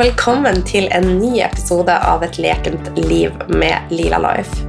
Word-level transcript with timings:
Velkommen 0.00 0.62
til 0.64 0.86
en 0.96 1.04
ny 1.18 1.42
episode 1.44 1.92
av 1.92 2.22
Et 2.24 2.38
lekent 2.40 2.86
liv 2.96 3.34
med 3.52 3.90
Lila 3.92 4.16
Life. 4.22 4.62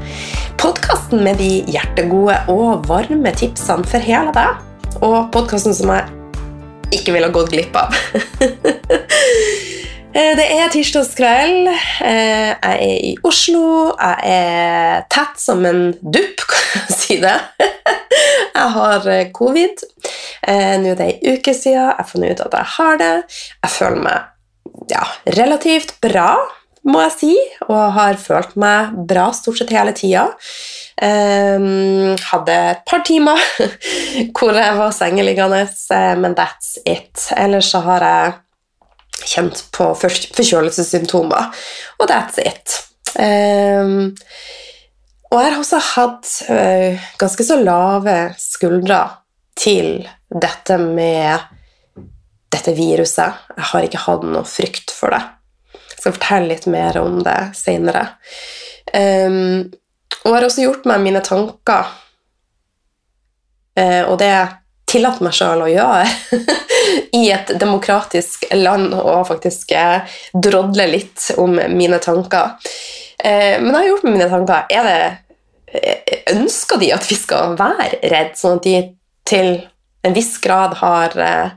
Podkasten 0.59 1.21
med 1.23 1.38
de 1.40 1.62
hjertegode 1.71 2.35
og 2.52 2.84
varme 2.90 3.31
tipsene 3.40 3.88
for 3.88 4.04
hele 4.04 4.34
deg. 4.35 4.57
Og 4.99 5.30
podkasten 5.31 5.77
som 5.77 5.94
jeg 5.94 6.98
ikke 6.99 7.16
ville 7.16 7.30
gått 7.31 7.54
glipp 7.55 7.80
av. 7.80 7.95
Eh, 10.12 10.34
det 10.35 10.44
er 10.44 10.67
tirsdagskveld. 10.67 11.70
Eh, 12.04 12.49
Jeg 12.52 12.57
er 12.73 12.82
i 12.84 13.13
Oslo. 13.23 13.93
Jeg 13.95 14.34
er 14.34 15.05
tett 15.07 15.40
som 15.40 15.63
en 15.63 15.93
dupp, 16.04 16.43
kan 16.52 16.66
jeg 16.73 16.98
si 16.98 17.18
det. 17.23 17.38
Jeg 17.62 18.68
har 18.76 19.07
eh, 19.07 19.32
covid. 19.32 19.85
Nå 20.84 20.91
er 20.91 20.99
det 20.99 21.07
ei 21.07 21.38
uke 21.38 21.55
siden. 21.55 21.79
Jeg 21.79 21.95
har 22.02 22.12
funnet 22.12 22.35
ut 22.35 22.43
at 22.49 22.59
jeg 22.59 22.71
har 22.76 22.99
det. 22.99 23.13
Jeg 23.63 23.73
føler 23.77 24.04
meg 24.04 24.30
ja, 24.90 25.03
relativt 25.38 25.98
bra, 26.02 26.34
må 26.90 27.02
jeg 27.03 27.13
si, 27.13 27.34
og 27.67 27.91
har 27.94 28.17
følt 28.17 28.55
meg 28.59 28.95
bra 29.09 29.27
stort 29.38 29.59
sett 29.62 29.73
hele 29.76 29.94
tida. 29.98 30.30
Um, 31.02 32.13
hadde 32.30 32.55
et 32.73 32.82
par 32.90 33.02
timer 33.05 33.40
hvor 34.37 34.57
jeg 34.57 34.77
var 34.77 34.93
sengeliggende, 34.93 35.63
eh, 35.65 36.13
men 36.18 36.35
that's 36.37 36.76
it. 36.85 37.27
Ellers 37.37 37.71
så 37.74 37.82
har 37.85 38.05
jeg 38.05 38.34
kjent 39.32 39.63
på 39.74 39.91
for- 39.98 40.34
forkjølelsessymptomer, 40.37 41.52
og 42.02 42.09
that's 42.09 42.41
it. 42.41 42.77
Um, 43.18 44.13
og 45.32 45.40
jeg 45.40 45.52
har 45.54 45.62
også 45.62 45.79
hatt 45.93 46.29
uh, 46.49 47.09
ganske 47.21 47.46
så 47.46 47.57
lave 47.62 48.15
skuldre 48.41 49.02
til 49.57 50.02
dette 50.32 50.77
med 50.82 51.40
dette 52.52 52.74
viruset. 52.76 53.44
Jeg 53.55 53.68
har 53.71 53.88
ikke 53.88 54.05
hatt 54.05 54.26
noe 54.27 54.48
frykt 54.48 54.94
for 54.94 55.13
det. 55.13 55.21
Jeg 55.74 56.04
skal 56.04 56.16
fortelle 56.18 56.52
litt 56.52 56.68
mer 56.71 56.98
om 57.02 57.20
det 57.26 57.38
senere. 57.58 58.08
Um, 58.91 59.70
og 60.21 60.27
jeg 60.27 60.35
har 60.35 60.48
også 60.48 60.66
gjort 60.66 60.88
meg 60.90 61.04
mine 61.05 61.21
tanker, 61.24 61.91
uh, 63.80 64.03
og 64.09 64.18
det 64.22 64.34
tillater 64.91 65.24
meg 65.24 65.35
sjøl 65.38 65.63
å 65.63 65.69
gjøre 65.72 66.56
i 67.22 67.24
et 67.31 67.53
demokratisk 67.62 68.50
land, 68.58 68.91
og 68.97 69.28
faktisk 69.30 69.72
eh, 69.78 70.18
drodle 70.36 70.90
litt 70.90 71.30
om 71.40 71.56
mine 71.72 72.02
tanker. 72.03 72.58
Uh, 73.22 73.56
men 73.62 73.72
jeg 73.72 73.78
har 73.78 73.90
gjort 73.94 74.08
meg 74.08 74.18
mine 74.18 74.31
tanker. 74.34 74.66
Er 74.72 74.90
det 74.90 75.02
Ønsker 76.34 76.81
de 76.81 76.90
at 76.91 77.06
vi 77.08 77.16
skal 77.16 77.53
være 77.56 78.02
redd, 78.12 78.34
sånn 78.36 78.58
at 78.58 78.66
de 78.66 78.74
til 79.24 79.53
en 80.03 80.13
viss 80.13 80.38
grad 80.44 80.74
har 80.81 81.16
eh, 81.16 81.52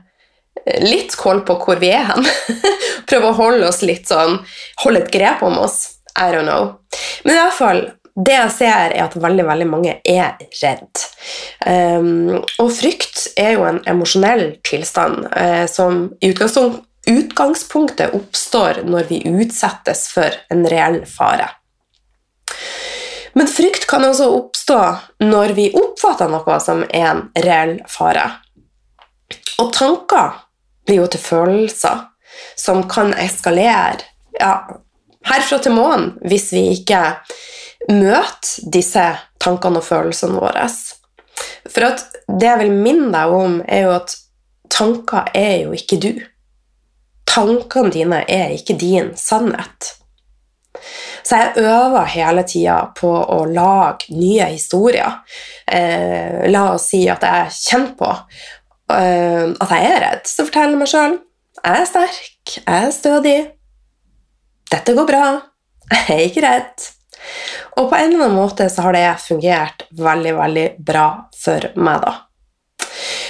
litt 0.81 1.15
koll 1.19 1.43
på 1.45 1.57
hvor 1.61 1.81
vi 1.81 1.91
er 1.93 2.07
hen? 2.09 2.25
Prøve 3.09 3.29
å 3.29 3.37
holde 3.37 3.67
oss 3.69 3.83
litt 3.85 4.09
sånn 4.09 4.39
Holde 4.81 5.03
et 5.03 5.11
grep 5.13 5.43
om 5.45 5.59
oss? 5.61 5.99
I 6.15 6.31
don't 6.31 6.47
know. 6.47 6.79
Men 7.25 7.35
i 7.35 7.39
hvert 7.41 7.57
fall, 7.57 7.81
det 8.15 8.35
jeg 8.37 8.51
ser, 8.55 8.93
er 8.95 9.03
at 9.03 9.17
veldig 9.19 9.43
veldig 9.49 9.65
mange 9.67 9.97
er 10.07 10.37
redd. 10.61 11.01
Um, 11.67 12.37
og 12.63 12.69
frykt 12.71 13.25
er 13.35 13.57
jo 13.57 13.65
en 13.67 13.81
emosjonell 13.91 14.45
tilstand 14.63 15.27
uh, 15.35 15.65
som 15.67 16.07
i 16.23 16.31
utgangspunktet 16.31 18.15
oppstår 18.15 18.85
når 18.87 19.11
vi 19.11 19.19
utsettes 19.27 20.07
for 20.15 20.39
en 20.55 20.63
reell 20.71 21.01
fare. 21.09 21.49
Men 23.35 23.51
frykt 23.51 23.83
kan 23.91 24.07
også 24.07 24.29
oppstå 24.31 24.79
når 25.27 25.57
vi 25.57 25.67
oppfatter 25.75 26.31
noe 26.31 26.59
som 26.63 26.85
en 26.87 27.25
reell 27.43 27.81
fare. 27.91 28.29
Og 29.59 29.73
tanker 29.75 30.44
blir 30.85 31.01
jo 31.03 31.07
til 31.11 31.21
følelser 31.21 32.05
som 32.59 32.83
kan 32.89 33.13
eskalere 33.13 34.03
ja, 34.39 34.53
herfra 35.25 35.59
til 35.63 35.75
månen 35.75 36.13
hvis 36.25 36.51
vi 36.53 36.67
ikke 36.75 37.01
møter 37.89 38.71
disse 38.73 39.05
tankene 39.41 39.81
og 39.81 39.85
følelsene 39.85 40.39
våre. 40.41 40.67
For 41.69 41.85
det 41.85 42.47
jeg 42.47 42.61
vil 42.63 42.73
minne 42.73 43.11
deg 43.13 43.33
om, 43.35 43.59
er 43.67 43.85
jo 43.85 43.91
at 43.97 44.15
tanker 44.73 45.29
er 45.37 45.67
jo 45.67 45.75
ikke 45.75 45.99
du. 46.01 46.11
Tankene 47.29 47.93
dine 47.93 48.23
er 48.31 48.55
ikke 48.55 48.77
din 48.79 49.13
sannhet. 49.19 49.91
Så 51.25 51.39
jeg 51.39 51.65
øver 51.65 52.05
hele 52.13 52.43
tida 52.45 52.77
på 52.97 53.09
å 53.09 53.39
lage 53.49 54.13
nye 54.13 54.49
historier. 54.51 55.21
Eh, 55.65 56.45
la 56.51 56.67
oss 56.75 56.89
si 56.91 57.05
at 57.09 57.23
jeg 57.25 57.53
kjenner 57.55 57.95
på 57.97 58.11
at 58.91 59.71
jeg 59.71 59.87
er 59.91 60.03
redd. 60.03 60.27
Så 60.29 60.45
forteller 60.45 60.75
jeg 60.75 60.81
meg 60.83 60.91
sjøl 60.91 61.15
jeg 61.63 61.81
er 61.81 61.87
sterk, 61.89 62.57
jeg 62.59 62.65
er 62.67 62.91
stødig, 62.93 63.37
dette 64.69 64.93
går 64.97 65.07
bra, 65.09 65.23
jeg 65.91 66.03
er 66.13 66.27
ikke 66.27 66.43
redd. 66.45 66.85
Og 67.79 67.89
på 67.89 67.97
en 67.97 68.11
eller 68.11 68.27
annen 68.27 68.37
måte 68.37 68.67
så 68.69 68.85
har 68.85 68.95
det 68.95 69.07
fungert 69.23 69.87
veldig, 69.97 70.35
veldig 70.37 70.67
bra 70.85 71.07
for 71.37 71.71
meg, 71.79 72.03
da. 72.03 72.13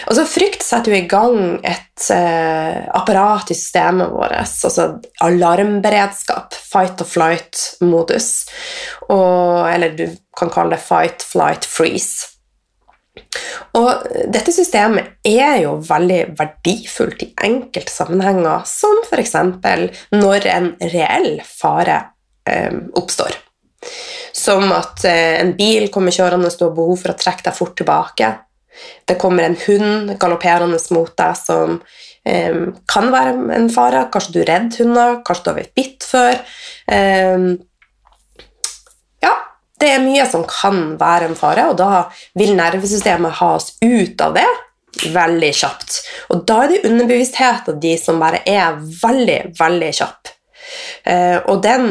Altså, 0.05 0.25
frykt 0.29 0.61
setter 0.61 0.93
jo 0.93 0.97
i 0.99 1.07
gang 1.09 1.37
et 1.65 2.09
eh, 2.13 2.81
apparat 2.93 3.49
i 3.49 3.57
systemet 3.57 4.11
vårt, 4.13 4.35
altså 4.37 4.89
alarmberedskap, 5.25 6.53
fight 6.53 7.01
or 7.01 7.09
flight-modus, 7.09 8.29
eller 9.09 9.95
du 9.97 10.05
kan 10.37 10.51
kalle 10.53 10.75
det 10.75 10.83
fight, 10.85 11.25
flight, 11.25 11.65
freeze. 11.65 12.34
Og 13.75 14.05
dette 14.31 14.53
systemet 14.55 15.17
er 15.27 15.61
jo 15.65 15.75
veldig 15.83 16.21
verdifullt 16.37 17.23
i 17.25 17.31
enkelte 17.47 17.91
sammenhenger, 17.91 18.63
som 18.67 19.01
f.eks. 19.07 19.35
når 20.15 20.47
en 20.51 20.69
reell 20.93 21.41
fare 21.47 21.99
eh, 22.47 22.71
oppstår. 22.95 23.35
Som 24.35 24.71
at 24.75 25.05
eh, 25.07 25.37
en 25.41 25.53
bil 25.57 25.89
kommer 25.93 26.15
kjørende 26.15 26.51
og 26.51 26.67
har 26.67 26.75
behov 26.77 26.97
for 27.03 27.13
å 27.13 27.19
trekke 27.19 27.47
deg 27.49 27.57
fort 27.57 27.77
tilbake. 27.79 28.31
Det 29.07 29.19
kommer 29.19 29.47
en 29.47 29.59
hund 29.67 30.15
galopperende 30.19 30.79
mot 30.95 31.11
deg 31.19 31.37
som 31.39 31.77
eh, 32.27 32.63
kan 32.91 33.11
være 33.13 33.37
en 33.59 33.69
fare. 33.73 34.07
Kanskje 34.11 34.35
du 34.35 34.41
er 34.43 34.51
redd 34.53 34.79
hunder, 34.81 35.21
kanskje 35.27 35.45
du 35.45 35.51
har 35.51 35.59
blitt 35.61 35.77
bitt 35.77 36.07
før. 36.07 36.43
Eh, 36.91 37.49
det 39.85 39.93
er 39.93 40.03
mye 40.03 40.25
som 40.29 40.45
kan 40.49 40.95
være 40.99 41.29
en 41.29 41.37
fare, 41.37 41.69
og 41.69 41.77
da 41.79 42.07
vil 42.37 42.55
nervesystemet 42.57 43.37
ha 43.39 43.51
oss 43.59 43.75
ut 43.83 44.21
av 44.25 44.35
det 44.37 44.47
veldig 45.11 45.51
kjapt. 45.55 46.01
Og 46.33 46.43
da 46.47 46.63
er 46.63 46.73
det 46.73 46.83
underbevisstheten 46.89 47.79
de 47.83 47.95
som 47.99 48.21
bare 48.21 48.41
er 48.47 48.77
veldig, 48.79 49.39
veldig 49.59 49.91
kjapp. 49.99 50.31
Eh, 51.05 51.37
og 51.51 51.61
den 51.65 51.89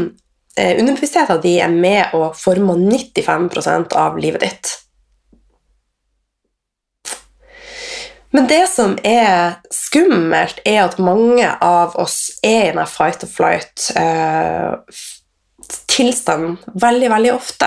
eh, 0.57 0.79
underbevisstheten 0.81 1.43
de 1.45 1.59
er 1.63 1.75
med 1.75 2.17
å 2.17 2.31
forme 2.39 2.79
95% 2.81 3.95
av 4.01 4.19
livet 4.21 4.47
ditt. 4.47 4.73
Men 8.35 8.49
det 8.51 8.65
som 8.67 8.97
er 9.07 9.61
skummelt, 9.71 10.59
er 10.67 10.81
at 10.89 10.97
mange 10.99 11.47
av 11.63 11.95
oss 12.03 12.41
er 12.43 12.65
i 12.65 12.71
denne 12.73 12.89
fight 12.91 13.23
or 13.23 13.61
flight-tilstanden 15.65 16.57
veldig, 16.75 17.11
veldig 17.11 17.33
ofte. 17.35 17.67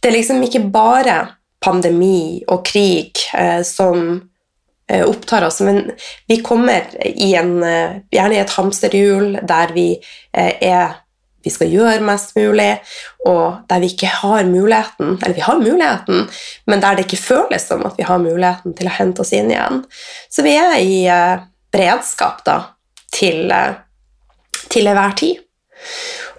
Det 0.00 0.08
er 0.08 0.16
liksom 0.16 0.42
ikke 0.42 0.64
bare 0.72 1.28
pandemi 1.62 2.42
og 2.48 2.64
krig 2.66 3.12
eh, 3.34 3.62
som 3.62 4.22
eh, 4.88 5.04
opptar 5.06 5.46
oss, 5.46 5.60
men 5.60 5.92
vi 6.26 6.40
kommer 6.42 6.88
i 7.04 7.34
en, 7.34 7.62
eh, 7.62 8.00
gjerne 8.10 8.34
i 8.34 8.42
et 8.42 8.50
hamsterhjul 8.50 9.38
der 9.42 9.72
vi 9.72 10.00
eh, 10.32 10.56
er 10.60 10.98
vi 11.42 11.50
skal 11.50 11.72
gjøre 11.74 12.04
mest 12.06 12.36
mulig, 12.36 12.76
og 13.26 13.64
der 13.66 13.80
vi 13.82 13.88
ikke 13.90 14.06
har 14.06 14.44
muligheten, 14.46 15.16
eller 15.18 15.34
vi 15.34 15.42
har 15.42 15.58
muligheten, 15.58 16.28
men 16.70 16.80
der 16.80 16.94
det 16.94 17.08
ikke 17.08 17.18
føles 17.18 17.66
som 17.66 17.82
at 17.82 17.98
vi 17.98 18.06
har 18.06 18.22
muligheten 18.22 18.76
til 18.78 18.86
å 18.86 18.94
hente 18.94 19.24
oss 19.24 19.32
inn 19.34 19.50
igjen. 19.50 19.82
Så 20.30 20.44
vi 20.46 20.52
er 20.54 20.76
i 20.78 21.00
eh, 21.10 21.42
beredskap 21.74 22.44
da, 22.46 22.60
til, 23.10 23.50
eh, 23.50 23.74
til 24.70 24.86
enhver 24.86 25.18
tid. 25.18 25.42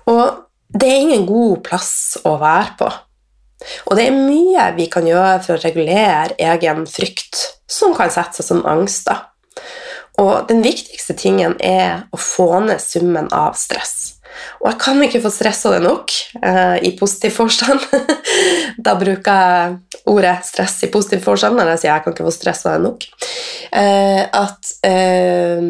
Og 0.07 0.23
det 0.73 0.89
er 0.89 1.03
ingen 1.03 1.25
god 1.29 1.63
plass 1.67 1.93
å 2.25 2.37
være 2.41 2.77
på. 2.79 2.89
Og 3.87 3.97
det 3.97 4.07
er 4.09 4.15
mye 4.17 4.65
vi 4.77 4.89
kan 4.91 5.05
gjøre 5.07 5.37
for 5.45 5.55
å 5.55 5.61
regulere 5.63 6.35
egen 6.41 6.87
frykt, 6.89 7.39
som 7.69 7.93
kan 7.95 8.11
sette 8.11 8.41
seg 8.41 8.49
som 8.49 8.65
angst. 8.67 9.11
Og 10.21 10.49
den 10.49 10.61
viktigste 10.65 11.15
tingen 11.17 11.55
er 11.63 12.03
å 12.13 12.19
få 12.19 12.49
ned 12.65 12.81
summen 12.83 13.31
av 13.33 13.55
stress. 13.57 14.19
Og 14.61 14.69
jeg 14.71 14.79
kan 14.81 15.01
ikke 15.05 15.21
få 15.21 15.29
stressa 15.33 15.71
det 15.75 15.81
nok 15.83 16.13
eh, 16.41 16.77
i 16.89 16.93
positiv 16.97 17.35
forstand. 17.37 17.83
da 18.85 18.95
bruker 18.99 19.41
jeg 19.43 20.03
ordet 20.09 20.39
stress 20.47 20.79
i 20.85 20.89
positiv 20.93 21.21
forstand 21.25 21.59
når 21.59 21.73
jeg 21.73 21.83
sier 21.83 21.93
jeg 21.93 22.05
kan 22.05 22.15
ikke 22.15 22.27
få 22.27 22.33
stressa 22.33 22.75
det 22.75 22.85
nok. 22.87 23.05
Eh, 23.77 24.23
at 24.25 24.73
eh, 24.89 25.67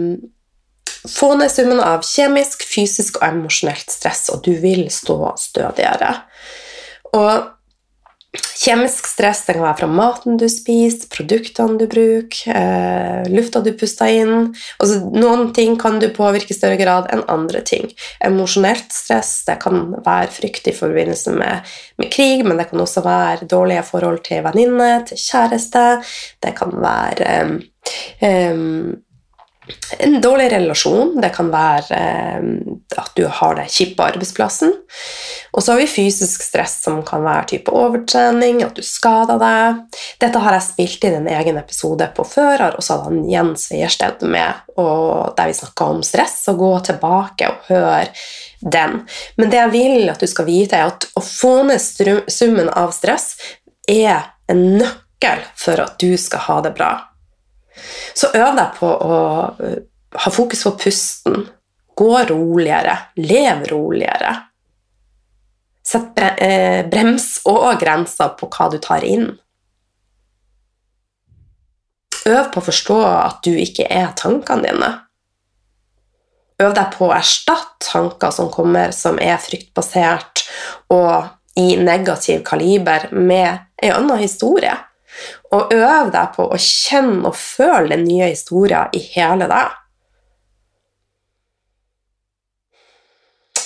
få 1.09 1.33
ned 1.39 1.51
summen 1.51 1.81
av 1.83 2.05
kjemisk, 2.07 2.63
fysisk 2.67 3.19
og 3.19 3.27
emosjonelt 3.27 3.91
stress, 3.91 4.29
og 4.33 4.45
du 4.45 4.53
vil 4.61 4.85
stå 4.93 5.17
stødigere. 5.39 6.15
Og 7.13 7.51
Kjemisk 8.33 9.05
stress 9.05 9.43
kan 9.45 9.59
være 9.61 9.77
fra 9.83 9.87
maten 9.91 10.39
du 10.41 10.47
spiser, 10.49 11.05
produktene 11.13 11.77
du 11.77 11.83
bruker, 11.89 12.49
eh, 12.49 13.27
lufta 13.29 13.61
du 13.61 13.69
puster 13.77 14.09
inn. 14.09 14.55
Altså, 14.81 15.03
noen 15.13 15.51
ting 15.53 15.75
kan 15.77 15.99
du 16.01 16.07
påvirke 16.09 16.49
i 16.49 16.57
større 16.57 16.79
grad 16.79 17.11
enn 17.13 17.21
andre 17.29 17.61
ting. 17.61 17.91
Emosjonelt 18.25 18.89
stress 18.89 19.45
det 19.45 19.59
kan 19.61 19.93
være 19.99 20.33
frykt 20.33 20.71
i 20.71 20.73
forbindelse 20.73 21.35
med, 21.37 21.69
med, 22.01 22.09
krig, 22.09 22.41
men 22.47 22.57
det 22.57 22.71
kan 22.71 22.81
også 22.81 23.05
være 23.05 23.49
dårlige 23.51 23.85
forhold 23.85 24.23
til 24.25 24.41
venninne, 24.47 24.91
til 25.05 25.21
kjæreste. 25.27 25.85
Det 26.41 26.55
kan 26.57 26.73
være 26.81 27.33
um, 27.43 27.57
um, 28.25 28.95
en 29.99 30.21
dårlig 30.21 30.51
relasjon. 30.51 31.13
Det 31.21 31.29
kan 31.35 31.49
være 31.53 31.97
eh, 31.97 32.47
at 32.99 33.11
du 33.15 33.23
har 33.27 33.55
det 33.57 33.69
kjipt 33.71 33.95
på 33.97 34.05
arbeidsplassen. 34.05 34.73
Og 35.53 35.63
så 35.63 35.73
har 35.73 35.79
vi 35.79 35.87
fysisk 35.87 36.43
stress, 36.43 36.79
som 36.83 37.01
kan 37.05 37.23
være 37.23 37.45
type 37.53 37.71
overtrening, 37.71 38.63
at 38.65 38.75
du 38.75 38.83
skader 38.85 39.39
deg. 39.41 39.83
Dette 40.23 40.41
har 40.43 40.57
jeg 40.57 40.67
spilt 40.67 41.07
inn 41.07 41.19
en 41.21 41.31
egen 41.35 41.59
episode 41.61 42.09
på 42.17 42.25
før, 42.27 42.65
så 42.79 42.97
hadde 42.97 43.11
han 43.11 43.29
Jens 43.29 43.67
Weiersted 43.71 44.25
med, 44.27 44.65
der 44.75 45.51
vi 45.51 45.57
snakka 45.59 45.91
om 45.93 46.03
stress. 46.05 46.39
Så 46.47 46.57
gå 46.59 46.73
tilbake 46.87 47.51
og 47.51 47.69
hør 47.69 48.09
den. 48.59 49.03
Men 49.37 49.53
det 49.53 49.61
jeg 49.61 49.73
vil 49.77 50.11
at 50.11 50.23
du 50.23 50.29
skal 50.29 50.49
vite, 50.49 50.79
er 50.79 50.91
at 50.91 51.07
å 51.15 51.23
få 51.23 51.59
ned 51.69 52.27
summen 52.31 52.71
av 52.73 52.95
stress 52.95 53.33
er 53.89 54.31
en 54.51 54.63
nøkkel 54.79 55.43
for 55.59 55.79
at 55.83 55.99
du 56.01 56.15
skal 56.19 56.47
ha 56.49 56.61
det 56.65 56.75
bra. 56.77 56.93
Så 58.13 58.29
øv 58.37 58.55
deg 58.57 58.73
på 58.77 58.87
å 58.87 59.19
eh, 59.63 59.77
ha 60.23 60.33
fokus 60.33 60.63
på 60.67 60.75
pusten. 60.85 61.45
Gå 61.95 62.11
roligere. 62.29 62.97
Lev 63.21 63.67
roligere. 63.71 64.33
Sett 65.83 66.19
eh, 66.19 66.81
brems 66.89 67.41
og 67.49 67.79
grenser 67.81 68.35
på 68.39 68.49
hva 68.53 68.69
du 68.71 68.79
tar 68.81 69.05
inn. 69.05 69.31
Øv 72.23 72.45
på 72.53 72.61
å 72.61 72.67
forstå 72.69 72.99
at 73.03 73.41
du 73.43 73.51
ikke 73.59 73.89
er 73.91 74.13
tankene 74.15 74.69
dine. 74.69 74.91
Øv 76.63 76.73
deg 76.77 76.93
på 76.93 77.09
å 77.09 77.15
erstatte 77.15 77.89
tanker 77.89 78.31
som 78.31 78.51
kommer 78.53 78.93
som 78.95 79.17
er 79.19 79.41
fryktbasert 79.41 80.45
og 80.93 81.33
i 81.59 81.75
negativ 81.77 82.41
kaliber, 82.47 83.09
med 83.11 83.59
en 83.77 83.91
annen 83.93 84.17
historie. 84.17 84.73
Og 85.53 85.73
øv 85.73 86.11
deg 86.13 86.33
på 86.35 86.47
å 86.49 86.59
kjenne 86.59 87.29
og 87.29 87.37
føle 87.37 87.93
den 87.95 88.07
nye 88.07 88.31
historien 88.33 88.93
i 88.95 89.01
hele 89.13 89.47
deg. 89.51 89.79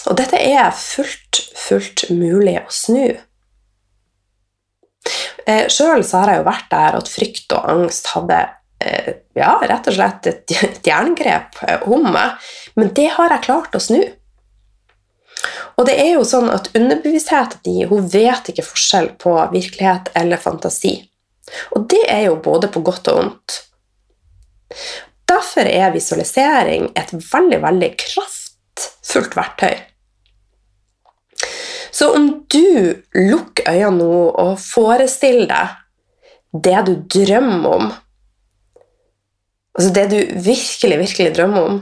Og 0.07 0.15
dette 0.19 0.39
er 0.39 0.69
fullt, 0.75 1.41
fullt 1.55 2.05
mulig 2.15 2.55
å 2.61 2.67
snu. 2.71 3.17
Eh, 5.47 5.65
Sjøl 5.71 6.03
har 6.03 6.31
jeg 6.31 6.41
jo 6.41 6.47
vært 6.47 6.69
der 6.71 6.99
at 6.99 7.11
frykt 7.11 7.55
og 7.55 7.67
angst 7.71 8.09
hadde 8.11 8.39
eh, 8.83 9.11
ja, 9.37 9.53
rett 9.63 9.87
og 9.87 9.95
slett 9.95 10.27
et, 10.31 10.55
et 10.63 10.87
jerngrep 10.91 11.59
om 11.87 12.07
meg, 12.11 12.39
men 12.75 12.91
det 12.95 13.09
har 13.15 13.35
jeg 13.35 13.47
klart 13.47 13.75
å 13.77 13.83
snu. 13.83 14.01
Og 15.77 15.85
det 15.85 15.93
er 16.01 16.15
jo 16.15 16.23
sånn 16.25 16.49
at 16.49 16.71
underbevisstheten 16.75 17.61
din 17.65 17.91
hun 17.91 18.07
vet 18.09 18.49
ikke 18.51 18.65
forskjell 18.65 19.11
på 19.21 19.35
virkelighet 19.51 20.09
eller 20.17 20.41
fantasi. 20.41 20.97
Og 21.75 21.87
det 21.89 22.03
er 22.11 22.27
jo 22.27 22.39
både 22.43 22.69
på 22.71 22.83
godt 22.85 23.07
og 23.11 23.19
vondt. 23.21 23.59
Derfor 25.27 25.67
er 25.67 25.93
visualisering 25.95 26.89
et 26.95 27.11
veldig, 27.13 27.59
veldig 27.63 27.91
kraftfullt 27.99 29.35
verktøy. 29.37 29.75
Så 31.91 32.11
om 32.13 32.27
du 32.51 32.93
lukker 33.15 33.67
øynene 33.71 33.97
nå 33.97 34.17
og 34.37 34.57
forestiller 34.61 35.47
deg 35.49 36.63
det 36.67 36.81
du 36.87 36.93
drømmer 37.17 37.77
om, 37.77 37.87
altså 39.77 39.93
det 39.95 40.05
du 40.11 40.19
virkelig, 40.45 40.99
virkelig 40.99 41.33
drømmer 41.35 41.71
om, 41.71 41.79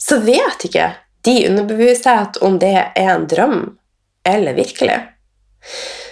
så 0.00 0.20
vet 0.24 0.66
ikke 0.68 0.90
de 1.26 1.36
underbevissthet 1.48 2.38
om 2.44 2.58
det 2.60 2.74
er 2.96 3.10
en 3.14 3.26
drøm 3.28 3.58
eller 4.26 4.56
virkelig. 4.56 4.98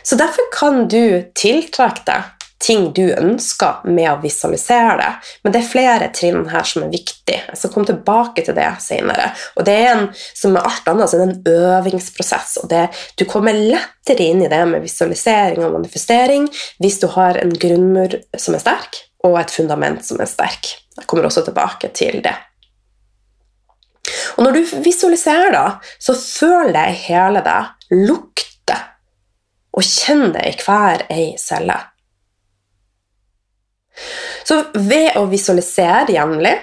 Så 0.04 0.16
derfor 0.16 0.48
kan 0.52 0.88
du 0.88 1.24
tiltrekke 1.36 2.04
deg 2.08 2.37
ting 2.58 2.92
du 2.92 3.04
ønsker 3.14 3.84
med 3.86 4.08
å 4.10 4.18
visualisere 4.22 4.96
det. 4.98 5.10
Men 5.42 5.54
det 5.54 5.60
er 5.60 5.68
flere 5.70 6.08
trinn 6.14 6.48
her 6.50 6.66
som 6.66 6.84
er 6.84 6.92
viktig. 6.92 7.36
Jeg 7.36 7.60
skal 7.60 7.72
komme 7.74 7.90
tilbake 7.90 8.44
til 8.44 8.56
det 8.56 8.66
senere. 8.82 9.30
Og 9.56 9.66
det 9.68 9.76
er 9.78 9.90
en, 9.92 10.08
som 10.34 10.54
med 10.56 10.66
alt 10.66 10.90
annet, 10.90 11.10
så 11.10 11.18
er 11.18 11.22
det 11.22 11.36
en 11.36 11.76
øvingsprosess. 11.78 12.56
og 12.62 12.70
det, 12.72 12.88
Du 13.16 13.24
kommer 13.30 13.54
lettere 13.54 14.26
inn 14.26 14.42
i 14.42 14.50
det 14.50 14.64
med 14.66 14.82
visualisering 14.82 15.64
og 15.64 15.76
manifestering 15.78 16.48
hvis 16.82 16.98
du 17.02 17.06
har 17.14 17.38
en 17.38 17.54
grunnmur 17.54 18.18
som 18.36 18.56
er 18.58 18.64
sterk, 18.64 19.02
og 19.24 19.38
et 19.40 19.54
fundament 19.54 20.04
som 20.06 20.20
er 20.20 20.30
sterk. 20.30 20.74
Jeg 20.98 21.06
kommer 21.06 21.28
også 21.28 21.44
tilbake 21.46 21.90
til 21.94 22.22
det. 22.24 22.34
Og 24.36 24.44
når 24.44 24.56
du 24.56 24.82
visualiserer, 24.84 25.52
da, 25.52 25.66
så 26.00 26.14
føl 26.16 26.72
deg 26.74 26.96
hele 27.06 27.42
deg. 27.44 27.74
lukter. 27.90 28.82
Og 29.72 29.84
kjenn 29.84 30.32
det 30.34 30.42
i 30.44 30.56
hver 30.60 31.06
ei 31.12 31.30
celle. 31.40 31.76
Så 34.48 34.62
ved 34.74 35.16
å 35.18 35.26
visualisere 35.30 36.14
jevnlig, 36.14 36.54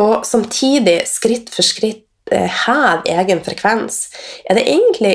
og 0.00 0.26
samtidig 0.28 0.98
skritt 1.08 1.48
for 1.52 1.64
skritt 1.64 2.04
eh, 2.32 2.50
heve 2.66 3.06
egen 3.08 3.40
frekvens, 3.44 4.06
er 4.44 4.58
det 4.58 4.66
egentlig 4.68 5.14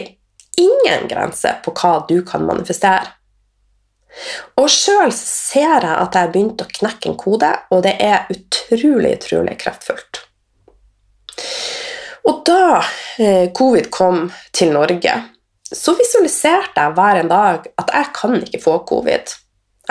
ingen 0.57 1.07
grense 1.09 1.53
på 1.65 1.73
hva 1.77 1.99
du 2.09 2.21
kan 2.25 2.45
manifestere. 2.47 3.13
Og 4.59 4.67
sjøl 4.71 5.13
ser 5.15 5.85
jeg 5.85 5.93
at 5.93 6.15
jeg 6.17 6.25
har 6.25 6.33
begynt 6.33 6.63
å 6.63 6.67
knekke 6.67 7.11
en 7.11 7.19
kode, 7.19 7.51
og 7.71 7.83
det 7.85 7.93
er 8.03 8.27
utrolig, 8.33 9.13
utrolig 9.19 9.55
kraftfullt. 9.61 10.25
Og 12.27 12.41
da 12.45 12.81
eh, 13.21 13.47
covid 13.55 13.87
kom 13.93 14.25
til 14.53 14.73
Norge, 14.75 15.13
så 15.71 15.95
visualiserte 15.95 16.83
jeg 16.83 16.97
hver 16.97 17.21
en 17.21 17.31
dag 17.31 17.69
at 17.79 17.93
jeg 17.95 18.11
kan 18.17 18.35
ikke 18.41 18.61
få 18.65 18.75
covid. 18.89 19.31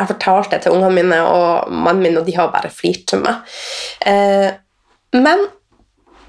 Jeg 0.00 0.08
fortalte 0.14 0.56
det 0.56 0.64
til 0.64 0.76
ungene 0.76 0.96
mine 0.96 1.20
og 1.28 1.68
mannen 1.68 2.04
min, 2.06 2.16
og 2.16 2.24
de 2.24 2.36
har 2.36 2.52
bare 2.52 2.72
flirt 2.72 3.04
til 3.10 3.20
meg. 3.20 3.42
Eh, 4.08 4.48
men 5.20 5.44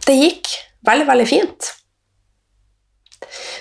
det 0.08 0.18
gikk 0.18 0.52
veldig, 0.88 1.08
veldig 1.08 1.28
fint. 1.30 1.70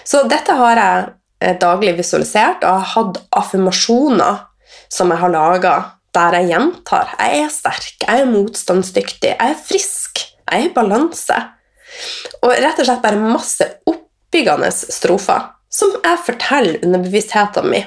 Så 0.08 0.24
dette 0.30 0.56
har 0.58 0.80
jeg 0.80 1.06
eh, 1.44 1.54
daglig 1.62 1.94
visualisert, 2.00 2.64
og 2.64 2.66
jeg 2.66 2.82
har 2.82 2.92
hatt 2.96 3.22
affirmasjoner 3.38 4.42
som 4.90 5.14
jeg 5.14 5.22
har 5.22 5.34
laga, 5.34 5.76
der 6.10 6.40
jeg 6.40 6.50
gjentar 6.50 7.12
jeg 7.20 7.44
er 7.44 7.52
sterk, 7.54 8.02
jeg 8.02 8.24
er 8.24 8.32
motstandsdyktig, 8.32 9.36
jeg 9.36 9.54
er 9.54 9.62
frisk, 9.62 10.24
jeg 10.42 10.56
er 10.56 10.66
i 10.66 10.74
balanse. 10.74 11.38
Og 12.42 12.50
rett 12.50 12.82
og 12.82 12.88
slett 12.88 13.04
bare 13.04 13.22
masse 13.22 13.66
oppbyggende 13.86 14.72
strofer 14.74 15.52
som 15.70 15.94
jeg 16.02 16.22
forteller 16.26 16.82
underbevisstheten 16.82 17.70
min 17.70 17.86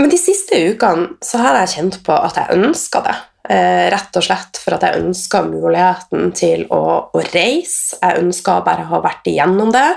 men 0.00 0.12
de 0.12 0.18
siste 0.20 0.56
ukene 0.70 1.18
så 1.24 1.42
har 1.42 1.60
jeg 1.60 1.74
kjent 1.74 2.00
på 2.06 2.14
at 2.16 2.38
jeg 2.40 2.60
ønsker 2.60 3.04
det. 3.04 3.16
Eh, 3.50 3.86
rett 3.90 4.14
og 4.14 4.22
slett 4.22 4.60
for 4.62 4.76
at 4.76 4.84
jeg 4.86 5.00
ønsker 5.00 5.48
muligheten 5.48 6.28
til 6.36 6.66
å, 6.70 6.82
å, 7.10 7.22
reise. 7.32 7.96
Jeg 7.98 8.20
ønsker 8.20 8.60
bare 8.66 8.84
å 8.84 8.90
ha 8.92 9.00
vært 9.02 9.26
igjennom 9.32 9.72
det. 9.74 9.88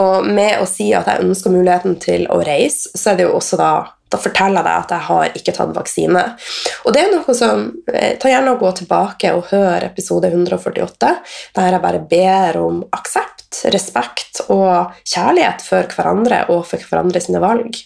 Og 0.00 0.28
med 0.30 0.62
å 0.62 0.68
si 0.70 0.88
at 0.96 1.10
jeg 1.10 1.26
ønsker 1.26 1.52
muligheten 1.52 1.98
til 2.00 2.24
å 2.32 2.40
reise, 2.46 2.94
så 2.94 3.12
er 3.12 3.20
det 3.20 3.28
jo 3.28 3.36
også 3.40 3.60
da 3.60 3.74
da 4.06 4.20
forteller 4.22 4.62
jeg 4.62 4.66
deg 4.66 4.76
at 4.84 4.92
jeg 4.94 5.04
har 5.08 5.38
ikke 5.40 5.52
tatt 5.56 5.72
vaksine. 5.74 6.20
Og 6.86 6.94
det 6.94 7.00
er 7.02 7.08
noe 7.10 7.34
som, 7.34 7.64
eh, 7.92 8.16
Ta 8.22 8.28
gjerne 8.30 8.52
og 8.54 8.60
gå 8.60 8.70
tilbake 8.78 9.32
og 9.34 9.48
hør 9.50 9.82
episode 9.82 10.30
148, 10.30 11.10
der 11.56 11.72
jeg 11.72 11.82
bare 11.82 11.98
ber 11.98 12.60
om 12.62 12.84
aksept 12.92 13.35
respekt 13.72 14.40
og 14.52 14.94
kjærlighet 15.06 15.62
for 15.64 15.88
hverandre 15.96 16.42
og 16.52 16.64
for 16.68 16.82
hverandre 16.82 17.22
sine 17.22 17.40
valg. 17.42 17.78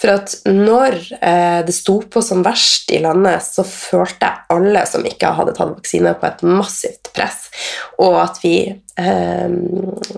For 0.00 0.14
at 0.14 0.34
når 0.48 0.96
eh, 1.18 1.60
det 1.66 1.74
sto 1.76 1.98
på 2.10 2.22
som 2.24 2.44
verst 2.46 2.92
i 2.94 3.00
landet, 3.02 3.44
så 3.44 3.64
følte 3.66 4.28
jeg 4.28 4.56
alle 4.56 4.84
som 4.88 5.06
ikke 5.08 5.34
hadde 5.38 5.56
tatt 5.56 5.74
vaksine, 5.74 6.14
på 6.18 6.28
et 6.28 6.44
massivt 6.46 7.12
press, 7.16 7.48
og 8.02 8.18
at 8.22 8.40
vi 8.42 8.56
eh, 8.70 9.58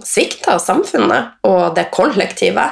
svikta 0.05 0.59
samfunnet 0.63 1.49
og 1.49 1.75
det 1.77 1.89
kollektive. 1.95 2.71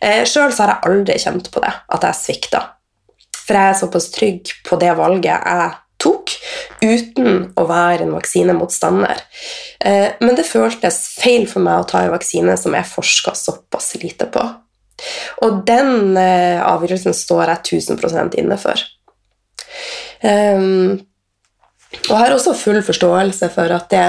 Eh, 0.00 0.22
Sjøl 0.28 0.54
har 0.58 0.76
jeg 0.76 0.90
aldri 0.90 1.18
kjent 1.22 1.50
på 1.52 1.64
det, 1.64 1.74
at 1.96 2.08
jeg 2.08 2.22
svikta. 2.22 2.62
For 3.46 3.54
jeg 3.54 3.72
er 3.72 3.78
såpass 3.78 4.08
trygg 4.14 4.54
på 4.66 4.78
det 4.80 4.94
valget 4.98 5.34
jeg 5.34 5.74
uten 6.82 7.50
å 7.58 7.64
være 7.68 8.06
en 8.06 8.14
vaksinemotstander. 8.16 9.22
Eh, 9.80 10.14
men 10.20 10.38
det 10.38 10.46
føltes 10.48 11.00
feil 11.16 11.46
for 11.50 11.64
meg 11.64 11.82
å 11.82 11.88
ta 11.90 12.04
en 12.04 12.14
vaksine 12.14 12.56
som 12.60 12.76
jeg 12.76 12.90
forska 12.90 13.34
såpass 13.38 13.94
lite 14.02 14.28
på. 14.32 14.44
Og 15.44 15.64
den 15.68 16.16
eh, 16.16 16.62
avgjørelsen 16.64 17.16
står 17.16 17.52
jeg 17.52 17.80
1000% 17.80 18.38
inne 18.40 18.58
for. 18.60 18.80
Um, 20.22 20.96
og 22.06 22.12
jeg 22.12 22.22
har 22.22 22.32
også 22.34 22.54
full 22.56 22.78
forståelse 22.84 23.50
for 23.52 23.72
at 23.76 23.90
det 23.92 24.06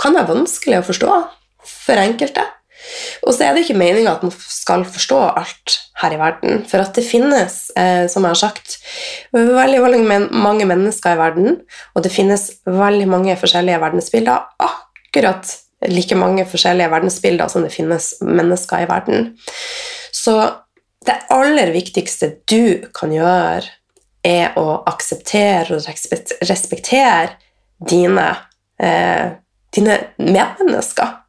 kan 0.00 0.14
være 0.16 0.34
vanskelig 0.34 0.80
å 0.80 0.86
forstå 0.86 1.14
for 1.66 2.02
enkelte. 2.02 2.44
Og 3.26 3.34
så 3.34 3.46
er 3.46 3.54
det 3.54 3.64
ikke 3.64 3.78
meninga 3.78 4.16
at 4.16 4.24
man 4.26 4.32
skal 4.34 4.84
forstå 4.88 5.20
alt 5.40 5.76
her 6.02 6.14
i 6.14 6.20
verden. 6.20 6.64
For 6.68 6.82
at 6.84 6.96
det 6.96 7.06
finnes, 7.06 7.58
eh, 7.76 8.06
som 8.12 8.26
jeg 8.26 8.34
har 8.34 8.40
sagt, 8.40 8.78
veldig, 9.34 9.80
veldig 9.84 10.02
mange 10.30 10.68
mennesker 10.68 11.16
i 11.16 11.20
verden, 11.20 11.60
og 11.94 12.04
det 12.04 12.14
finnes 12.14 12.48
veldig 12.66 13.08
mange 13.10 13.38
forskjellige 13.40 13.80
verdensbilder. 13.82 14.50
Akkurat 14.66 15.56
like 15.88 16.18
mange 16.18 16.46
forskjellige 16.48 16.90
verdensbilder 16.90 17.48
som 17.52 17.64
det 17.66 17.74
finnes 17.74 18.14
mennesker 18.24 18.84
i 18.84 18.88
verden. 18.90 19.34
Så 20.12 20.38
det 21.06 21.18
aller 21.30 21.70
viktigste 21.74 22.32
du 22.50 22.86
kan 22.96 23.12
gjøre, 23.14 23.66
er 24.26 24.56
å 24.58 24.80
akseptere 24.90 25.76
og 25.76 25.84
respektere 26.48 27.36
dine, 27.78 28.24
eh, 28.82 29.36
dine 29.70 29.98
medmennesker. 30.18 31.06
Um, 31.06 31.22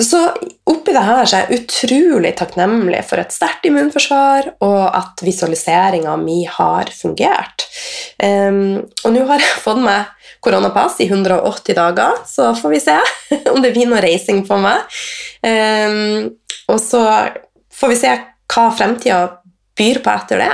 så 0.00 0.20
oppi 0.64 0.92
det 0.94 1.02
her 1.04 1.26
så 1.28 1.38
er 1.38 1.50
jeg 1.50 1.60
utrolig 1.60 2.32
takknemlig 2.38 3.02
for 3.08 3.20
et 3.20 3.34
sterkt 3.34 3.66
immunforsvar, 3.68 4.54
og 4.64 4.82
at 4.96 5.20
visualiseringa 5.24 6.14
mi 6.20 6.42
har 6.48 6.92
fungert. 6.94 7.66
Um, 8.22 8.80
og 9.04 9.14
nå 9.14 9.26
har 9.28 9.42
jeg 9.42 9.60
fått 9.66 9.82
meg 9.84 10.08
koronapass 10.44 11.00
i 11.04 11.08
180 11.10 11.76
dager, 11.76 12.22
så 12.28 12.52
får 12.56 12.74
vi 12.74 12.82
se 12.84 12.96
om 13.52 13.60
det 13.64 13.74
blir 13.74 13.90
noe 13.90 14.02
reising 14.04 14.42
på 14.48 14.58
meg. 14.60 15.00
Um, 15.44 16.30
og 16.70 16.80
så 16.82 17.04
får 17.74 17.94
vi 17.94 18.00
se 18.00 18.16
hva 18.50 18.66
fremtida 18.74 19.20
byr 19.78 20.02
på 20.04 20.12
etter 20.12 20.42
det. 20.42 20.52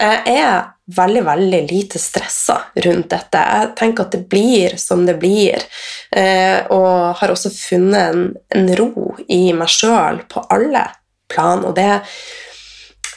Jeg 0.00 0.40
er 0.42 0.74
veldig, 0.96 1.22
veldig 1.24 1.60
lite 1.70 2.00
stressa 2.00 2.56
rundt 2.84 3.10
dette. 3.12 3.40
Jeg 3.40 3.72
tenker 3.76 4.06
at 4.06 4.14
det 4.16 4.24
blir 4.30 4.76
som 4.80 5.04
det 5.06 5.18
blir, 5.20 5.64
eh, 6.10 6.64
og 6.72 7.18
har 7.20 7.32
også 7.32 7.52
funnet 7.52 7.98
en, 8.14 8.22
en 8.56 8.70
ro 8.80 9.10
i 9.28 9.52
meg 9.56 9.68
sjøl 9.72 10.22
på 10.30 10.46
alle 10.54 10.86
plan, 11.28 11.64
og 11.68 11.76
det, 11.76 11.90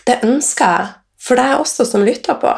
det 0.08 0.20
ønsker 0.28 0.76
jeg 0.76 0.92
for 1.22 1.40
deg 1.40 1.62
også 1.62 1.86
som 1.88 2.04
lytter 2.06 2.40
på. 2.42 2.52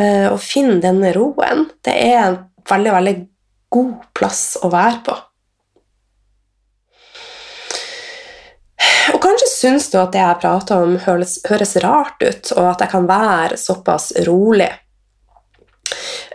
Eh, 0.00 0.26
å 0.32 0.36
finne 0.40 0.80
denne 0.82 1.12
roen. 1.16 1.66
Det 1.84 1.94
er 1.94 2.18
en 2.24 2.38
veldig, 2.68 2.92
veldig 2.98 3.16
god 3.72 3.94
plass 4.16 4.44
å 4.64 4.70
være 4.72 5.00
på. 5.06 5.16
Og 9.14 9.20
kanskje 9.22 9.48
syns 9.48 9.88
du 9.92 9.96
at 10.00 10.12
det 10.12 10.20
jeg 10.20 10.40
prater 10.42 10.82
om, 10.84 10.96
høres, 11.06 11.38
høres, 11.48 11.76
rart 11.84 12.20
ut, 12.20 12.52
og 12.56 12.70
at 12.74 12.84
jeg 12.84 12.92
kan 12.92 13.08
være 13.08 13.58
såpass 13.60 14.10
rolig. 14.26 14.68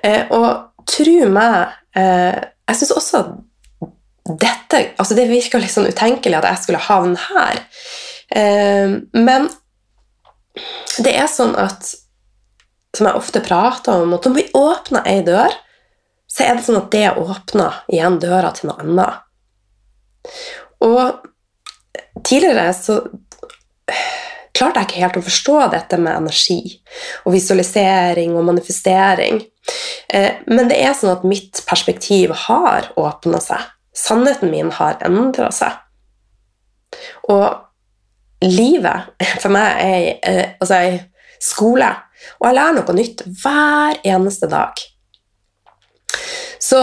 Eh, 0.02 0.26
og 0.34 0.86
tro 0.90 1.18
meg, 1.30 1.76
eh, 1.98 2.42
jeg 2.72 2.80
syns 2.80 2.94
også 2.96 3.24
dette 4.22 4.78
altså 5.02 5.16
Det 5.18 5.26
virker 5.28 5.60
litt 5.60 5.74
sånn 5.74 5.90
utenkelig 5.90 6.38
at 6.38 6.46
jeg 6.48 6.62
skulle 6.64 6.84
havne 6.86 7.20
her. 7.20 7.64
Eh, 8.38 8.94
men 9.18 9.50
det 11.02 11.14
er 11.18 11.28
sånn 11.32 11.56
at 11.60 11.90
Som 12.96 13.08
jeg 13.08 13.16
ofte 13.16 13.40
prater 13.44 14.04
om, 14.04 14.14
at 14.14 14.26
om 14.28 14.34
vi 14.36 14.50
åpner 14.58 15.06
ei 15.08 15.22
dør, 15.24 15.54
så 16.28 16.44
er 16.44 16.58
det 16.58 16.66
sånn 16.66 16.80
at 16.82 16.90
det 16.92 17.14
åpner 17.22 17.78
igjen 17.88 18.18
døra 18.20 18.50
til 18.56 18.68
noe 18.68 18.84
annet. 18.84 19.22
Og 20.84 21.31
tidligere 22.28 22.72
så 22.76 23.00
klarte 24.56 24.82
jeg 24.82 24.90
ikke 24.90 25.02
helt 25.02 25.20
å 25.22 25.26
forstå 25.26 25.58
dette 25.74 26.00
med 26.02 26.18
energi 26.20 26.60
og 27.26 27.36
visualisering 27.36 28.36
og 28.38 28.46
manifestering. 28.50 29.42
Eh, 30.12 30.42
men 30.52 30.70
det 30.70 30.80
er 30.84 30.96
sånn 30.98 31.14
at 31.14 31.26
mitt 31.28 31.64
perspektiv 31.68 32.34
har 32.48 32.92
åpna 33.00 33.42
seg. 33.44 33.64
Sannheten 33.96 34.52
min 34.52 34.72
har 34.76 35.00
endra 35.08 35.50
seg. 35.56 35.80
Og 37.32 37.48
livet 38.44 39.12
for 39.42 39.54
meg 39.54 39.82
er 39.82 40.06
eh, 40.28 40.46
altså 40.60 40.80
ei 40.82 40.96
skole, 41.42 41.90
og 42.38 42.48
jeg 42.48 42.58
lærer 42.58 42.78
noe 42.78 42.96
nytt 42.98 43.24
hver 43.42 44.02
eneste 44.06 44.50
dag. 44.52 44.78
Så 46.62 46.80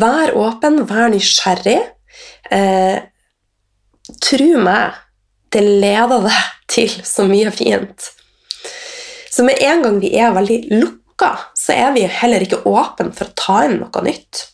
vær 0.00 0.32
åpen, 0.38 0.80
vær 0.88 1.10
nysgjerrig. 1.12 1.78
Eh, 2.54 2.96
tro 4.22 4.62
meg, 4.62 4.96
det 5.52 5.64
leder 5.64 6.26
deg 6.26 6.52
til 6.68 6.92
så 7.06 7.26
mye 7.28 7.52
fint. 7.54 8.10
Så 9.30 9.44
med 9.46 9.60
en 9.64 9.84
gang 9.84 9.98
vi 10.02 10.12
er 10.18 10.34
veldig 10.36 10.60
lukka, 10.74 11.32
så 11.56 11.76
er 11.76 11.92
vi 11.96 12.06
heller 12.10 12.44
ikke 12.44 12.64
åpne 12.68 13.12
for 13.16 13.28
å 13.28 13.36
ta 13.38 13.58
inn 13.68 13.78
noe 13.82 14.04
nytt. 14.04 14.44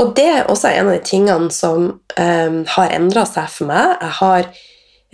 Og 0.00 0.14
det 0.16 0.26
er 0.30 0.50
også 0.50 0.70
en 0.70 0.90
av 0.90 0.94
de 0.94 1.04
tingene 1.04 1.50
som 1.52 1.88
um, 1.90 2.58
har 2.76 2.94
endra 2.94 3.24
seg 3.28 3.50
for 3.50 3.70
meg. 3.70 3.96
Jeg 3.98 4.16
har 4.20 4.50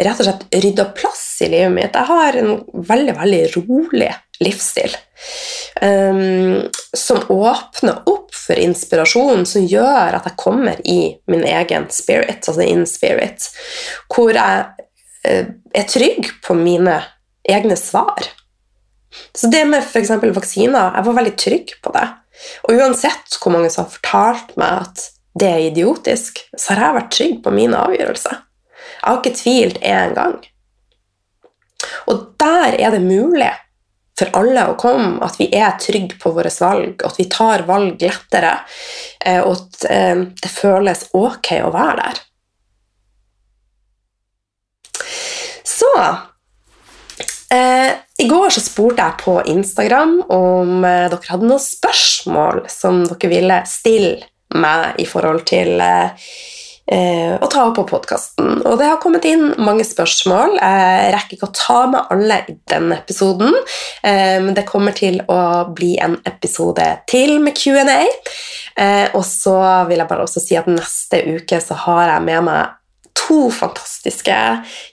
rett 0.06 0.20
og 0.20 0.28
slett 0.28 0.46
rydda 0.64 0.90
plass 0.98 1.24
i 1.46 1.50
livet 1.50 1.72
mitt. 1.72 1.96
Jeg 1.96 2.10
har 2.10 2.38
en 2.40 2.58
veldig, 2.90 3.16
veldig 3.16 3.42
rolig 3.56 4.12
livsstil 4.42 4.92
um, 5.82 6.62
som 6.96 7.22
åpner 7.32 8.02
opp 8.08 8.34
for 8.36 8.58
inspirasjon, 8.60 9.46
som 9.48 9.66
gjør 9.66 10.18
at 10.18 10.28
jeg 10.28 10.38
kommer 10.40 10.80
i 10.84 11.16
min 11.30 11.44
egen 11.46 11.88
spirit, 11.94 12.46
altså 12.46 12.66
in 12.66 12.86
spirit, 12.88 13.48
hvor 14.12 14.34
jeg 14.36 14.66
uh, 15.26 15.46
er 15.74 15.90
trygg 15.90 16.30
på 16.46 16.56
mine 16.58 17.00
egne 17.46 17.76
svar. 17.78 18.28
Så 19.36 19.48
det 19.52 19.64
med 19.68 19.84
f.eks. 19.84 20.10
vaksiner, 20.36 20.96
jeg 20.96 21.06
var 21.08 21.18
veldig 21.20 21.36
trygg 21.40 21.76
på 21.82 21.92
det. 21.94 22.06
Og 22.68 22.80
uansett 22.80 23.38
hvor 23.40 23.54
mange 23.54 23.70
som 23.72 23.86
har 23.86 23.94
fortalt 23.94 24.56
meg 24.60 24.82
at 24.84 25.06
det 25.36 25.48
er 25.52 25.68
idiotisk, 25.68 26.40
så 26.56 26.74
har 26.74 26.82
jeg 26.82 26.96
vært 26.96 27.14
trygg 27.16 27.38
på 27.44 27.52
mine 27.52 27.80
avgjørelser. 27.80 28.42
Jeg 28.96 29.06
har 29.06 29.18
ikke 29.20 29.38
tvilt 29.38 29.80
én 29.84 30.14
gang. 30.16 30.36
Og 32.10 32.22
der 32.40 32.76
er 32.80 32.94
det 32.94 33.02
mulig 33.04 33.50
for 34.16 34.32
alle 34.38 34.62
å 34.70 34.76
komme, 34.80 35.18
at 35.24 35.36
vi 35.40 35.50
er 35.54 35.76
trygge 35.80 36.16
på 36.20 36.32
våre 36.36 36.52
valg, 36.60 37.02
at 37.04 37.18
vi 37.20 37.26
tar 37.32 37.66
valg 37.68 38.00
lettere, 38.00 38.54
eh, 39.20 39.42
og 39.42 39.58
at 39.58 39.88
eh, 39.92 40.22
det 40.42 40.52
føles 40.52 41.08
ok 41.16 41.52
å 41.66 41.74
være 41.74 41.98
der. 42.00 42.22
Så 45.66 45.92
eh, 47.52 47.92
I 48.24 48.28
går 48.30 48.54
så 48.54 48.62
spurte 48.64 49.04
jeg 49.04 49.20
på 49.20 49.36
Instagram 49.52 50.18
om 50.32 50.80
eh, 50.84 51.08
dere 51.12 51.28
hadde 51.28 51.50
noen 51.50 51.62
spørsmål 51.62 52.64
som 52.72 53.04
dere 53.04 53.32
ville 53.32 53.60
stille 53.68 54.30
meg 54.56 55.00
i 55.02 55.06
forhold 55.08 55.44
til 55.50 55.76
eh, 55.82 56.32
å 56.86 57.48
ta 57.50 57.64
opp 57.66 57.74
på 57.80 57.84
podkasten. 57.90 58.60
Og 58.62 58.76
det 58.78 58.86
har 58.86 59.00
kommet 59.02 59.24
inn 59.26 59.48
mange 59.58 59.82
spørsmål. 59.86 60.54
Jeg 60.60 61.12
rekker 61.16 61.34
ikke 61.34 61.48
å 61.48 61.56
ta 61.56 61.78
med 61.90 62.12
alle 62.14 62.38
i 62.46 62.54
denne 62.70 63.00
episoden, 63.00 63.50
eh, 64.06 64.38
men 64.42 64.54
det 64.54 64.68
kommer 64.68 64.94
til 64.94 65.18
å 65.26 65.66
bli 65.74 65.96
en 65.98 66.14
episode 66.28 66.86
til 67.10 67.40
med 67.42 67.58
Q&A. 67.58 68.06
Eh, 68.76 69.08
og 69.16 69.24
så 69.26 69.56
vil 69.88 69.98
jeg 69.98 70.08
bare 70.08 70.26
også 70.26 70.42
si 70.42 70.58
at 70.58 70.68
neste 70.70 71.22
uke 71.36 71.60
så 71.64 71.78
har 71.86 72.12
jeg 72.12 72.26
med 72.28 72.44
meg 72.50 72.74
to 73.16 73.48
fantastiske 73.50 74.36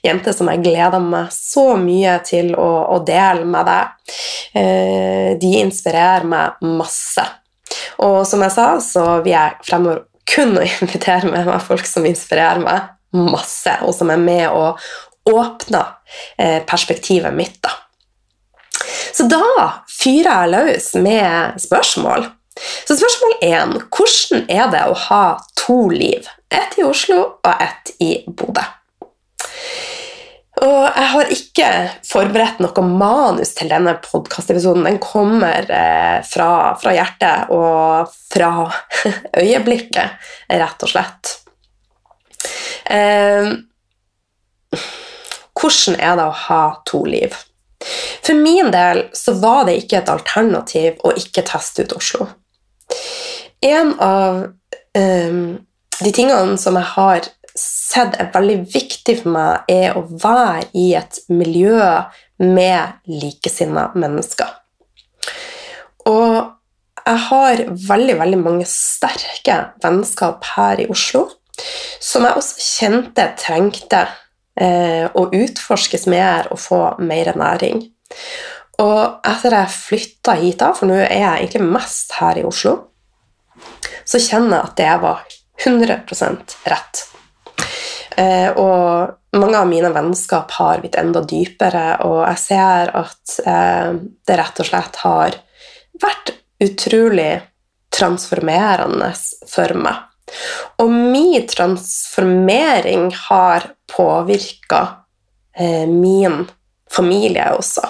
jenter 0.04 0.34
som 0.34 0.48
jeg 0.50 0.62
gleder 0.64 1.02
meg 1.02 1.28
så 1.34 1.74
mye 1.78 2.16
til 2.26 2.54
å, 2.56 2.70
å 2.96 2.98
dele 3.06 3.44
med 3.48 3.68
deg. 3.68 4.14
Eh, 4.56 5.30
de 5.40 5.52
inspirerer 5.60 6.26
meg 6.28 6.64
masse. 6.64 7.24
Og 8.02 8.22
som 8.28 8.42
jeg 8.44 8.54
sa, 8.54 8.68
så 8.82 9.06
vil 9.22 9.34
jeg 9.34 9.60
fremover 9.66 10.04
kun 10.30 10.58
å 10.58 10.66
invitere 10.80 11.30
med 11.30 11.48
meg 11.48 11.64
folk 11.64 11.88
som 11.88 12.06
inspirerer 12.08 12.62
meg 12.64 12.90
masse, 13.14 13.76
og 13.86 13.94
som 13.94 14.10
er 14.10 14.20
med 14.20 14.48
og 14.50 14.80
åpner 15.30 15.94
eh, 16.36 16.60
perspektivet 16.66 17.34
mitt. 17.34 17.60
da. 17.62 17.70
Så 19.14 19.28
da 19.30 19.68
fyrer 19.88 20.30
jeg 20.30 20.52
løs 20.52 20.88
med 20.98 21.60
spørsmål. 21.62 22.26
Så 22.86 22.96
spørsmål 22.98 23.36
én 23.42 23.76
hvordan 23.94 24.44
er 24.50 24.70
det 24.70 24.82
å 24.90 24.96
ha 25.08 25.24
to 25.58 25.88
liv? 25.90 26.26
Ett 26.50 26.78
i 26.78 26.86
Oslo 26.86 27.20
og 27.42 27.62
ett 27.62 27.94
i 28.02 28.16
Bodø. 28.26 28.62
Og 30.64 30.84
jeg 30.86 31.08
har 31.12 31.32
ikke 31.34 31.70
forberedt 32.08 32.60
noe 32.62 32.84
manus 32.86 33.52
til 33.58 33.68
denne 33.72 33.96
podkastepisoden. 34.00 34.86
Den 34.86 35.00
kommer 35.02 35.66
eh, 35.68 36.20
fra, 36.24 36.48
fra, 36.80 36.94
hjertet 36.96 37.52
og 37.52 38.12
fra 38.32 38.68
øyeblikket, 39.42 40.30
rett 40.48 40.86
og 40.86 40.92
slett. 40.94 41.34
Eh, 42.88 43.50
hvordan 45.54 46.00
er 46.00 46.16
det 46.20 46.28
å 46.30 46.38
ha 46.46 46.62
to 46.88 47.02
liv? 47.08 47.36
For 48.24 48.36
min 48.38 48.72
del 48.72 49.04
så 49.16 49.36
var 49.42 49.66
det 49.68 49.76
ikke 49.82 50.00
et 50.00 50.12
alternativ 50.12 51.04
å 51.04 51.12
ikke 51.20 51.44
teste 51.44 51.84
ut 51.84 51.96
Oslo. 51.98 52.30
En 53.64 53.92
av 54.00 54.46
eh, 54.96 55.40
de 56.00 56.12
tingene 56.12 56.56
som 56.60 56.80
jeg 56.80 56.92
har 56.96 57.28
sett 57.54 58.16
er 58.18 58.32
veldig 58.34 58.58
viktig 58.72 59.20
for 59.22 59.34
meg, 59.36 59.68
er 59.70 59.96
å 59.96 60.04
være 60.08 60.66
i 60.74 60.90
et 60.98 61.20
miljø 61.30 61.78
med 62.42 63.10
likesinnede 63.10 64.00
mennesker. 64.00 64.50
Og 66.10 66.34
jeg 67.04 67.20
har 67.28 67.62
veldig, 67.68 68.18
veldig 68.20 68.40
mange 68.40 68.66
sterke 68.68 69.58
vennskap 69.82 70.44
her 70.54 70.82
i 70.82 70.88
Oslo, 70.90 71.28
som 72.02 72.26
jeg 72.26 72.40
også 72.40 72.64
kjente 72.64 73.26
trengte 73.38 74.02
eh, 74.58 75.06
å 75.06 75.28
utforskes 75.28 76.08
mer 76.10 76.50
og 76.52 76.60
få 76.60 76.80
mer 77.04 77.30
næring. 77.38 77.84
Og 78.82 79.20
etter 79.22 79.54
jeg 79.54 79.76
flytta 79.76 80.34
hit, 80.40 80.58
da, 80.64 80.72
for 80.74 80.90
nå 80.90 80.98
er 81.04 81.20
jeg 81.20 81.44
egentlig 81.44 81.68
mest 81.76 82.16
her 82.18 82.40
i 82.40 82.46
Oslo, 82.48 82.76
så 84.04 84.20
kjenner 84.20 84.58
jeg 84.58 84.64
at 84.64 84.78
det 84.80 84.94
var 85.04 85.22
100% 85.62 86.56
rett. 86.72 87.04
Eh, 88.16 88.50
og 88.50 89.38
mange 89.38 89.58
av 89.58 89.68
mine 89.68 89.90
vennskap 89.94 90.52
har 90.58 90.82
blitt 90.82 90.98
enda 90.98 91.22
dypere, 91.26 91.86
og 92.06 92.20
jeg 92.28 92.40
ser 92.44 92.92
at 92.94 93.36
eh, 93.42 93.90
det 94.26 94.38
rett 94.38 94.62
og 94.62 94.68
slett 94.70 95.00
har 95.02 95.38
vært 96.02 96.34
utrolig 96.62 97.32
transformerende 97.94 99.10
for 99.50 99.74
meg. 99.78 100.02
Og 100.82 100.90
min 100.90 101.44
transformering 101.50 103.10
har 103.26 103.68
påvirka 103.90 104.80
eh, 105.56 105.86
min 105.90 106.44
familie 106.90 107.50
også. 107.58 107.84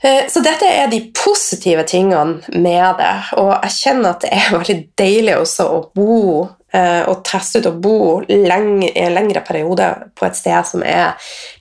Så 0.00 0.40
dette 0.40 0.64
er 0.64 0.86
de 0.88 0.98
positive 1.12 1.82
tingene 1.84 2.56
med 2.56 2.94
det, 2.96 3.16
og 3.36 3.50
jeg 3.66 3.74
kjenner 3.74 4.14
at 4.14 4.22
det 4.24 4.30
er 4.32 4.46
veldig 4.54 4.76
deilig 4.96 5.34
også 5.42 5.66
å 5.68 5.82
bo 5.92 6.46
eh, 6.76 7.02
og 7.08 7.22
teste 7.26 7.60
ut 7.60 7.70
å 7.70 7.76
bo 7.82 8.00
lenge, 8.28 8.90
i 8.90 9.04
en 9.04 9.16
lengre 9.16 9.42
periode 9.46 9.88
på 10.16 10.26
et 10.26 10.38
sted 10.38 10.68
som 10.68 10.84
er 10.86 11.16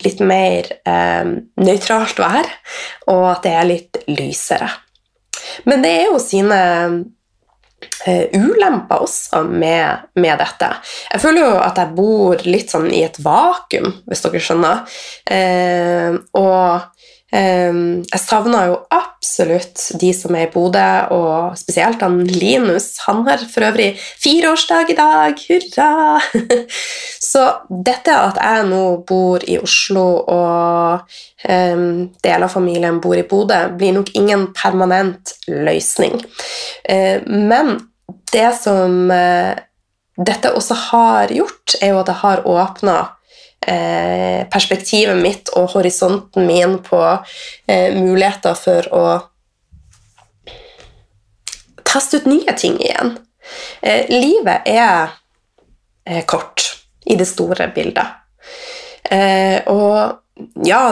litt 0.05 0.21
mer 0.23 0.69
eh, 0.83 1.31
nøytralt 1.61 2.19
vær, 2.21 2.51
og 3.11 3.25
at 3.33 3.47
det 3.47 3.55
er 3.55 3.69
litt 3.69 4.03
lysere. 4.11 4.69
Men 5.69 5.83
det 5.83 5.91
er 6.01 6.05
jo 6.09 6.19
sine 6.21 6.59
eh, 8.05 8.27
ulemper 8.35 9.03
også 9.05 9.43
med, 9.47 10.09
med, 10.19 10.35
dette. 10.41 10.71
Jeg 11.13 11.23
føler 11.23 11.45
jo 11.45 11.53
at 11.63 11.81
jeg 11.81 11.95
bor 11.97 12.45
litt 12.47 12.73
sånn 12.73 12.89
i 12.93 13.03
et 13.07 13.19
vakuum, 13.23 13.91
hvis 14.09 14.25
dere 14.25 14.43
skjønner. 14.43 14.99
Eh, 15.37 16.19
og 16.39 17.07
jeg 17.29 18.21
savner 18.23 18.71
jo 18.71 18.77
absolutt 18.89 19.83
de 20.01 20.09
som 20.17 20.33
er 20.33 20.47
i 20.47 20.51
Bodø, 20.53 20.85
og 21.13 21.57
spesielt 21.59 22.01
han 22.01 22.23
Linus. 22.25 22.95
Han 23.05 23.21
har 23.27 23.43
for 23.51 23.67
øvrig 23.67 23.91
fireårsdag 23.99 24.93
i 24.93 24.97
dag! 24.97 25.43
Hurra! 25.49 25.91
Så 27.29 27.43
dette 27.69 28.15
at 28.15 28.39
jeg 28.41 28.65
nå 28.71 28.83
bor 29.07 29.43
i 29.45 29.59
Oslo, 29.61 30.05
og 30.31 31.05
um, 31.45 31.85
deler 32.23 32.47
av 32.47 32.55
familien 32.55 33.01
bor 33.03 33.19
i 33.19 33.27
Bodø, 33.27 33.61
blir 33.77 33.93
nok 33.99 34.13
ingen 34.17 34.49
permanent 34.57 35.35
løsning. 35.51 36.17
Uh, 36.89 37.21
men 37.27 37.75
det 38.33 38.49
som 38.57 39.11
uh, 39.11 39.53
dette 40.17 40.55
også 40.55 40.77
har 40.89 41.35
gjort, 41.35 41.77
er 41.81 41.93
jo 41.93 42.01
at 42.01 42.09
det 42.09 42.19
har 42.23 42.45
åpna 42.47 42.97
perspektivet 43.59 45.17
mitt 45.19 45.49
og 45.57 45.73
horisonten 45.75 46.47
min 46.47 46.77
på 46.85 47.01
eh, 47.67 47.91
muligheter 47.97 48.55
for 48.57 48.87
å 48.95 49.03
teste 51.89 52.21
ut 52.21 52.29
nye 52.29 52.55
ting 52.57 52.77
igjen. 52.81 53.17
Eh, 53.81 54.09
livet 54.09 54.67
er 54.69 55.15
eh, 56.05 56.23
kort 56.25 56.65
i 57.05 57.17
det 57.19 57.27
store 57.29 57.69
bildet. 57.75 58.17
Eh, 59.09 59.65
og 59.71 60.65
ja, 60.67 60.83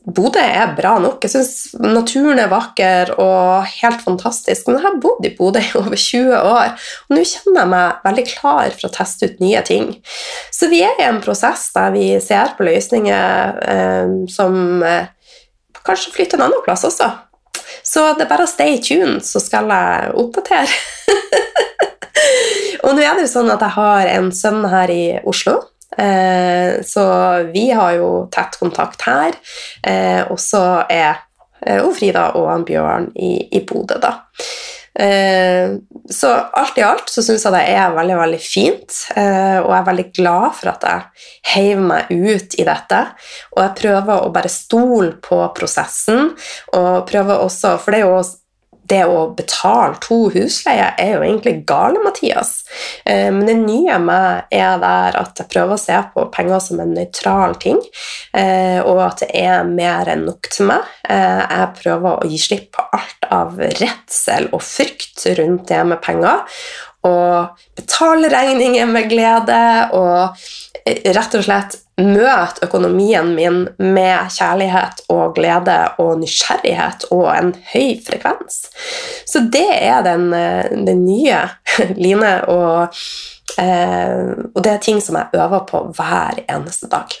Bodø 0.00 0.40
er 0.40 0.70
bra 0.78 0.94
nok. 1.02 1.20
Jeg 1.26 1.32
syns 1.34 1.74
naturen 1.76 2.38
er 2.40 2.48
vakker 2.48 3.12
og 3.20 3.66
helt 3.68 4.00
fantastisk. 4.00 4.66
Men 4.66 4.78
jeg 4.78 4.86
har 4.86 5.00
bodd 5.02 5.26
i 5.28 5.32
Bodø 5.36 5.60
i 5.60 5.72
over 5.76 5.96
20 5.96 6.32
år, 6.38 6.72
og 7.08 7.16
nå 7.16 7.24
kjenner 7.28 7.60
jeg 7.60 7.72
meg 7.74 8.06
veldig 8.06 8.24
klar 8.30 8.76
for 8.78 8.88
å 8.88 8.92
teste 8.94 9.28
ut 9.28 9.42
nye 9.44 9.60
ting. 9.66 9.90
Så 10.56 10.70
vi 10.72 10.80
er 10.86 10.96
i 10.96 11.08
en 11.08 11.20
prosess 11.24 11.68
der 11.76 11.92
vi 11.92 12.06
ser 12.24 12.54
på 12.56 12.64
løsninger 12.64 13.60
eh, 13.74 14.14
som 14.32 14.80
eh, 14.86 15.10
kanskje 15.84 16.14
flytter 16.16 16.40
en 16.40 16.48
annen 16.48 16.64
plass 16.64 16.86
også. 16.88 17.10
Så 17.84 18.06
det 18.16 18.24
er 18.24 18.30
bare 18.30 18.46
å 18.48 18.50
stay 18.50 18.80
tuned, 18.82 19.20
så 19.26 19.40
skal 19.42 19.68
jeg 19.68 20.14
oppdatere. 20.20 20.80
og 22.86 22.96
nå 22.96 23.04
er 23.04 23.20
det 23.20 23.28
jo 23.28 23.34
sånn 23.34 23.52
at 23.52 23.62
jeg 23.66 23.76
har 23.76 24.08
en 24.16 24.32
sønn 24.32 24.64
her 24.72 24.92
i 24.94 25.04
Oslo 25.28 25.58
så 26.86 27.04
vi 27.52 27.70
har 27.74 27.96
jo 27.98 28.10
tett 28.32 28.58
kontakt 28.60 29.02
her. 29.08 29.36
Eh, 29.86 30.22
og 30.30 30.38
så 30.40 30.84
er 30.86 31.22
eh, 31.66 31.86
Frida 31.96 32.30
og 32.38 32.50
han 32.50 32.66
Bjørn 32.68 33.10
i, 33.18 33.36
i 33.50 33.64
Bodø, 33.66 34.00
da. 34.02 34.18
Så 36.10 36.28
alt 36.28 36.76
i 36.76 36.82
alt 36.82 37.08
så 37.08 37.22
syns 37.22 37.44
jeg 37.46 37.54
det 37.54 37.60
er 37.72 37.92
veldig 37.94 38.16
veldig 38.18 38.40
fint, 38.42 38.96
og 39.14 39.68
jeg 39.70 39.76
er 39.78 39.86
veldig 39.86 40.04
glad 40.18 40.56
for 40.58 40.72
at 40.72 40.82
jeg 40.84 41.28
heiv 41.52 41.84
meg 41.86 42.10
ut 42.10 42.56
i 42.58 42.66
dette. 42.66 42.98
Og 43.54 43.62
jeg 43.62 43.76
prøver 43.78 44.26
å 44.26 44.32
bare 44.34 44.50
stole 44.50 45.12
på 45.22 45.38
prosessen, 45.56 46.32
og 46.74 47.06
prøver 47.08 47.46
også 47.46 47.76
For 47.78 47.94
det 47.94 48.02
er 48.02 48.10
jo 48.10 48.18
det 48.90 49.02
å 49.06 49.28
betale 49.36 49.98
to 50.02 50.18
husleier 50.34 50.96
er 50.98 51.14
jo 51.14 51.22
egentlig 51.24 51.60
gale, 51.68 52.02
Mathias. 52.04 52.64
Eh, 53.04 53.28
men 53.32 53.46
det 53.46 53.56
nye 53.60 53.98
med 54.02 54.50
er 54.54 54.80
der 54.82 55.18
at 55.20 55.40
jeg 55.40 55.50
prøver 55.52 55.76
å 55.76 55.80
se 55.80 55.96
på 56.14 56.26
penger 56.34 56.62
som 56.64 56.82
en 56.82 56.94
nøytral 56.96 57.56
ting, 57.62 57.78
eh, 58.36 58.80
og 58.82 59.02
at 59.06 59.24
det 59.24 59.30
er 59.44 59.66
mer 59.68 60.10
enn 60.10 60.26
nok 60.28 60.50
til 60.50 60.70
meg. 60.72 60.90
Eh, 61.08 61.42
jeg 61.44 61.72
prøver 61.80 62.18
å 62.18 62.30
gi 62.30 62.42
slipp 62.42 62.70
på 62.76 62.86
alt 62.98 63.30
av 63.30 63.58
redsel 63.80 64.50
og 64.50 64.62
frykt 64.64 65.26
rundt 65.38 65.68
det 65.70 65.82
med 65.86 66.02
penger, 66.04 66.44
og 67.06 67.60
betale 67.78 68.28
regninger 68.32 68.88
med 68.90 69.08
glede 69.08 69.60
og 69.96 70.36
rett 70.86 71.36
og 71.36 71.44
slett 71.44 71.78
møte 72.00 72.64
økonomien 72.64 73.32
min 73.36 73.62
med 73.78 74.32
kjærlighet 74.32 75.04
og 75.12 75.34
glede 75.36 75.76
og 76.00 76.20
nysgjerrighet 76.20 77.06
og 77.12 77.26
en 77.34 77.52
høy 77.72 77.98
frekvens. 78.04 78.62
Så 79.28 79.44
det 79.52 79.68
er 79.76 80.02
den, 80.06 80.32
eh, 80.34 80.70
den 80.70 81.04
nye 81.04 81.42
Line, 82.02 82.34
og, 82.48 82.96
eh, 83.58 84.30
og, 84.54 84.62
det 84.62 84.72
er 84.72 84.84
ting 84.84 85.00
som 85.04 85.18
jeg 85.20 85.40
øver 85.40 85.66
på 85.68 85.84
hver 85.96 86.44
eneste 86.48 86.88
dag. 86.90 87.18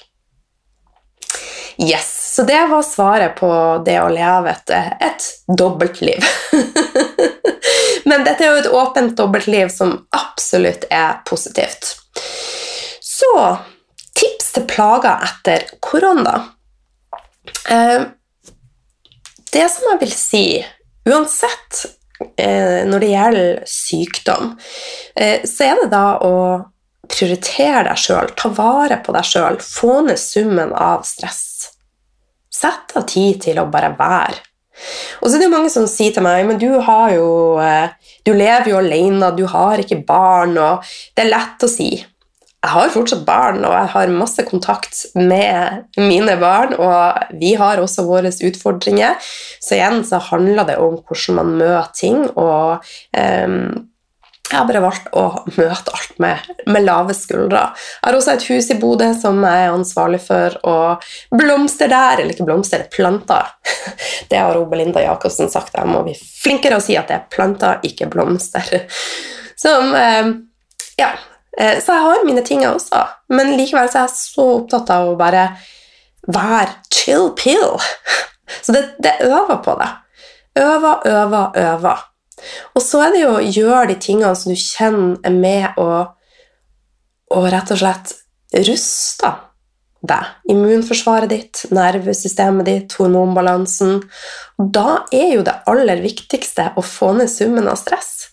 Yes, 1.80 2.16
Så 2.30 2.42
det 2.44 2.60
var 2.68 2.82
svaret 2.82 3.34
på 3.40 3.48
det 3.84 3.96
å 4.00 4.10
leve 4.12 4.52
et, 4.52 4.70
et 5.00 5.56
dobbeltliv. 5.58 6.24
Men 8.04 8.24
dette 8.24 8.44
er 8.44 8.54
jo 8.54 8.62
et 8.62 8.72
åpent 8.80 9.16
dobbeltliv 9.16 9.70
som 9.72 9.96
absolutt 10.16 10.86
er 10.90 11.20
positivt. 11.28 11.96
Så 13.00 13.34
tips 14.16 14.52
til 14.56 14.66
plager 14.70 15.26
etter 15.26 15.66
korona. 15.84 16.36
Eh, 17.68 18.02
det 19.52 19.66
som 19.72 19.88
jeg 19.92 20.00
vil 20.04 20.12
si, 20.14 20.44
uansett 21.08 21.84
eh, 22.36 22.86
når 22.86 23.02
det 23.02 23.12
gjelder 23.12 23.62
sykdom, 23.68 24.52
eh, 25.16 25.46
så 25.48 25.70
er 25.70 25.82
det 25.82 25.88
da 25.94 26.04
å 26.22 26.36
prioritere 27.10 27.88
deg 27.88 27.98
sjøl, 27.98 28.30
ta 28.38 28.52
vare 28.54 29.00
på 29.02 29.14
deg 29.16 29.26
sjøl, 29.26 29.58
få 29.64 30.00
ned 30.06 30.20
summen 30.20 30.74
av 30.76 31.02
stress. 31.08 31.72
Sett 32.50 32.94
av 32.98 33.06
tid 33.10 33.40
til 33.46 33.58
å 33.58 33.66
bare 33.70 33.94
være. 33.98 34.38
Og 35.20 35.28
så 35.28 35.36
er 35.36 35.44
det 35.44 35.52
mange 35.52 35.72
som 35.72 35.88
sier 35.90 36.14
til 36.14 36.24
meg 36.24 36.46
men 36.48 36.60
du 36.60 36.70
har 36.84 37.14
jo 37.16 37.28
du 38.26 38.32
lever 38.36 38.70
jo 38.70 38.78
alene, 38.80 39.32
du 39.36 39.46
har 39.48 39.80
ikke 39.80 40.02
barn, 40.06 40.56
og 40.60 40.86
det 41.16 41.24
er 41.24 41.32
lett 41.34 41.66
å 41.66 41.70
si 41.70 41.90
jeg 42.60 42.74
har 42.74 42.90
fortsatt 42.92 43.22
barn, 43.24 43.62
og 43.64 43.72
jeg 43.72 43.88
har 43.94 44.10
masse 44.12 44.42
kontakt 44.44 44.98
med 45.16 45.86
mine 45.96 46.34
barn, 46.42 46.74
og 46.76 47.38
vi 47.40 47.54
har 47.56 47.80
også 47.80 48.04
våre 48.04 48.28
utfordringer. 48.28 49.16
Så 49.64 49.78
igjen 49.78 50.02
så 50.04 50.20
handler 50.26 50.68
det 50.68 50.76
om 50.76 50.98
hvordan 50.98 51.38
man 51.38 51.54
møter 51.56 51.88
ting, 51.96 52.18
og 52.36 52.84
um, 53.16 53.88
jeg 54.50 54.58
har 54.58 54.66
bare 54.68 54.82
valgt 54.82 55.08
å 55.16 55.24
møte 55.46 55.94
alt 55.94 56.18
med, 56.22 56.50
med, 56.66 56.84
lave 56.84 57.14
skuldre. 57.14 57.62
Jeg 57.76 58.08
har 58.08 58.18
også 58.18 58.34
et 58.34 58.46
hus 58.50 58.70
i 58.74 58.78
Bodø 58.82 59.10
som 59.14 59.38
jeg 59.46 59.64
er 59.66 59.74
ansvarlig 59.74 60.20
for, 60.24 60.58
og 60.66 61.08
blomster 61.38 61.90
der 61.90 62.24
Eller 62.24 62.34
ikke 62.34 62.48
blomster, 62.48 62.84
planter. 62.92 63.54
Det 64.30 64.38
har 64.38 64.58
Belinda 64.70 65.02
Jacobsen 65.04 65.50
sagt. 65.52 65.74
Jeg 65.78 65.88
må 65.88 66.02
bli 66.06 66.14
flinkere 66.18 66.78
å 66.78 66.84
si 66.84 66.98
at 66.98 67.08
det 67.10 67.18
er 67.18 67.26
planter, 67.32 67.80
ikke 67.86 68.10
blomster. 68.10 68.86
Som 69.64 69.94
um, 69.94 70.36
Ja, 71.00 71.14
Eh, 71.58 71.82
så 71.82 71.92
jeg 71.92 72.02
har 72.02 72.26
mine 72.26 72.42
ting 72.46 72.62
også, 72.66 73.02
men 73.34 73.54
likevel 73.58 73.88
så 73.90 74.02
er 74.02 74.06
jeg 74.06 74.16
så 74.16 74.46
opptatt 74.60 74.92
av 74.94 75.10
å 75.10 75.16
bare 75.18 75.48
være 76.30 76.76
chill 76.94 77.32
pill. 77.38 77.74
Så 78.66 78.74
det, 78.74 78.80
det 78.98 79.12
øver 79.22 79.60
på 79.62 79.76
det. 79.78 79.86
Øver, 80.58 81.04
øver, 81.06 81.52
øver. 81.54 82.00
Og 82.74 82.82
så 82.84 83.04
er 83.06 83.14
det 83.14 83.22
jo 83.24 83.34
å 83.36 83.44
gjøre 83.44 83.90
de 83.92 83.98
tingene 84.02 84.32
som 84.38 84.52
du 84.52 84.58
kjenner 84.58 85.18
er 85.26 85.36
med 85.36 85.78
å, 85.80 85.90
å 87.36 87.44
rett 87.50 87.72
og 87.74 87.80
slett 87.82 88.14
ruste 88.66 89.32
deg. 90.00 90.32
Immunforsvaret 90.50 91.30
ditt, 91.30 91.64
nervesystemet 91.74 92.68
ditt, 92.68 92.96
hormonbalansen. 92.98 94.00
Da 94.58 95.04
er 95.12 95.36
jo 95.36 95.44
det 95.46 95.58
aller 95.70 96.02
viktigste 96.02 96.70
å 96.76 96.84
få 96.84 97.12
ned 97.18 97.30
summen 97.32 97.68
av 97.70 97.78
stress. 97.80 98.30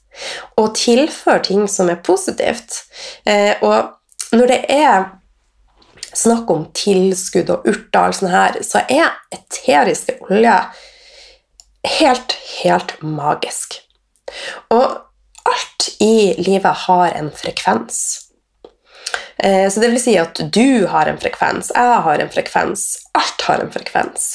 Og 0.58 0.74
tilføre 0.78 1.44
ting 1.46 1.68
som 1.70 1.92
er 1.94 2.02
positivt. 2.06 2.82
Eh, 3.28 3.60
og 3.62 4.34
når 4.34 4.54
det 4.54 4.62
er 4.74 5.10
snakk 6.18 6.50
om 6.50 6.66
tilskudd 6.76 7.52
og 7.54 7.68
urter, 7.70 8.10
og 8.10 8.18
sånn 8.18 8.34
her, 8.34 8.62
så 8.66 8.82
er 8.90 9.12
eteriske 9.36 10.18
olje 10.26 10.56
helt, 12.00 12.38
helt 12.64 12.96
magisk. 13.04 13.82
Og 14.74 14.86
alt 15.48 15.90
i 16.04 16.34
livet 16.42 16.88
har 16.88 17.14
en 17.16 17.30
frekvens. 17.32 18.02
Eh, 19.38 19.70
så 19.70 19.80
det 19.80 19.92
vil 19.94 20.02
si 20.02 20.18
at 20.20 20.42
du 20.54 20.88
har 20.90 21.10
en 21.10 21.20
frekvens, 21.22 21.72
jeg 21.76 22.02
har 22.08 22.24
en 22.24 22.34
frekvens, 22.34 22.90
alt 23.18 23.48
har 23.48 23.64
en 23.64 23.72
frekvens. 23.74 24.28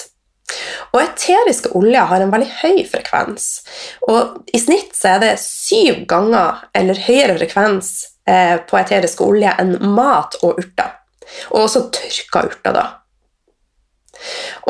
Og 0.93 1.01
eteriske 1.01 1.73
oljer 1.79 2.09
har 2.11 2.23
en 2.23 2.33
veldig 2.33 2.51
høy 2.61 2.83
frekvens. 2.91 3.47
Og 4.09 4.43
i 4.53 4.61
snitt 4.61 4.97
så 4.97 5.15
er 5.15 5.23
det 5.23 5.35
syv 5.41 6.05
ganger 6.11 6.65
eller 6.77 7.01
høyere 7.07 7.39
frekvens 7.41 7.93
eh, 8.29 8.59
på 8.69 8.79
eteriske 8.81 9.25
oljer 9.25 9.57
enn 9.63 9.79
mat 9.97 10.37
og 10.43 10.61
urter. 10.61 10.99
Og 11.53 11.65
også 11.65 11.87
tørka 11.95 12.45
urter, 12.51 12.77
da. 12.77 12.87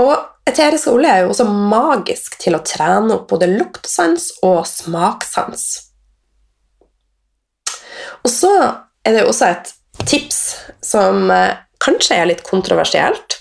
Og 0.00 0.14
eterisk 0.48 0.90
olje 0.92 1.10
er 1.10 1.22
jo 1.22 1.32
også 1.32 1.46
magisk 1.48 2.38
til 2.42 2.56
å 2.56 2.62
trene 2.66 3.16
opp 3.16 3.28
både 3.30 3.50
luktsans 3.50 4.30
og 4.46 4.64
smakssans. 4.68 5.66
Og 8.22 8.30
så 8.30 8.52
er 9.02 9.14
det 9.14 9.24
jo 9.24 9.30
også 9.32 9.50
et 9.50 9.72
tips 10.08 10.40
som 10.84 11.30
eh, 11.30 11.58
kanskje 11.82 12.18
er 12.18 12.30
litt 12.30 12.44
kontroversielt. 12.46 13.38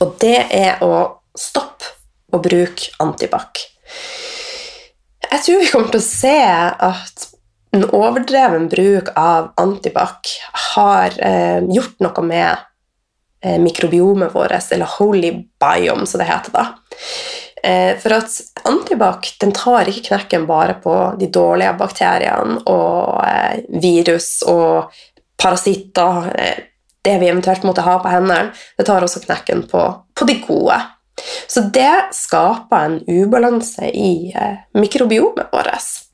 Og 0.00 0.14
det 0.22 0.46
er 0.54 0.82
å 0.84 0.94
stoppe 1.36 1.96
å 2.30 2.38
bruke 2.42 2.92
antibac. 3.02 3.64
Jeg 5.30 5.42
tror 5.44 5.60
vi 5.60 5.68
kommer 5.70 5.92
til 5.92 6.00
å 6.00 6.06
se 6.06 6.38
at 6.90 7.26
en 7.74 7.86
overdreven 7.94 8.66
bruk 8.70 9.12
av 9.18 9.52
antibac 9.60 10.30
har 10.74 11.14
eh, 11.22 11.60
gjort 11.70 12.02
noe 12.02 12.24
med 12.26 12.69
mikrobiomet 13.40 14.34
vårt, 14.34 14.72
eller 14.72 14.88
holy 14.98 15.30
biome, 15.60 16.06
som 16.06 16.20
det 16.20 16.26
heter 16.28 16.52
da. 16.52 16.64
Eh, 17.62 17.98
for 17.98 18.12
at 18.12 18.40
antibac 18.64 19.36
den 19.40 19.52
tar 19.52 19.88
ikke 19.88 20.06
knekken 20.08 20.46
bare 20.48 20.78
på 20.80 20.94
de 21.20 21.28
dårlige 21.32 21.74
bakteriene 21.80 22.60
og 22.70 23.20
eh, 23.26 23.60
virus 23.82 24.40
og 24.48 24.94
parasitter, 25.40 26.30
eh, 26.40 26.62
det 27.04 27.18
vi 27.20 27.28
eventuelt 27.28 27.64
måtte 27.68 27.84
ha 27.84 27.98
på 28.00 28.12
hendene. 28.12 28.54
Det 28.76 28.86
tar 28.88 29.04
også 29.04 29.22
knekken 29.24 29.66
på, 29.68 29.82
på 30.16 30.28
de 30.28 30.38
gode. 30.46 30.78
Så 31.48 31.66
det 31.72 32.14
skaper 32.16 32.86
en 32.86 33.00
ubalanse 33.08 33.88
i 33.92 34.32
mikrobiomet 34.76 35.52
vårt. 35.52 36.09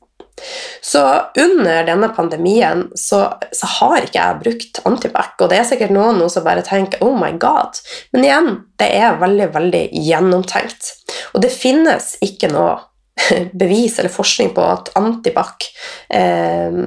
Så 0.81 1.01
under 1.39 1.85
denne 1.87 2.09
pandemien 2.15 2.85
så, 2.95 3.23
så, 3.51 3.69
har 3.79 4.05
ikke 4.05 4.19
jeg 4.19 4.41
brukt 4.43 4.81
antibac, 4.87 5.33
og 5.41 5.49
det 5.51 5.59
er 5.61 5.67
sikkert 5.69 5.95
noen 5.95 6.21
som 6.29 6.45
bare 6.45 6.65
tenker 6.65 7.01
'oh 7.01 7.17
my 7.17 7.33
god', 7.41 7.81
men 8.13 8.27
igjen, 8.27 8.51
det 8.79 8.89
er 8.99 9.19
veldig, 9.21 9.49
veldig 9.55 9.83
gjennomtenkt. 10.07 10.93
Og 11.33 11.41
det 11.41 11.51
finnes 11.51 12.15
ikke 12.21 12.51
noe 12.53 12.77
bevis 13.61 13.99
eller 13.99 14.13
forskning 14.13 14.53
på 14.55 14.63
at 14.63 14.93
antibac 14.99 15.67
eh, 16.13 16.81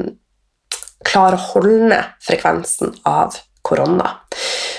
klarer 1.04 1.38
å 1.38 1.46
holde 1.54 1.90
ned 1.90 2.18
frekvensen 2.22 2.94
av 3.08 3.38
korona. 3.66 4.20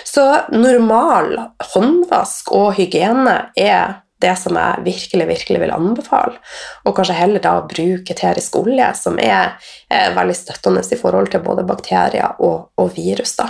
Så 0.06 0.24
normal 0.52 1.36
håndvask 1.74 2.52
og 2.56 2.74
hygiene 2.80 3.38
er 3.56 4.02
det 4.22 4.36
som 4.40 4.58
jeg 4.58 4.86
virkelig 4.86 5.28
virkelig 5.30 5.62
vil 5.64 5.74
anbefale. 5.76 6.38
Og 6.86 6.96
kanskje 6.98 7.18
heller 7.18 7.44
da 7.44 7.58
bruke 7.68 8.16
eterisk 8.16 8.56
olje, 8.62 8.92
som 8.98 9.20
er, 9.22 9.58
er, 9.90 10.14
veldig 10.18 10.38
støttende 10.38 10.84
i 10.86 11.00
forhold 11.00 11.32
til 11.34 11.44
både 11.46 11.66
bakterier 11.68 12.40
og, 12.40 12.72
og 12.78 12.94
virus. 12.96 13.36
da. 13.40 13.50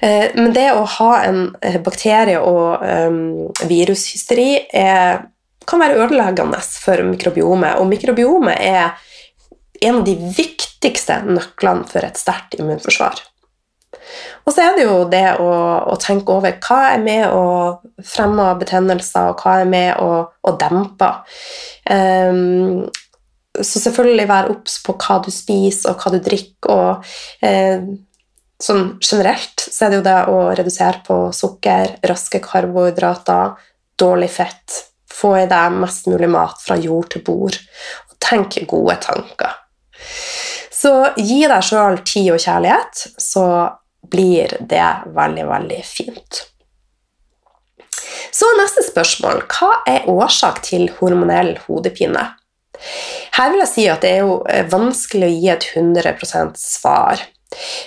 Eh, 0.00 0.30
men 0.34 0.52
det 0.56 0.70
å 0.72 0.84
ha 0.98 1.10
en 1.24 1.46
eh, 1.60 1.80
bakterie- 1.84 2.40
og 2.40 2.82
um, 2.82 3.50
virushysteri 3.68 4.66
er, 4.72 5.26
kan 5.68 5.82
være 5.82 6.00
ødeleggende 6.04 6.60
for 6.64 7.04
mikrobiomet. 7.08 7.78
Og 7.80 7.88
mikrobiomet 7.90 8.58
er 8.60 8.94
en 9.84 10.00
av 10.00 10.04
de 10.06 10.16
viktigste 10.16 11.20
nøklene 11.28 11.86
for 11.90 12.06
et 12.06 12.20
sterkt 12.20 12.56
immunforsvar. 12.58 13.20
Og 14.44 14.52
så 14.52 14.64
er 14.64 14.76
det 14.76 14.84
jo 14.86 14.98
det 15.10 15.26
å, 15.40 15.50
å, 15.90 15.96
tenke 16.00 16.34
over 16.34 16.58
hva 16.64 16.80
er 16.92 17.00
med 17.02 17.24
å 17.32 17.44
fremme 18.04 18.50
betennelser, 18.60 19.32
og 19.32 19.44
hva 19.44 19.60
er 19.62 19.70
med 19.70 20.02
å, 20.02 20.20
å 20.24 20.54
dempe. 20.60 21.10
Um, 21.88 22.84
så 23.54 23.80
selvfølgelig 23.80 24.26
være 24.28 24.54
obs 24.54 24.80
på 24.82 24.96
hva 24.98 25.20
du 25.22 25.30
spiser, 25.32 25.92
og 25.92 26.02
hva 26.02 26.14
du 26.14 26.18
drikker. 26.24 26.70
og 26.74 27.46
eh, 27.46 27.84
sånn 28.60 28.96
Generelt 29.02 29.62
så 29.62 29.86
er 29.86 29.92
det 29.92 30.00
jo 30.00 30.06
det 30.08 30.16
å 30.32 30.40
redusere 30.58 31.02
på 31.06 31.18
sukker, 31.36 31.98
raske 32.10 32.40
karbohydrater, 32.42 33.54
dårlig 34.00 34.30
fett. 34.34 34.80
Få 35.14 35.36
i 35.38 35.46
deg 35.50 35.76
mest 35.78 36.08
mulig 36.10 36.28
mat 36.32 36.58
fra 36.62 36.76
jord 36.80 37.12
til 37.14 37.22
bord. 37.26 37.60
Og 38.10 38.18
tenk 38.24 38.58
gode 38.70 38.98
tanker. 39.04 39.54
Så 40.74 40.90
gi 41.16 41.44
deg 41.46 41.62
sjøl 41.64 42.00
tid 42.02 42.32
og 42.34 42.42
kjærlighet, 42.42 43.04
så 43.22 43.44
blir 44.10 44.56
det 44.60 44.90
veldig, 45.14 45.46
veldig 45.48 45.80
fint. 45.86 46.44
Så 48.34 48.48
neste 48.58 48.82
spørsmål. 48.86 49.44
Hva 49.50 49.70
er 49.88 50.08
årsak 50.10 50.62
til 50.66 50.88
hormonell 50.98 51.54
hodepine? 51.66 52.26
Her 53.34 53.52
vil 53.52 53.62
jeg 53.62 53.70
si 53.70 53.86
at 53.90 54.04
det 54.04 54.12
er 54.16 54.24
jo 54.26 54.38
eh, 54.50 54.66
vanskelig 54.70 55.28
å 55.28 55.34
gi 55.34 55.50
et 55.54 55.66
100 55.74 56.54
svar. 56.58 57.22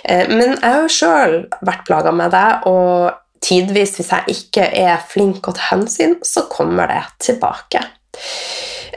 Eh, 0.03 0.27
men 0.31 0.55
jeg 0.55 0.65
har 0.65 0.83
jo 0.83 0.93
sjøl 0.93 1.37
vært 1.67 1.85
plaga 1.87 2.13
med 2.15 2.33
det, 2.35 2.47
og 2.71 3.43
tidvis, 3.43 3.97
hvis 3.99 4.11
jeg 4.15 4.37
ikke 4.37 4.69
er 4.71 5.03
flink 5.11 5.47
og 5.47 5.57
tar 5.57 5.73
hensyn, 5.75 6.17
så 6.25 6.47
kommer 6.51 6.89
det 6.91 7.03
tilbake. 7.27 7.83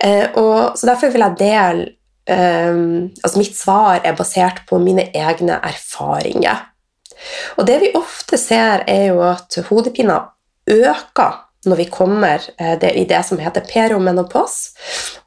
Eh, 0.00 0.30
og, 0.38 0.78
så 0.78 0.92
derfor 0.92 1.12
vil 1.14 1.26
jeg 1.28 1.40
dele 1.42 1.88
altså 2.30 3.40
Mitt 3.40 3.56
svar 3.58 4.04
er 4.06 4.12
basert 4.14 4.60
på 4.68 4.76
mine 4.78 5.08
egne 5.18 5.56
erfaringer. 5.66 6.60
Og 7.58 7.66
det 7.68 7.78
vi 7.82 7.94
ofte 7.98 8.38
ser, 8.40 8.84
er 8.88 9.10
jo 9.10 9.22
at 9.28 9.58
hodepina 9.68 10.22
øker 10.70 11.38
når 11.68 11.76
vi 11.76 11.84
kommer 11.92 12.40
eh, 12.58 12.96
i 12.96 13.04
det 13.04 13.20
som 13.26 13.40
heter 13.40 13.66
peromenopos, 13.68 14.72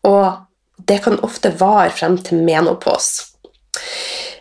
og 0.03 0.47
det 0.87 1.03
kan 1.05 1.19
ofte 1.23 1.53
vare 1.59 1.91
frem 1.93 2.17
til 2.25 2.41
menopos. 2.43 3.11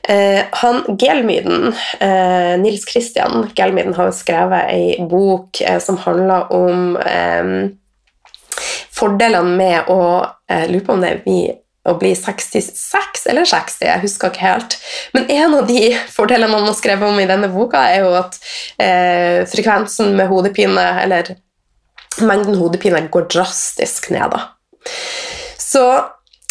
Eh, 0.08 0.40
han 0.62 0.82
Gelmyden, 0.98 1.74
eh, 2.00 2.54
Nils 2.58 2.88
Christian 2.88 3.50
Gelmyden 3.54 3.94
har 3.94 4.10
skrevet 4.16 4.72
ei 4.72 4.96
bok 5.08 5.60
som 5.80 6.00
handler 6.02 6.50
om 6.52 6.96
fordelene 8.92 9.56
med 9.56 9.92
å 9.92 10.02
Jeg 10.52 10.68
lurer 10.68 10.84
på 10.84 10.92
om 10.92 11.00
det 11.00 11.08
er 11.08 11.20
vi 11.24 11.36
å 11.88 11.94
bli 11.98 12.12
66 12.14 13.26
eller 13.30 13.46
60, 13.48 13.86
jeg 13.88 14.02
husker 14.04 14.30
ikke 14.30 14.46
helt. 14.46 14.76
Men 15.16 15.30
en 15.34 15.56
av 15.58 15.66
de 15.70 15.90
fordelene 16.16 16.50
man 16.52 16.68
har 16.68 16.76
skrevet 16.78 17.08
om 17.08 17.20
i 17.20 17.28
denne 17.28 17.50
boka, 17.52 17.82
er 17.90 18.06
jo 18.06 18.14
at 18.20 18.38
eh, 18.78 19.42
frekvensen 19.50 20.14
med 20.18 20.30
hodepine, 20.30 20.86
eller 21.02 21.34
mengden 22.22 22.58
hodepine, 22.60 23.06
går 23.10 23.26
drastisk 23.32 24.10
ned. 24.14 24.36
Da. 24.36 24.92
Så, 25.58 25.86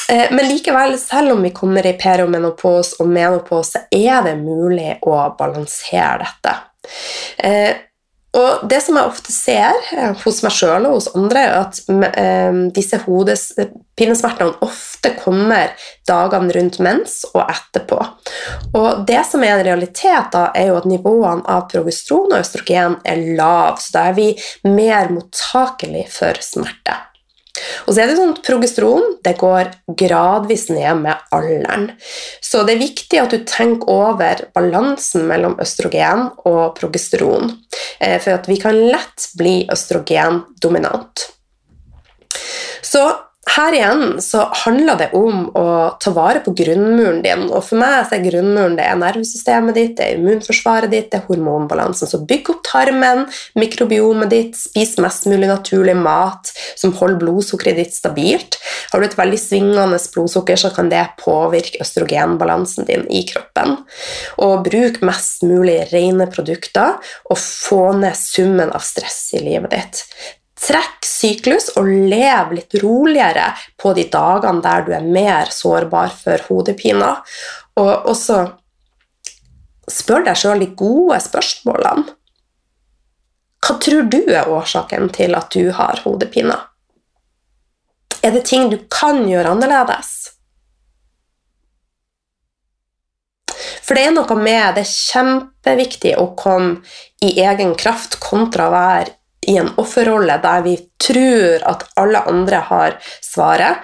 eh, 0.10 0.28
men 0.34 0.50
likevel, 0.50 0.98
selv 1.00 1.38
om 1.38 1.46
vi 1.46 1.54
kommer 1.56 1.88
i 1.88 1.96
peromenopos 2.00 2.98
og 3.00 3.08
menopos, 3.12 3.76
så 3.78 3.86
er 3.88 4.26
det 4.28 4.36
mulig 4.42 4.98
å 5.08 5.16
balansere 5.40 6.26
dette. 6.26 6.58
Eh, 7.38 7.72
og 8.32 8.64
det 8.72 8.80
som 8.80 8.96
jeg 8.96 9.10
ofte 9.10 9.34
ser 9.36 9.76
eh, 9.92 10.14
hos 10.24 10.40
meg 10.46 10.54
sjøl 10.56 10.88
og 10.88 10.96
hos 10.96 11.10
andre, 11.20 11.42
er 11.44 11.58
at 11.66 11.80
eh, 12.22 12.60
disse 12.72 13.02
hodepinesmertene 13.04 14.56
ofte 14.64 15.12
kommer 15.20 15.74
dagene 16.08 16.56
rundt 16.56 16.80
mens 16.84 17.18
og 17.34 17.44
etterpå. 17.44 18.00
Og 18.80 19.04
det 19.08 19.20
som 19.28 19.44
er 19.44 19.58
en 19.58 19.66
realitet, 19.68 20.32
da, 20.32 20.48
er 20.56 20.72
jo 20.72 20.80
at 20.80 20.88
nivåene 20.88 21.44
av 21.44 21.68
progesteron 21.74 22.32
og 22.32 22.40
østrogen 22.40 23.02
er 23.04 23.24
lave, 23.36 23.80
så 23.84 23.98
da 23.98 24.08
er 24.12 24.20
vi 24.22 24.32
mer 24.64 25.12
mottakelig 25.12 26.08
for 26.16 26.40
smerte. 26.46 27.02
Og 27.86 27.94
så 27.94 28.04
er 28.04 28.12
det 28.12 28.18
sånn 28.20 28.34
at 28.36 28.44
Progesteron 28.46 29.18
det 29.26 29.36
går 29.40 29.72
gradvis 30.00 30.68
ned 30.74 31.04
med 31.04 31.34
alderen. 31.36 31.90
Så 32.44 32.64
det 32.68 32.76
er 32.76 32.84
viktig 32.84 33.22
at 33.22 33.34
du 33.34 33.44
tenker 33.48 33.92
over 33.92 34.46
balansen 34.56 35.28
mellom 35.30 35.58
østrogen 35.62 36.30
og 36.50 36.78
progesteron. 36.80 37.56
Eh, 38.00 38.18
for 38.22 38.38
at 38.38 38.50
vi 38.50 38.60
kan 38.62 38.78
lett 38.92 39.30
bli 39.38 39.56
østrogendominant. 39.72 41.28
Så 42.82 43.04
her 43.50 43.74
igjen 43.74 44.22
så 44.22 44.44
handler 44.64 45.00
det 45.00 45.08
om 45.18 45.48
å 45.58 45.66
ta 46.00 46.12
vare 46.14 46.44
på 46.46 46.54
grunnmuren 46.56 47.24
din. 47.24 47.48
Og 47.50 47.64
for 47.66 47.82
meg 47.82 48.12
er 48.14 48.22
grunnmuren 48.22 48.76
det 48.78 48.86
er 48.86 49.00
nervesystemet 49.02 49.76
ditt, 49.76 49.96
det 49.98 50.06
er 50.06 50.20
immunforsvaret 50.20 50.92
ditt, 50.94 51.10
det 51.10 51.20
er 51.20 51.26
hormonbalansen. 51.26 52.08
Så 52.08 52.22
bygg 52.30 52.52
opp 52.54 52.62
tarmen, 52.70 53.26
mikrobiomet 53.58 54.30
ditt, 54.32 54.60
spis 54.60 54.94
mest 55.02 55.26
mulig 55.30 55.50
naturlig 55.50 55.98
mat 55.98 56.54
som 56.80 56.94
holder 57.00 57.18
blodsukkeret 57.24 57.82
ditt 57.82 57.98
stabilt. 57.98 58.60
Har 58.92 59.02
du 59.02 59.08
et 59.10 59.18
veldig 59.18 59.40
svingende 59.42 60.00
blodsukker, 60.14 60.60
så 60.62 60.70
kan 60.76 60.92
det 60.94 61.02
påvirke 61.22 61.82
østrogenbalansen 61.82 62.86
din 62.88 63.08
i 63.10 63.24
kroppen. 63.28 63.80
Og 64.38 64.62
bruk 64.70 65.02
mest 65.08 65.42
mulig 65.48 65.80
rene 65.90 66.30
produkter, 66.30 67.02
og 67.26 67.42
få 67.42 67.90
ned 67.98 68.14
summen 68.20 68.70
av 68.70 68.86
stress 68.86 69.32
i 69.34 69.42
livet 69.42 69.74
ditt. 69.74 70.06
Trekk 70.62 71.08
syklus 71.08 71.72
og 71.80 71.90
lev 71.90 72.52
litt 72.54 72.76
roligere 72.84 73.48
på 73.82 73.96
de 73.98 74.06
dagene 74.14 74.62
der 74.62 74.86
du 74.86 74.92
er 74.94 75.06
mer 75.06 75.50
sårbar 75.54 76.14
for 76.14 76.44
hodepiner. 76.50 77.22
Og 77.82 78.12
også 78.12 78.44
spør 79.90 80.28
deg 80.28 80.38
sjøl 80.38 80.62
de 80.62 80.70
gode 80.78 81.18
spørsmålene. 81.24 82.18
Hva 83.62 83.78
tror 83.78 84.08
du 84.10 84.22
er 84.34 84.50
årsaken 84.50 85.10
til 85.14 85.36
at 85.38 85.54
du 85.54 85.70
har 85.78 86.02
hodepine? 86.06 86.58
Er 88.22 88.34
det 88.34 88.46
ting 88.50 88.70
du 88.70 88.78
kan 88.90 89.24
gjøre 89.30 89.54
annerledes? 89.56 90.32
For 93.82 93.98
det 93.98 94.08
er 94.08 94.14
noe 94.16 94.38
med 94.38 94.78
det 94.78 94.86
er 94.86 94.92
kjempeviktig 94.92 96.14
å 96.22 96.30
komme 96.38 96.80
i 97.26 97.34
egen 97.44 97.74
kraft 97.78 98.20
kontra 98.24 98.70
å 98.70 98.74
være 98.74 99.16
i 99.48 99.58
en 99.58 99.72
offerrolle 99.82 100.38
der 100.44 100.64
vi 100.66 100.76
tror 101.02 101.66
at 101.70 101.86
alle 102.00 102.22
andre 102.30 102.62
har 102.68 102.98
svaret 103.26 103.82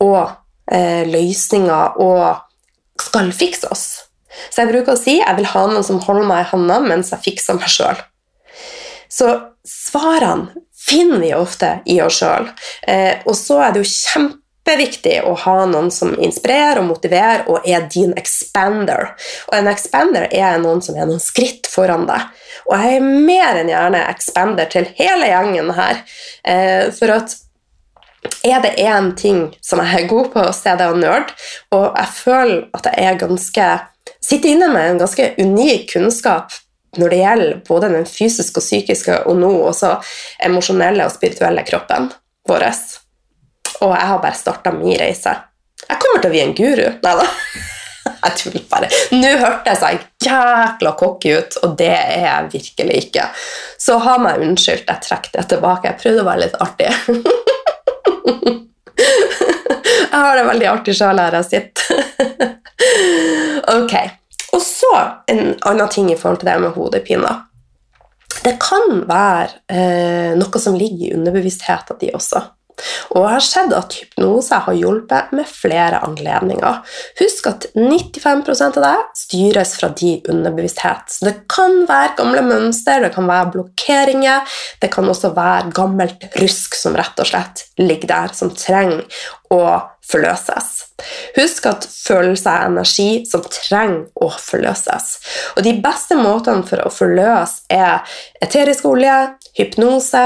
og 0.00 0.30
eh, 0.70 1.06
løsninger 1.08 2.00
og 2.00 3.00
skal 3.00 3.32
fikse 3.32 3.70
oss. 3.72 3.86
Så 4.50 4.62
jeg 4.62 4.70
bruker 4.70 4.94
å 4.94 5.00
si 5.00 5.18
jeg 5.18 5.38
vil 5.38 5.48
ha 5.52 5.64
noen 5.66 5.86
som 5.86 6.00
holder 6.04 6.28
meg 6.28 6.44
i 6.44 6.50
hånda 6.52 6.80
mens 6.84 7.12
jeg 7.14 7.24
fikser 7.24 7.58
meg 7.58 7.72
sjøl. 7.72 8.02
Så 9.10 9.32
svarene 9.66 10.62
finner 10.80 11.20
vi 11.22 11.32
ofte 11.34 11.80
i 11.90 11.98
oss 12.04 12.20
sjøl. 12.20 12.48
Eh, 12.86 13.24
og 13.26 13.34
så 13.36 13.58
er 13.64 13.74
det 13.74 13.82
jo 13.82 13.90
kjempeviktig 14.70 15.22
å 15.24 15.34
ha 15.34 15.66
noen 15.66 15.90
som 15.90 16.14
inspirerer 16.18 16.80
og 16.80 16.88
motiverer 16.90 17.48
og 17.48 17.66
er 17.66 17.88
din 17.92 18.12
expander. 18.16 19.14
Og 19.48 19.56
en 19.56 19.68
expander 19.68 20.28
er 20.30 20.58
noen 20.58 20.82
som 20.82 20.96
er 20.96 21.06
noen 21.06 21.20
skritt 21.20 21.66
foran 21.66 22.06
deg. 22.06 22.20
Og 22.66 22.76
jeg 22.78 22.96
er 22.96 23.00
mer 23.00 23.56
enn 23.56 23.70
gjerne 23.70 24.06
expander 24.10 24.66
til 24.70 24.86
hele 24.96 25.26
gjengen 25.26 25.72
her. 25.74 26.02
Eh, 26.44 26.90
for 26.92 27.10
at 27.10 27.36
er 28.44 28.60
det 28.60 28.76
én 28.78 29.14
ting 29.16 29.48
som 29.60 29.80
jeg 29.80 30.04
er 30.04 30.08
god 30.08 30.32
på, 30.32 30.46
så 30.52 30.72
er 30.72 30.76
det 30.78 30.90
å 30.90 30.96
nerd. 30.96 31.32
Og 31.72 31.96
jeg 31.96 32.14
føler 32.14 32.66
at 32.76 32.90
jeg 32.96 33.20
ganske 33.20 33.68
sitter 34.20 34.52
inne 34.52 34.68
med 34.72 34.90
en 34.90 35.00
ganske 35.00 35.34
unik 35.40 35.92
kunnskap 35.94 36.52
når 36.98 37.10
det 37.10 37.18
gjelder 37.20 37.58
både 37.68 37.88
den 37.92 38.06
fysiske 38.06 38.58
og 38.58 38.64
psykiske, 38.64 39.20
og 39.30 39.36
nå 39.38 39.50
også 39.62 39.92
emosjonelle 40.42 41.06
og 41.06 41.14
spirituelle 41.14 41.62
kroppen 41.66 42.10
vår. 42.50 42.66
Og 43.80 43.92
jeg 43.94 44.08
har 44.12 44.22
bare 44.22 44.36
starta 44.36 44.72
min 44.74 44.98
reise. 45.00 45.34
Jeg 45.86 46.00
kommer 46.02 46.20
til 46.22 46.30
å 46.30 46.34
bli 46.34 46.42
en 46.44 46.56
guru. 46.56 46.86
Nei 47.04 47.14
da. 47.20 47.28
Jeg 48.20 48.36
tuller 48.36 48.64
bare. 48.68 48.88
Nå 49.16 49.28
hørtes 49.40 49.82
jeg 49.84 49.98
jækla 50.24 50.90
cocky 50.98 51.30
ut, 51.36 51.56
og 51.64 51.76
det 51.78 51.92
er 51.92 52.24
jeg 52.24 52.48
virkelig 52.52 52.96
ikke. 53.06 53.26
Så 53.80 53.96
ha 54.02 54.16
meg 54.20 54.42
unnskyldt, 54.44 54.88
jeg 54.88 55.04
trekker 55.06 55.36
det 55.36 55.44
tilbake. 55.52 55.88
Jeg 55.88 56.00
prøvde 56.02 56.24
å 56.24 56.28
være 56.28 56.42
litt 56.42 56.58
artig. 56.60 56.90
Jeg 60.10 60.18
har 60.18 60.36
det 60.36 60.46
veldig 60.48 60.66
artig 60.66 60.94
sjøl 60.98 61.20
her 61.22 61.36
jeg 61.38 61.46
sitter. 61.48 61.84
Ok. 63.70 63.92
Og 64.56 64.62
så 64.64 64.90
en 65.30 65.52
annen 65.68 65.90
ting 65.92 66.08
i 66.10 66.16
forhold 66.18 66.40
til 66.40 66.48
det 66.48 66.56
med 66.62 66.72
hodepiner. 66.74 67.44
Det 68.42 68.56
kan 68.62 69.04
være 69.06 69.60
eh, 69.70 70.32
noe 70.38 70.62
som 70.62 70.78
ligger 70.80 71.10
i 71.10 71.12
underbevisstheten 71.14 72.00
din 72.00 72.16
også. 72.16 72.40
Og 73.14 73.24
jeg 73.24 73.34
har 73.34 73.44
sett 73.44 73.74
at 73.76 73.96
hypnose 74.00 74.60
har 74.66 74.76
hjulpet 74.78 75.34
med 75.36 75.48
flere 75.48 76.00
anledninger. 76.06 76.80
Husk 77.20 77.50
at 77.50 77.66
95 77.74 78.44
av 78.66 78.78
det 78.78 78.94
styres 79.18 79.76
fra 79.80 79.90
din 79.96 80.20
underbevissthet. 80.30 81.10
Så 81.10 81.28
det 81.28 81.36
kan 81.50 81.84
være 81.88 82.16
gamle 82.20 82.44
mønster, 82.46 83.02
det 83.04 83.12
kan 83.14 83.28
være 83.30 83.52
blokkeringer, 83.56 84.58
det 84.82 84.92
kan 84.92 85.08
også 85.08 85.32
være 85.36 85.72
gammelt 85.76 86.28
rusk 86.40 86.76
som 86.78 86.98
rett 86.98 87.20
og 87.20 87.30
slett 87.30 87.66
ligger 87.80 88.14
der, 88.14 88.36
som 88.36 88.52
trenger 88.54 89.06
å 89.50 89.64
forløses. 90.10 90.68
Husk 91.36 91.66
at 91.70 91.86
følelser 91.90 92.50
er 92.50 92.70
energi 92.70 93.08
som 93.28 93.44
trenger 93.46 94.06
å 94.14 94.30
forløses. 94.40 95.18
Og 95.56 95.64
de 95.66 95.74
beste 95.82 96.18
måtene 96.18 96.66
for 96.66 96.82
å 96.84 96.92
forløse 96.94 97.66
er 97.72 98.00
eterisk 98.42 98.88
olje, 98.90 99.16
hypnose, 99.58 100.24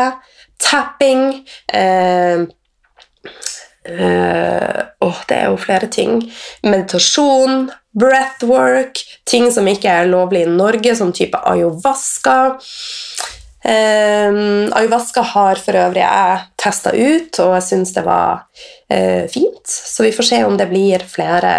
tapping 0.65 1.45
eh, 1.73 2.45
eh, 3.85 4.81
oh, 5.01 5.21
Det 5.29 5.37
er 5.37 5.49
jo 5.51 5.61
flere 5.61 5.89
ting. 5.93 6.21
Meditasjon, 6.65 7.69
breathwork, 7.93 9.03
ting 9.29 9.51
som 9.53 9.69
ikke 9.71 9.93
er 9.93 10.11
lovlig 10.11 10.45
i 10.47 10.53
Norge, 10.53 10.97
som 10.97 11.13
type 11.15 11.39
ayahuasca. 11.39 12.39
Eh, 13.65 14.41
ayahuasca 14.77 15.25
har 15.35 15.61
for 15.61 15.81
øvrig 15.85 16.05
jeg 16.05 16.41
testa 16.61 16.95
ut, 16.95 17.41
og 17.45 17.55
jeg 17.59 17.69
syns 17.69 17.95
det 17.97 18.07
var 18.07 18.47
eh, 18.89 19.29
fint. 19.33 19.65
Så 19.69 20.09
vi 20.09 20.15
får 20.17 20.31
se 20.33 20.43
om 20.49 20.59
det 20.61 20.71
blir 20.73 21.05
flere 21.09 21.55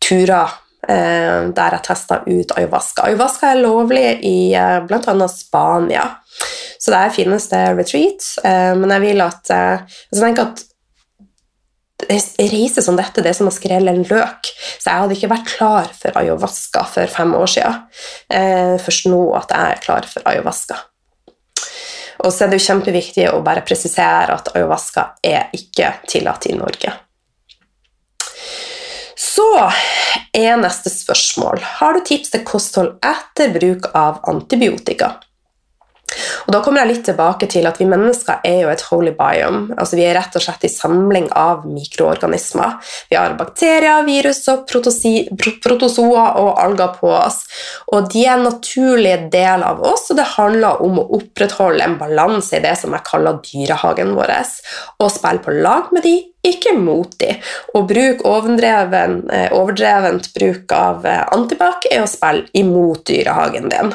turer 0.00 0.58
der 0.88 1.74
jeg 1.76 1.84
testa 1.84 2.22
ut 2.24 2.54
ayahuasca. 2.56 3.04
Ayahuasca 3.04 3.50
er 3.52 3.60
lovlig 3.60 4.06
i 4.26 4.52
eh, 4.56 4.78
bl.a. 4.88 5.28
Spania. 5.28 6.06
Så 6.80 6.90
der 6.90 7.10
finnes 7.12 7.48
det 7.48 7.60
retreat, 7.76 8.24
eh, 8.44 8.72
men 8.78 8.92
jeg 8.94 9.04
vil 9.04 9.20
at 9.20 9.50
eh, 9.52 9.82
altså, 9.82 10.16
jeg 10.16 10.22
tenker 10.24 10.46
at 10.48 10.66
reise 12.40 12.82
som 12.82 12.96
dette, 12.96 13.20
det 13.20 13.34
er 13.34 13.36
som 13.36 13.50
å 13.50 13.52
skrelle 13.52 13.92
en 13.92 14.06
løk. 14.08 14.48
Så 14.78 14.88
jeg 14.88 15.02
hadde 15.02 15.18
ikke 15.18 15.32
vært 15.34 15.50
klar 15.50 15.90
for 15.92 16.16
ayahuasca 16.16 16.86
for 16.94 17.12
fem 17.12 17.34
år 17.36 17.52
siden. 17.52 17.82
Eh, 18.32 18.78
først 18.80 19.10
nå 19.12 19.20
at 19.36 19.52
jeg 19.52 19.74
er 19.74 19.84
klar 19.84 20.08
for 20.08 20.32
ayahuasca. 20.32 20.80
Og 22.24 22.32
så 22.32 22.44
er 22.44 22.50
det 22.50 22.60
jo 22.60 22.66
kjempeviktig 22.70 23.28
å 23.32 23.44
bare 23.44 23.64
presisere 23.64 24.32
at 24.34 24.50
ayahuasca 24.54 25.06
er 25.24 25.52
ikke 25.56 25.94
tillatt 26.08 26.48
i 26.48 26.56
Norge. 26.56 26.96
Så 29.20 29.46
er 30.32 30.60
neste 30.60 30.88
spørsmål 30.92 31.60
Har 31.76 31.96
du 31.96 32.04
tips 32.08 32.32
til 32.32 32.46
kosthold 32.48 32.94
etter 33.04 33.52
bruk 33.52 33.90
av 33.96 34.22
antibiotika? 34.30 35.18
Og 36.46 36.52
Da 36.52 36.60
kommer 36.64 36.82
jeg 36.82 36.90
litt 36.90 37.04
tilbake 37.06 37.46
til 37.50 37.68
at 37.68 37.78
vi 37.78 37.86
mennesker 37.86 38.40
er 38.46 38.64
jo 38.64 38.70
et 38.72 38.82
holy 38.88 39.12
biome. 39.14 39.76
altså 39.76 39.96
Vi 39.96 40.06
er 40.06 40.16
rett 40.18 40.36
og 40.36 40.42
slett 40.42 40.64
i 40.66 40.72
samling 40.72 41.28
av 41.36 41.66
mikroorganismer. 41.68 42.80
Vi 43.10 43.16
har 43.16 43.36
bakterier, 43.38 44.02
virus, 44.06 44.42
og 44.50 44.66
protozoer 44.66 46.40
og 46.40 46.58
alger 46.58 46.96
på 46.98 47.12
oss. 47.14 47.44
Og 47.92 48.10
De 48.10 48.24
er 48.24 48.34
en 48.34 48.48
naturlig 48.48 49.30
del 49.30 49.62
av 49.62 49.82
oss, 49.82 50.10
og 50.10 50.16
det 50.16 50.26
handler 50.34 50.82
om 50.82 50.98
å 50.98 51.08
opprettholde 51.20 51.84
en 51.84 51.98
balanse 52.00 52.58
i 52.58 52.64
det 52.64 52.76
som 52.78 52.92
jeg 52.96 53.06
kaller 53.06 53.38
dyrehagen 53.44 54.16
vår. 54.18 54.34
Og 54.98 55.10
spille 55.10 55.44
på 55.44 55.54
lag 55.62 55.92
med 55.92 56.02
de, 56.02 56.16
ikke 56.46 56.72
mot 56.78 57.12
de. 57.20 57.34
Og 57.74 57.86
bruk 57.90 58.24
overdreven, 58.28 59.22
eh, 59.32 59.48
overdrevent 59.56 60.30
bruk 60.36 60.72
av 60.72 61.06
eh, 61.06 61.22
antibac 61.34 61.86
er 61.90 62.04
å 62.04 62.10
spille 62.10 62.48
imot 62.56 63.04
dyrehagen 63.10 63.68
din. 63.72 63.94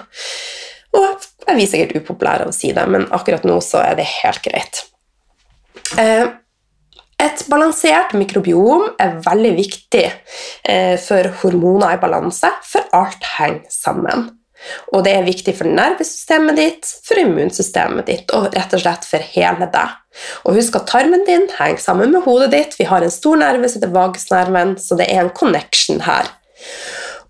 Og 0.95 1.27
jeg 1.47 1.58
blir 1.58 1.69
sikkert 1.69 2.01
upopulær 2.01 2.45
av 2.45 2.53
å 2.53 2.55
si 2.55 2.71
det, 2.73 2.86
men 2.89 3.08
akkurat 3.15 3.45
nå 3.47 3.60
så 3.63 3.81
er 3.84 3.99
det 3.99 4.08
helt 4.21 4.41
greit. 4.45 4.86
Eh, 6.01 6.25
et 7.25 7.45
balansert 7.49 8.13
mikrobiom 8.17 8.89
er 8.99 9.21
veldig 9.23 9.51
viktig 9.55 10.03
for 10.99 11.29
hormoner 11.39 11.95
i 11.95 11.99
balanse, 12.01 12.49
for 12.67 12.84
alt 12.93 13.23
henger 13.38 13.63
sammen. 13.71 14.25
Og 14.93 15.04
det 15.06 15.13
er 15.15 15.28
viktig 15.28 15.54
for 15.58 15.69
nervesystemet 15.69 16.58
ditt, 16.60 16.89
for 17.06 17.21
immunsystemet 17.21 18.10
ditt 18.10 18.34
og 18.36 18.49
rett 18.56 18.73
og 18.75 18.82
slett 18.82 19.08
for 19.08 19.30
hele 19.36 19.69
deg. 19.73 19.93
Og 20.47 20.58
husk 20.58 20.80
at 20.80 20.89
tarmen 20.89 21.25
din 21.28 21.47
henger 21.58 21.82
sammen 21.84 22.13
med 22.15 22.25
hodet 22.25 22.51
ditt. 22.56 22.75
Vi 22.80 22.89
har 22.89 23.06
en 23.06 23.13
stor 23.13 23.39
nerve 23.41 23.69
som 23.69 23.82
heter 23.82 23.95
vagusnerven, 23.95 24.75
så 24.82 24.97
det 24.99 25.10
er 25.12 25.23
en 25.25 25.34
connection 25.36 26.04
her. 26.08 26.32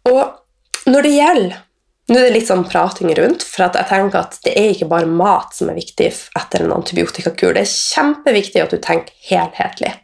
Og 0.08 0.90
når 0.90 1.08
det 1.08 1.16
gjelder 1.16 1.62
nå 2.06 2.20
er 2.20 2.28
det 2.28 2.36
litt 2.36 2.50
sånn 2.52 2.68
prating 2.70 3.10
rundt, 3.18 3.42
for 3.42 3.66
jeg 3.66 3.86
tenker 3.90 4.20
at 4.20 4.36
det 4.46 4.52
er 4.54 4.76
ikke 4.76 4.90
bare 4.92 5.10
mat 5.10 5.56
som 5.58 5.72
er 5.72 5.80
viktig 5.80 6.12
etter 6.38 6.62
en 6.62 6.76
antibiotikakur. 6.76 7.56
Det 7.56 7.64
er 7.64 7.72
kjempeviktig 7.72 8.62
at 8.62 8.76
du 8.76 8.78
tenker 8.78 9.16
helhetlig. 9.26 9.96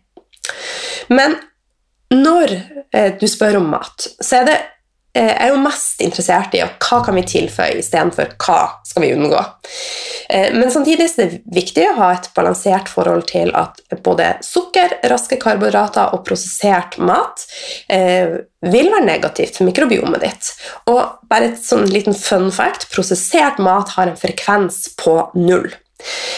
Men 1.14 1.38
når 2.10 2.56
eh, 2.90 3.14
du 3.22 3.28
spør 3.30 3.60
om 3.62 3.70
mat, 3.76 4.08
så 4.18 4.42
er 4.42 4.50
det 4.50 4.58
jeg 5.14 5.36
er 5.44 5.50
jo 5.52 5.60
mest 5.60 6.02
interessert 6.04 6.54
i 6.56 6.62
hva 6.64 7.00
kan 7.04 7.18
vi 7.18 7.26
tilføye 7.28 7.82
istedenfor 7.82 8.32
hva 8.40 8.60
skal 8.88 9.04
vi 9.04 9.12
unngå. 9.16 9.42
Eh, 10.32 10.54
men 10.56 10.72
samtidig 10.72 11.10
er 11.10 11.18
det 11.20 11.42
viktig 11.52 11.90
å 11.90 11.98
ha 11.98 12.12
et 12.16 12.30
balansert 12.38 12.88
forhold 12.92 13.26
til 13.32 13.52
at 13.58 13.82
både 14.06 14.34
sukker, 14.46 14.96
raske 15.12 15.40
karbohydrater 15.42 16.16
og 16.16 16.24
prosessert 16.28 16.96
mat 17.04 17.44
eh, 17.92 18.40
vil 18.72 18.92
være 18.94 19.10
negativt 19.10 19.60
for 19.60 19.68
mikrobiomet 19.68 20.24
ditt. 20.24 20.54
Og 20.92 21.28
bare 21.32 21.52
et 21.52 21.64
sånn 21.66 21.90
liten 21.92 22.16
fun 22.16 22.48
fact 22.56 22.88
prosessert 22.94 23.60
mat 23.60 23.92
har 23.98 24.12
en 24.12 24.20
frekvens 24.20 24.86
på 25.02 25.18
null. 25.36 25.68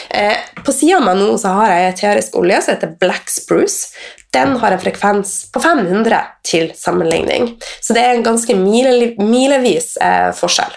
Eh, 0.10 0.38
på 0.66 0.76
sida 0.76 1.00
av 1.00 1.08
meg 1.08 1.20
nå 1.20 1.32
så 1.42 1.54
har 1.58 1.72
jeg 1.74 1.94
eterisk 1.94 2.38
olje 2.40 2.62
som 2.62 2.76
heter 2.76 2.96
Black 3.02 3.32
Spruce. 3.32 3.94
Den 4.34 4.56
har 4.62 4.74
en 4.74 4.82
frekvens 4.82 5.36
på 5.54 5.62
500 5.62 6.22
til 6.48 6.72
sammenligning, 6.78 7.52
så 7.82 7.94
det 7.94 8.02
er 8.02 8.16
en 8.16 8.26
ganske 8.26 8.56
mile, 8.58 9.12
milevis 9.22 9.94
eh, 10.02 10.32
forskjell. 10.38 10.74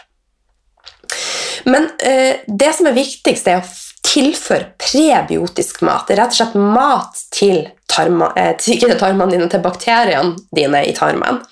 Men 1.66 1.88
eh, 2.04 2.44
det 2.46 2.72
som 2.76 2.88
er 2.90 2.98
viktigst, 2.98 3.48
er 3.48 3.62
å 3.62 3.85
tilføre 4.16 4.72
prebiotisk 4.80 5.82
mat. 5.86 6.06
Det 6.08 6.16
rett 6.18 6.32
og 6.32 6.38
slett 6.40 6.56
mat 6.56 7.24
til, 7.34 7.66
tarma, 7.90 8.30
eh, 8.36 8.54
til, 8.60 8.88
tarmene 8.98 9.34
dine, 9.34 9.48
til 9.52 9.62
bakteriene 9.64 10.36
dine 10.56 10.84
i 10.88 10.94
tarmen. 10.96 11.42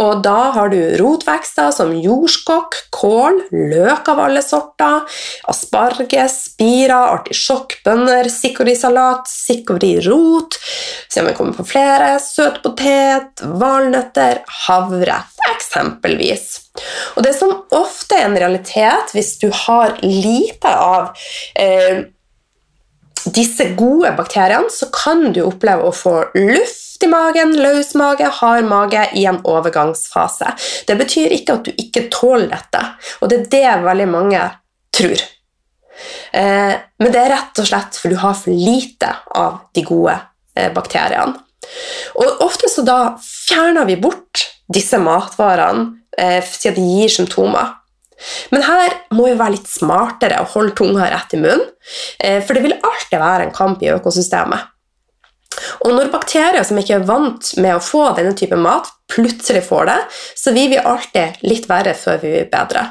Og 0.00 0.22
da 0.24 0.50
har 0.54 0.70
du 0.72 0.78
rotvekster 0.96 1.68
som 1.76 1.92
jordskokk, 1.92 2.78
kål, 2.94 3.42
løk 3.52 4.08
av 4.08 4.22
alle 4.24 4.40
sorter, 4.44 5.04
asparges, 5.50 6.38
spira, 6.48 7.02
artisjokk, 7.18 7.76
bønner, 7.84 8.30
sikorisalat, 8.32 9.28
sikorirot 9.28 10.56
Se 11.10 11.20
om 11.20 11.26
vi 11.26 11.34
kommer 11.34 11.56
på 11.58 11.66
flere. 11.66 12.14
Søtpotet, 12.22 13.42
valnøtter, 13.60 14.40
havre, 14.66 15.18
eksempelvis. 15.54 16.46
Og 17.16 17.24
det 17.26 17.34
som 17.36 17.52
ofte 17.76 18.18
er 18.18 18.28
en 18.28 18.38
realitet 18.38 19.14
hvis 19.16 19.36
du 19.42 19.48
har 19.66 19.96
lite 20.02 20.70
av 20.70 21.10
eh, 21.58 22.06
disse 23.24 23.70
gode 23.76 24.12
bakteriene, 24.16 24.70
så 24.72 24.88
kan 24.94 25.30
du 25.34 25.42
oppleve 25.44 25.88
å 25.88 25.94
få 25.94 26.14
luft 26.36 27.04
i 27.04 27.08
magen, 27.08 27.54
løs 27.56 27.94
mage, 27.96 28.28
hard 28.40 28.68
mage 28.68 29.06
i 29.16 29.24
en 29.28 29.40
overgangsfase. 29.48 30.54
Det 30.88 30.96
betyr 31.00 31.36
ikke 31.36 31.58
at 31.58 31.68
du 31.68 31.84
ikke 31.84 32.08
tåler 32.12 32.50
dette, 32.52 32.82
og 33.20 33.32
det 33.32 33.42
er 33.42 33.52
det 33.52 33.84
veldig 33.86 34.08
mange 34.10 34.46
tror. 34.96 35.28
Eh, 36.32 36.74
men 37.00 37.12
det 37.12 37.20
er 37.20 37.32
rett 37.34 37.60
og 37.60 37.68
slett 37.68 37.98
for 38.00 38.12
du 38.12 38.20
har 38.20 38.36
for 38.38 38.54
lite 38.54 39.12
av 39.36 39.60
de 39.76 39.84
gode 39.86 40.16
eh, 40.56 40.70
bakteriene. 40.72 41.36
Og 42.20 42.44
ofte 42.44 42.70
så 42.72 42.84
da 42.86 43.00
fjerner 43.20 43.86
vi 43.88 43.98
bort 44.00 44.46
disse 44.72 44.98
matvarene 45.02 46.00
eh, 46.18 46.40
siden 46.44 46.78
de 46.78 46.98
gir 47.00 47.12
symptomer. 47.12 47.76
Men 48.52 48.64
her 48.66 48.96
må 49.16 49.30
vi 49.30 49.38
være 49.38 49.56
litt 49.56 49.70
smartere 49.70 50.42
og 50.42 50.52
holde 50.54 50.74
tunga 50.76 51.08
rett 51.08 51.32
i 51.34 51.40
munnen, 51.40 51.64
eh, 52.20 52.40
for 52.44 52.56
det 52.56 52.64
vil 52.66 52.76
alltid 52.76 53.18
være 53.20 53.48
en 53.48 53.56
kamp 53.56 53.82
i 53.82 53.92
økosystemet. 53.94 54.68
Og 55.84 55.92
når 55.92 56.12
bakterier 56.12 56.64
som 56.64 56.78
ikke 56.78 57.00
er 57.00 57.08
vant 57.08 57.50
med 57.60 57.74
å 57.74 57.82
få 57.82 58.04
denne 58.16 58.36
type 58.38 58.56
mat, 58.56 58.86
plutselig 59.10 59.64
får 59.66 59.88
det, 59.90 59.98
så 60.38 60.54
vil 60.56 60.70
vi 60.72 60.78
alltid 60.92 61.42
litt 61.46 61.66
verre 61.68 61.96
før 61.98 62.20
vi 62.22 62.32
blir 62.36 62.50
bedre. 62.52 62.86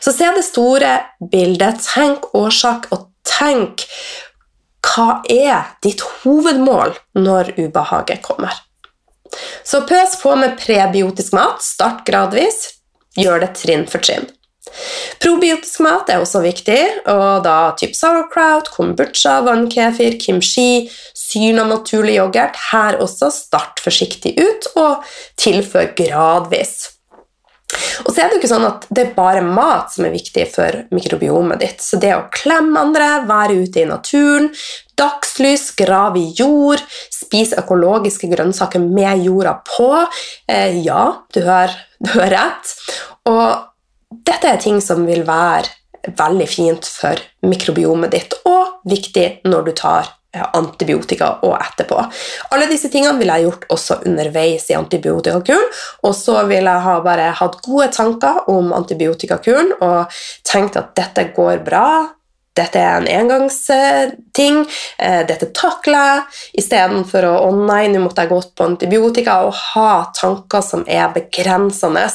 Så 0.00 0.14
se 0.14 0.28
det 0.32 0.44
store 0.46 0.92
bildet, 1.32 1.82
tenk 1.84 2.30
årsak, 2.36 2.88
og 2.94 3.10
tenk 3.26 3.84
hva 4.86 5.20
er 5.28 5.74
ditt 5.84 6.00
hovedmål 6.22 6.94
når 7.18 7.52
ubehaget 7.58 8.22
kommer. 8.24 8.54
Så 9.66 9.82
pøs 9.88 10.16
på 10.22 10.34
med 10.38 10.56
prebiotisk 10.60 11.36
mat, 11.36 11.62
start 11.64 12.04
gradvis, 12.08 12.72
gjør 13.16 13.44
det 13.44 13.54
trinn 13.60 13.86
for 13.90 14.04
trinn. 14.04 14.28
Probiotisk 15.22 15.80
mat 15.84 16.10
er 16.12 16.20
også 16.20 16.42
viktig, 16.44 16.80
og 17.08 17.44
da 17.46 17.56
typ 17.78 17.94
sauerkraut, 17.96 18.68
kombucha, 18.74 19.38
vannkefir, 19.46 20.18
kimchi, 20.20 20.86
syrna 21.16 21.64
naturlig 21.70 22.18
yoghurt. 22.18 22.58
Her 22.72 23.00
også 23.02 23.30
start 23.32 23.80
forsiktig 23.84 24.36
ut, 24.36 24.68
og 24.76 25.06
tilfør 25.40 25.94
gradvis. 25.96 26.76
Og 28.04 28.12
så 28.12 28.22
er 28.22 28.28
det 28.28 28.36
jo 28.36 28.40
ikke 28.42 28.52
sånn 28.52 28.68
at 28.68 28.84
det 28.94 29.02
er 29.02 29.14
bare 29.16 29.42
mat 29.42 29.90
som 29.94 30.06
er 30.06 30.14
viktig 30.14 30.44
for 30.52 30.84
mikrobiomet 30.94 31.62
ditt. 31.62 31.82
Så 31.82 31.98
det 32.02 32.12
å 32.14 32.26
klemme 32.34 32.82
andre, 32.82 33.08
være 33.26 33.58
ute 33.64 33.82
i 33.82 33.88
naturen, 33.88 34.52
dagslys, 34.98 35.70
grav 35.76 36.16
i 36.18 36.26
jord, 36.36 36.82
spis 37.12 37.54
økologiske 37.58 38.30
grønnsaker 38.32 38.82
med 38.82 39.24
jorda 39.26 39.58
på 39.66 39.90
eh, 40.48 40.82
Ja, 40.84 41.22
du 41.34 41.42
hører, 41.44 41.74
du 42.00 42.12
hører 42.16 42.36
rett. 42.38 42.76
Og 43.28 44.20
dette 44.26 44.52
er 44.52 44.62
ting 44.62 44.80
som 44.84 45.06
vil 45.08 45.26
være 45.26 45.72
veldig 46.16 46.46
fint 46.48 46.86
for 46.86 47.18
mikrobiomet 47.46 48.12
ditt, 48.14 48.36
og 48.46 48.86
viktig 48.86 49.26
når 49.48 49.66
du 49.66 49.72
tar 49.76 50.08
eh, 50.36 50.44
antibiotika 50.56 51.32
og 51.46 51.56
etterpå. 51.58 51.98
Alle 52.54 52.68
disse 52.70 52.90
tingene 52.92 53.18
ville 53.18 53.36
jeg 53.36 53.48
gjort 53.48 53.66
også 53.76 54.00
underveis 54.06 54.68
i 54.70 54.78
antibiotikakuren. 54.78 55.66
Og 56.06 56.14
så 56.16 56.38
ville 56.48 56.72
jeg 56.72 56.86
ha 56.86 56.98
bare 57.04 57.32
hatt 57.40 57.58
gode 57.66 57.90
tanker 57.96 58.46
om 58.52 58.72
antibiotikakuren 58.76 59.74
og 59.80 60.20
tenkt 60.46 60.78
at 60.78 60.94
dette 60.98 61.30
går 61.36 61.64
bra, 61.66 61.88
dette 62.56 62.80
er 62.80 62.96
en 62.96 63.08
engangsting, 63.10 64.62
eh, 64.98 65.22
dette 65.28 65.50
takler 65.56 66.08
jeg, 66.10 66.22
istedenfor 66.62 67.28
å 67.28 67.34
å 67.46 67.50
nei, 67.56 67.86
nå 67.92 68.00
måtte 68.02 68.24
jeg 68.24 68.32
gått 68.32 68.54
på 68.56 68.66
antibiotika, 68.66 69.38
og 69.46 69.54
ha 69.74 70.12
tanker 70.16 70.64
som 70.64 70.84
er 70.88 71.12
begrensende. 71.14 72.06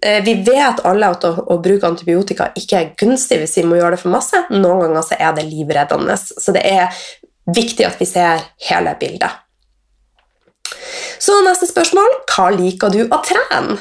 Eh, 0.00 0.20
vi 0.24 0.36
vet 0.46 0.84
alle 0.88 1.12
at 1.14 1.26
å, 1.26 1.34
å, 1.50 1.58
bruke 1.62 1.88
antibiotika 1.88 2.50
ikke 2.58 2.78
er 2.78 2.92
gunstig 2.98 3.40
hvis 3.42 3.58
vi 3.60 3.66
må 3.68 3.78
gjøre 3.80 3.96
det 3.96 4.02
for 4.04 4.14
masse. 4.14 4.44
Noen 4.54 4.86
ganger 4.86 5.06
så 5.06 5.18
er 5.18 5.36
det 5.36 5.48
livreddende, 5.50 6.18
så 6.18 6.54
det 6.54 6.64
er 6.68 7.02
viktig 7.50 7.86
at 7.86 7.98
vi 8.00 8.06
ser 8.06 8.44
hele 8.68 8.94
bildet. 9.00 9.40
Så 11.22 11.36
neste 11.46 11.68
spørsmål 11.70 12.22
hva 12.32 12.48
liker 12.54 12.90
du 12.92 13.02
å 13.04 13.18
trene? 13.22 13.78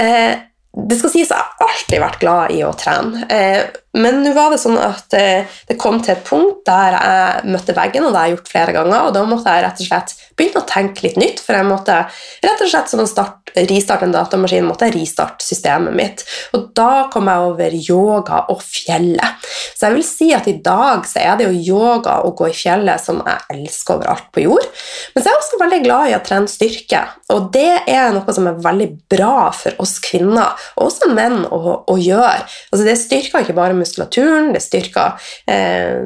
Eh, 0.00 0.44
det 0.88 0.98
skal 1.00 1.10
sies 1.10 1.30
at 1.32 1.40
jeg 1.40 1.58
har 1.58 1.72
alltid 1.72 2.02
vært 2.02 2.20
glad 2.22 2.54
i 2.54 2.60
å 2.64 2.72
trene. 2.78 3.24
Eh, 3.32 3.62
men 3.96 4.20
nå 4.20 4.34
var 4.36 4.52
det 4.52 4.60
sånn 4.60 4.76
at 4.80 5.14
eh, 5.16 5.48
det 5.68 5.78
kom 5.80 6.02
til 6.04 6.12
et 6.12 6.24
punkt 6.26 6.60
der 6.68 6.96
jeg 6.98 7.52
møtte 7.54 7.76
veggen, 7.76 8.04
og 8.04 8.12
det 8.12 8.20
har 8.20 8.28
jeg 8.28 8.36
gjort 8.36 8.50
flere 8.52 8.74
ganger, 8.76 9.06
og 9.08 9.14
da 9.16 9.22
måtte 9.24 9.54
jeg 9.54 9.64
rett 9.64 9.80
og 9.80 9.88
slett 9.88 10.12
begynne 10.38 10.60
å 10.62 10.68
tenke 10.68 11.06
litt 11.06 11.16
nytt, 11.18 11.40
for 11.42 11.56
jeg 11.56 11.66
måtte 11.66 11.96
rett 12.44 12.64
og 12.64 12.70
slett 12.70 12.92
som 12.92 13.02
å 13.02 13.08
start, 13.08 13.52
ristarte 13.68 14.04
en 14.06 14.12
datamaskin, 14.14 14.66
måtte 14.68 14.90
jeg 14.90 14.98
ristarte 14.98 15.46
systemet 15.46 15.96
mitt. 15.96 16.24
Og 16.54 16.68
da 16.76 17.08
kom 17.12 17.30
jeg 17.30 17.46
over 17.48 17.78
yoga 17.78 18.42
og 18.52 18.60
fjellet. 18.62 19.48
Så 19.72 19.88
jeg 19.88 19.96
vil 19.96 20.06
si 20.06 20.28
at 20.36 20.46
i 20.50 20.58
dag 20.62 21.08
så 21.08 21.22
er 21.24 21.40
det 21.40 21.48
jo 21.48 21.64
yoga 21.72 22.18
og 22.28 22.36
gå 22.38 22.50
i 22.52 22.56
fjellet 22.56 23.02
som 23.02 23.22
jeg 23.24 23.56
elsker 23.56 23.96
overalt 23.96 24.28
på 24.34 24.44
jord. 24.44 24.68
Men 25.14 25.24
så 25.24 25.30
er 25.30 25.34
jeg 25.34 25.42
også 25.42 25.62
veldig 25.64 25.80
glad 25.86 26.12
i 26.12 26.16
å 26.18 26.22
trene 26.28 26.52
styrke, 26.52 27.02
og 27.32 27.50
det 27.56 27.82
er 27.88 28.12
noe 28.14 28.36
som 28.36 28.46
er 28.50 28.60
veldig 28.68 28.90
bra 29.10 29.48
for 29.56 29.80
oss 29.82 29.96
kvinner, 30.04 30.54
og 30.76 30.90
også 30.90 31.10
menn, 31.16 31.40
å, 31.48 31.80
å 31.88 31.98
gjøre. 31.98 32.44
Altså, 32.70 32.84
det 32.84 32.98
styrker 33.00 33.42
ikke 33.42 33.56
bare 33.56 33.77
muskulaturen, 33.78 34.52
det 34.54 34.62
styrker, 34.64 35.18
eh, 35.46 36.04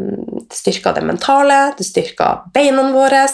styrker 0.53 0.97
det 0.97 1.05
mentale, 1.09 1.61
det 1.79 1.87
styrker 1.89 2.49
beina 2.55 2.89
våre, 2.93 3.27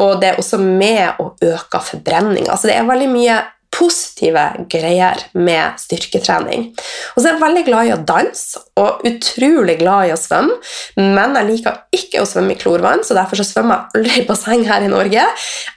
og 0.00 0.20
det 0.20 0.32
er 0.32 0.40
også 0.40 0.58
med 0.62 1.20
å 1.22 1.32
øke 1.42 1.82
forbrenninga. 1.90 2.50
Altså, 2.50 2.70
det 2.70 2.78
er 2.78 2.88
veldig 2.88 3.12
mye 3.12 3.42
positive 3.76 4.42
greier 4.72 5.20
med 5.36 5.76
styrketrening. 5.80 6.70
Og 7.14 7.20
så 7.20 7.28
er 7.28 7.34
jeg 7.34 7.42
veldig 7.42 7.64
glad 7.66 7.88
i 7.88 7.92
å 7.94 7.98
danse 8.08 8.62
og 8.80 9.04
utrolig 9.08 9.76
glad 9.80 10.08
i 10.08 10.14
å 10.14 10.20
svømme, 10.20 10.56
men 10.96 11.36
jeg 11.36 11.48
liker 11.50 11.82
ikke 11.96 12.22
å 12.22 12.28
svømme 12.28 12.54
i 12.54 12.60
klorvann, 12.60 13.04
så 13.04 13.16
derfor 13.18 13.40
så 13.40 13.48
svømmer 13.48 13.82
jeg 13.82 14.00
aldri 14.00 14.22
i 14.22 14.26
basseng 14.28 14.64
her 14.68 14.86
i 14.86 14.90
Norge. 14.92 15.26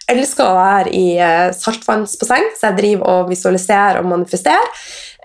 Jeg 0.06 0.16
elsker 0.16 0.48
å 0.48 0.56
være 0.58 0.96
i 0.96 1.06
eh, 1.20 1.52
saltvannsbasseng, 1.56 2.50
så 2.56 2.70
jeg 2.70 2.80
driver 2.80 3.14
og 3.16 3.34
visualiserer 3.34 4.02
og 4.02 4.12
manifesterer 4.14 4.74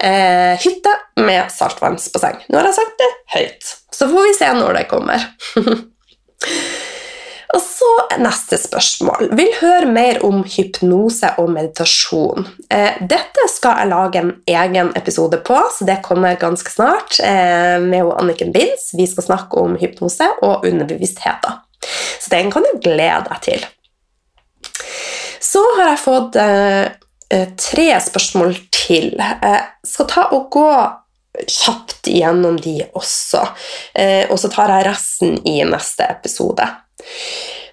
eh, 0.03 0.55
hytte 0.61 0.95
med 1.21 1.53
saltvannsbasseng. 1.53 2.45
Nå 2.49 2.59
har 2.59 2.71
jeg 2.71 2.79
sagt 2.79 2.99
det 3.03 3.11
høyt, 3.37 3.75
så 3.95 4.09
får 4.11 4.27
vi 4.29 4.35
se 4.39 4.51
når 4.59 4.79
det 4.79 4.89
kommer. 4.91 5.29
og 7.55 7.63
så 7.63 7.91
neste 8.23 8.59
spørsmål. 8.59 9.29
Vil 9.39 9.53
høre 9.61 9.91
mer 9.91 10.21
om 10.27 10.43
hypnose 10.49 11.31
og 11.41 11.53
meditasjon. 11.55 12.49
Eh, 12.73 12.99
dette 13.01 13.47
skal 13.53 13.83
jeg 13.83 13.93
lage 13.93 14.23
en 14.23 14.33
egen 14.51 14.91
episode 14.99 15.39
på, 15.47 15.61
så 15.77 15.87
det 15.89 16.03
kommer 16.07 16.41
ganske 16.41 16.73
snart 16.73 17.21
eh, 17.23 17.79
med 17.83 18.11
Anniken 18.17 18.53
Binds. 18.55 18.93
Vi 18.99 19.07
skal 19.11 19.29
snakke 19.29 19.63
om 19.63 19.79
hypnose 19.81 20.29
og 20.43 20.67
underbevisstheter. 20.67 21.63
Så 22.21 22.33
den 22.33 22.51
kan 22.53 22.65
du 22.65 22.79
glede 22.83 23.25
deg 23.29 23.41
til. 23.45 23.65
Så 25.45 25.61
har 25.77 25.93
jeg 25.93 26.01
fått 26.03 26.39
eh, 26.41 26.87
tre 27.59 27.89
spørsmål 28.03 28.55
til. 28.75 29.13
Jeg 29.19 29.39
eh, 29.43 29.67
skal 29.87 30.09
ta 30.11 30.27
og 30.37 30.49
gå 30.55 30.69
kjapt 31.51 32.09
gjennom 32.15 32.57
de 32.63 32.77
også, 32.95 33.43
eh, 33.99 34.31
og 34.31 34.39
så 34.39 34.51
tar 34.53 34.71
jeg 34.71 34.87
resten 34.87 35.39
i 35.49 35.57
neste 35.67 36.07
episode. 36.07 36.67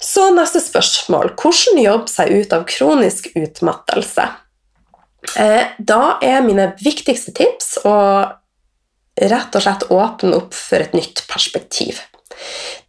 Så 0.02 0.32
neste 0.34 0.64
spørsmål 0.64 1.36
hvordan 1.38 1.82
jobbe 1.84 2.10
seg 2.10 2.32
ut 2.34 2.56
av 2.58 2.66
kronisk 2.70 3.30
utmattelse? 3.38 4.26
Da 5.32 6.00
er 6.26 6.42
mine 6.42 6.72
viktigste 6.82 7.30
tips 7.38 7.76
å 7.86 7.94
rett 9.22 9.56
og 9.56 9.62
slett 9.62 9.86
åpne 9.94 10.40
opp 10.40 10.56
for 10.58 10.82
et 10.82 10.96
nytt 10.98 11.22
perspektiv. 11.30 12.02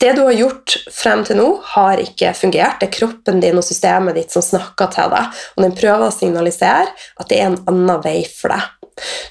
Det 0.02 0.12
du 0.16 0.24
har 0.24 0.36
gjort 0.36 0.76
frem 0.92 1.24
til 1.26 1.38
nå, 1.38 1.48
har 1.74 2.02
ikke 2.02 2.32
fungert. 2.36 2.80
Det 2.80 2.90
er 2.90 2.96
kroppen 2.98 3.42
din 3.42 3.58
og 3.58 3.66
systemet 3.66 4.18
ditt 4.18 4.34
som 4.34 4.44
snakker 4.44 4.90
til 4.94 5.12
deg, 5.14 5.42
og 5.56 5.66
den 5.66 5.76
prøver 5.78 6.08
å 6.08 6.14
signalisere 6.14 6.88
at 6.90 7.28
det 7.30 7.40
er 7.40 7.50
en 7.50 7.60
annen 7.70 8.02
vei 8.04 8.20
for 8.28 8.54
deg. 8.54 8.81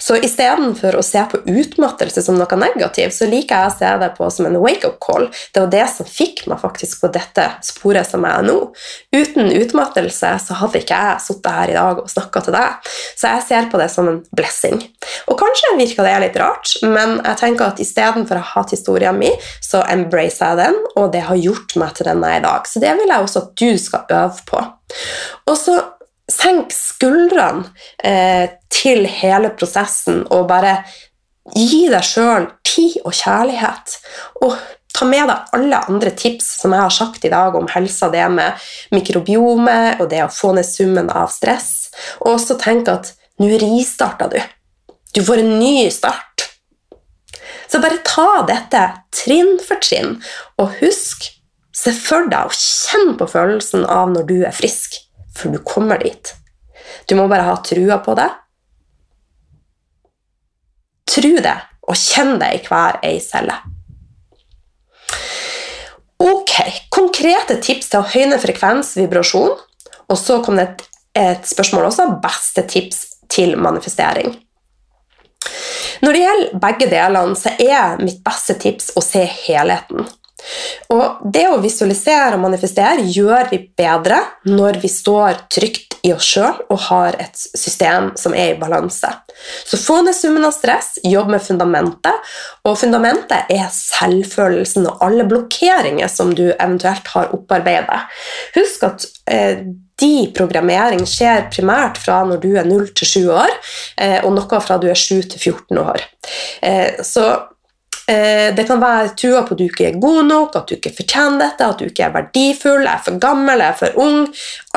Så 0.02 0.18
istedenfor 0.22 0.98
å 0.98 1.04
se 1.06 1.24
på 1.32 1.42
utmattelse 1.46 2.24
som 2.26 2.38
noe 2.40 2.60
negativt, 2.60 3.16
så 3.16 3.28
liker 3.30 3.64
jeg 3.66 3.72
å 3.72 3.78
se 3.78 3.92
det 4.02 4.12
på 4.18 4.30
som 4.34 4.48
en 4.50 4.60
wake-up 4.62 5.00
call. 5.04 5.28
Det 5.54 5.64
var 5.64 5.72
det 5.74 5.86
som 5.94 6.10
fikk 6.10 6.46
meg 6.52 6.62
faktisk 6.62 7.04
på 7.04 7.12
dette 7.14 7.48
sporet 7.66 8.10
som 8.10 8.26
jeg 8.28 8.42
er 8.42 8.48
nå. 8.48 8.58
Uten 9.16 9.52
utmattelse 9.62 10.34
så 10.46 10.60
hadde 10.62 10.82
ikke 10.82 11.00
jeg 11.02 11.26
sittet 11.26 11.52
her 11.56 11.74
i 11.74 11.78
dag 11.78 12.02
og 12.04 12.12
snakka 12.12 12.44
til 12.46 12.58
deg. 12.58 12.92
Så 13.20 13.32
jeg 13.32 13.48
ser 13.48 13.70
på 13.72 13.82
det 13.82 13.90
som 13.94 14.10
en 14.12 14.22
blessing. 14.36 14.82
Og 15.32 15.40
kanskje 15.40 15.76
virker 15.80 16.08
det 16.08 16.18
litt 16.26 16.42
rart, 16.42 16.76
men 16.84 17.18
jeg 17.20 17.40
tenker 17.42 17.70
at 17.70 17.82
istedenfor 17.84 18.42
å 18.42 18.48
ha 18.54 18.66
historien 18.72 19.18
min, 19.18 19.38
så 19.64 19.84
embracer 19.92 20.52
jeg 20.52 20.62
den, 20.62 20.78
og 20.96 21.12
det 21.16 21.26
har 21.28 21.40
gjort 21.40 21.76
meg 21.80 21.96
til 21.98 22.10
den 22.10 22.24
jeg 22.26 22.38
er 22.38 22.44
i 22.44 22.46
dag. 22.46 22.70
Så 22.70 22.84
det 22.84 22.94
vil 23.00 23.12
jeg 23.12 23.26
også 23.26 23.46
at 23.46 23.52
du 23.62 23.70
skal 23.82 24.16
øve 24.22 24.46
på. 24.48 24.64
Og 25.48 25.58
så 25.58 25.78
senk 26.32 26.74
skuldrene 26.76 27.68
eh, 28.04 28.50
til 28.72 29.06
hele 29.10 29.52
prosessen 29.58 30.24
og 30.32 30.48
bare 30.50 30.80
gi 31.56 31.88
deg 31.92 32.06
sjøl 32.06 32.48
tid 32.68 33.02
og 33.04 33.16
kjærlighet. 33.18 33.98
Og 34.46 34.56
ta 34.94 35.08
med 35.08 35.28
deg 35.30 35.56
alle 35.58 35.82
andre 35.90 36.14
tips 36.18 36.54
som 36.62 36.76
jeg 36.76 36.86
har 36.86 36.96
sagt 36.96 37.26
i 37.26 37.34
dag 37.34 37.56
om 37.58 37.70
helsa, 37.74 38.12
det 38.14 38.28
med 38.32 38.72
mikrobiome 38.94 39.98
og 40.00 40.08
det 40.12 40.24
å 40.26 40.32
få 40.32 40.54
ned 40.58 40.68
summen 40.68 41.12
av 41.12 41.32
stress. 41.34 41.92
Og 42.22 42.36
også 42.38 42.60
tenk 42.62 42.92
at 42.92 43.14
nå 43.42 43.50
ristarter 43.62 44.32
du. 44.32 44.40
Du 45.16 45.24
får 45.26 45.42
en 45.42 45.58
ny 45.60 45.90
start. 45.92 46.48
Så 47.72 47.80
bare 47.80 48.02
ta 48.06 48.44
dette 48.48 48.82
trinn 49.16 49.56
for 49.64 49.80
trinn, 49.84 50.18
og 50.60 50.76
husk, 50.82 51.30
se 51.72 51.94
for 51.96 52.28
deg 52.32 52.52
og 52.52 52.56
kjenn 52.56 53.16
på 53.20 53.28
følelsen 53.32 53.86
av 53.88 54.12
når 54.12 54.28
du 54.28 54.38
er 54.44 54.56
frisk 54.56 55.00
for 55.36 55.54
du 55.54 55.60
kommer 55.64 56.02
dit. 56.02 56.34
Du 57.08 57.16
må 57.16 57.28
bare 57.32 57.48
ha 57.48 57.58
trua 57.66 58.00
på 58.04 58.16
det. 58.20 58.30
Tru 61.12 61.34
det, 61.44 61.58
og 61.88 61.98
kjenn 61.98 62.38
det 62.40 62.52
i 62.56 62.62
hver 62.68 63.02
ei 63.06 63.20
celle. 63.24 63.58
Ok, 66.22 66.54
konkrete 66.94 67.58
tips 67.64 67.90
til 67.92 68.02
å 68.02 68.10
høyne 68.14 68.38
frekvens, 68.42 68.94
vibrasjon. 69.00 69.56
Og 70.12 70.20
så 70.20 70.38
kom 70.46 70.60
det 70.60 70.68
et, 70.68 70.86
et 71.18 71.50
spørsmål 71.50 71.90
også. 71.90 72.08
Beste 72.24 72.64
tips 72.70 73.04
til 73.32 73.56
manifestering. 73.58 74.36
Når 76.02 76.14
det 76.14 76.22
gjelder 76.22 76.62
begge 76.62 76.90
delene, 76.92 77.38
så 77.38 77.54
er 77.62 78.02
mitt 78.02 78.22
beste 78.26 78.56
tips 78.62 78.92
å 78.98 79.04
se 79.06 79.24
helheten. 79.26 80.06
Og 80.94 81.22
det 81.34 81.46
å 81.50 81.60
visualisere 81.62 82.36
og 82.36 82.44
manifestere 82.46 83.06
gjør 83.06 83.52
vi 83.52 83.62
bedre 83.78 84.20
når 84.50 84.82
vi 84.82 84.92
står 84.92 85.46
trygt 85.52 86.00
i 86.02 86.14
oss 86.16 86.26
sjøl 86.34 86.64
og 86.72 86.80
har 86.88 87.18
et 87.22 87.38
system 87.38 88.12
som 88.18 88.34
er 88.34 88.56
i 88.56 88.60
balanse. 88.60 89.10
Så 89.66 89.78
få 89.78 90.00
ned 90.06 90.18
summen 90.18 90.46
av 90.48 90.56
stress, 90.56 90.96
jobb 91.06 91.30
med 91.36 91.44
fundamentet. 91.46 92.34
Og 92.66 92.80
fundamentet 92.82 93.52
er 93.54 93.70
selvfølelsen 93.76 94.90
og 94.90 95.06
alle 95.06 95.28
blokkeringer 95.30 96.10
som 96.12 96.34
du 96.38 96.48
eventuelt 96.52 97.14
har 97.14 97.32
opparbeidet. 97.38 98.02
Husk 98.58 98.90
at 98.90 99.08
eh, 99.30 99.64
de 100.02 100.16
programmering 100.34 101.04
skjer 101.10 101.48
primært 101.54 102.00
fra 102.02 102.24
når 102.26 102.42
du 102.42 102.52
er 102.58 102.68
0 102.68 102.90
til 102.98 103.12
7 103.14 103.32
år, 103.38 103.56
eh, 104.02 104.20
og 104.26 104.34
noe 104.38 104.62
fra 104.66 104.80
du 104.82 104.90
er 104.90 104.98
7 104.98 105.22
til 105.36 105.38
14 105.54 105.82
år. 105.86 106.06
Eh, 106.66 107.02
så 107.06 107.28
det 108.56 108.66
kan 108.68 108.82
være 108.82 109.14
trua 109.20 109.42
på 109.46 109.56
at 109.56 109.60
du 109.60 109.66
ikke 109.68 109.88
er 109.90 110.00
god 110.02 110.26
nok, 110.28 110.56
at 110.58 110.70
du 110.70 110.76
ikke 110.76 110.94
fortjener 110.96 111.40
dette, 111.46 111.68
at 111.68 111.80
du 111.80 111.86
ikke 111.88 112.06
er 112.08 112.14
verdifull, 112.16 112.88
er 112.90 113.02
for 113.06 113.20
gammel, 113.22 113.64
er 113.64 113.78
for 113.78 113.98
ung. 114.02 114.26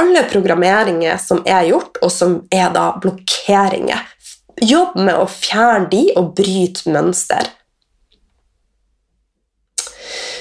Alle 0.01 0.25
programmeringer 0.31 1.19
som 1.23 1.43
er 1.47 1.67
gjort, 1.71 1.99
og 2.03 2.13
som 2.13 2.39
er 2.55 2.71
da 2.75 2.91
blokkeringer. 3.03 4.07
Jobb 4.63 4.95
med 5.01 5.19
å 5.19 5.27
fjerne 5.31 5.91
de 5.91 6.05
og 6.21 6.35
bryte 6.39 6.93
mønster. 6.95 7.51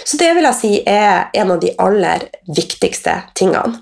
Så 0.04 0.20
det 0.20 0.34
vil 0.36 0.46
jeg 0.46 0.60
si 0.60 0.74
er 0.89 1.30
en 1.34 1.56
av 1.56 1.62
de 1.64 1.72
aller 1.82 2.28
viktigste 2.46 3.16
tingene. 3.38 3.80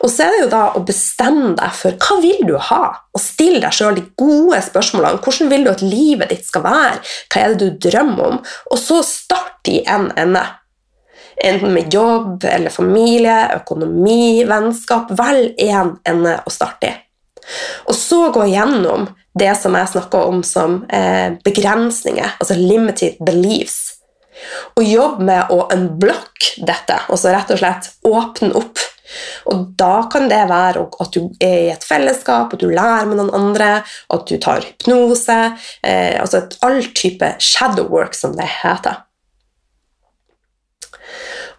Og 0.00 0.10
så 0.10 0.24
er 0.24 0.32
det 0.32 0.42
jo 0.44 0.50
da 0.52 0.62
å 0.76 0.82
bestemme 0.86 1.54
deg 1.58 1.74
for 1.76 1.96
hva 2.00 2.18
vil 2.22 2.44
du 2.48 2.54
ha, 2.68 2.82
og 3.12 3.22
stille 3.22 3.60
deg 3.62 3.74
sjøl 3.76 3.98
de 3.98 4.04
gode 4.18 4.60
spørsmålene. 4.64 5.22
Hvordan 5.24 5.50
vil 5.52 5.66
du 5.66 5.72
at 5.72 5.84
livet 5.84 6.32
ditt 6.32 6.46
skal 6.48 6.64
være? 6.66 7.00
Hva 7.32 7.42
er 7.42 7.54
det 7.54 7.64
du 7.64 7.88
drømmer 7.88 8.30
om? 8.30 8.38
Og 8.70 8.80
så 8.80 9.02
start 9.06 9.72
i 9.72 9.82
en 9.90 10.08
ende. 10.16 10.44
Enten 11.44 11.74
med 11.74 11.92
jobb 11.92 12.46
eller 12.48 12.72
familie, 12.72 13.36
økonomi, 13.58 14.44
vennskap. 14.48 15.12
Velg 15.18 15.60
én 15.60 15.98
ende 16.08 16.38
å 16.46 16.52
starte 16.52 16.88
i. 16.88 16.94
Og 17.86 17.94
så 17.94 18.26
gå 18.34 18.46
gjennom 18.50 19.06
det 19.36 19.52
som 19.60 19.76
jeg 19.76 19.92
snakker 19.92 20.30
om 20.30 20.40
som 20.46 20.80
eh, 20.88 21.36
begrensninger, 21.44 22.38
altså 22.40 22.56
limited 22.56 23.20
beliefs. 23.20 24.00
Og 24.76 24.84
jobb 24.84 25.20
med 25.24 25.52
å 25.52 25.66
unblock 25.72 26.50
dette, 26.56 26.98
altså 27.08 27.32
rett 27.32 27.52
og 27.52 27.60
slett 27.60 27.90
åpne 28.08 28.52
opp 28.58 28.82
og 29.46 29.72
da 29.78 30.06
kan 30.10 30.28
det 30.30 30.42
være 30.50 30.84
at 31.02 31.14
du 31.14 31.28
er 31.42 31.56
i 31.66 31.72
et 31.74 31.86
fellesskap, 31.86 32.52
at 32.52 32.62
du 32.62 32.68
lærer 32.70 33.08
med 33.08 33.20
noen 33.20 33.34
andre, 33.36 33.70
at 34.12 34.28
du 34.28 34.36
tar 34.42 34.64
hypnose 34.66 35.38
eh, 35.86 36.16
Altså 36.20 36.42
et 36.42 36.56
all 36.66 36.80
type 36.96 37.34
shadow 37.42 37.86
work, 37.92 38.14
som 38.14 38.34
det 38.36 38.48
heter. 38.62 39.02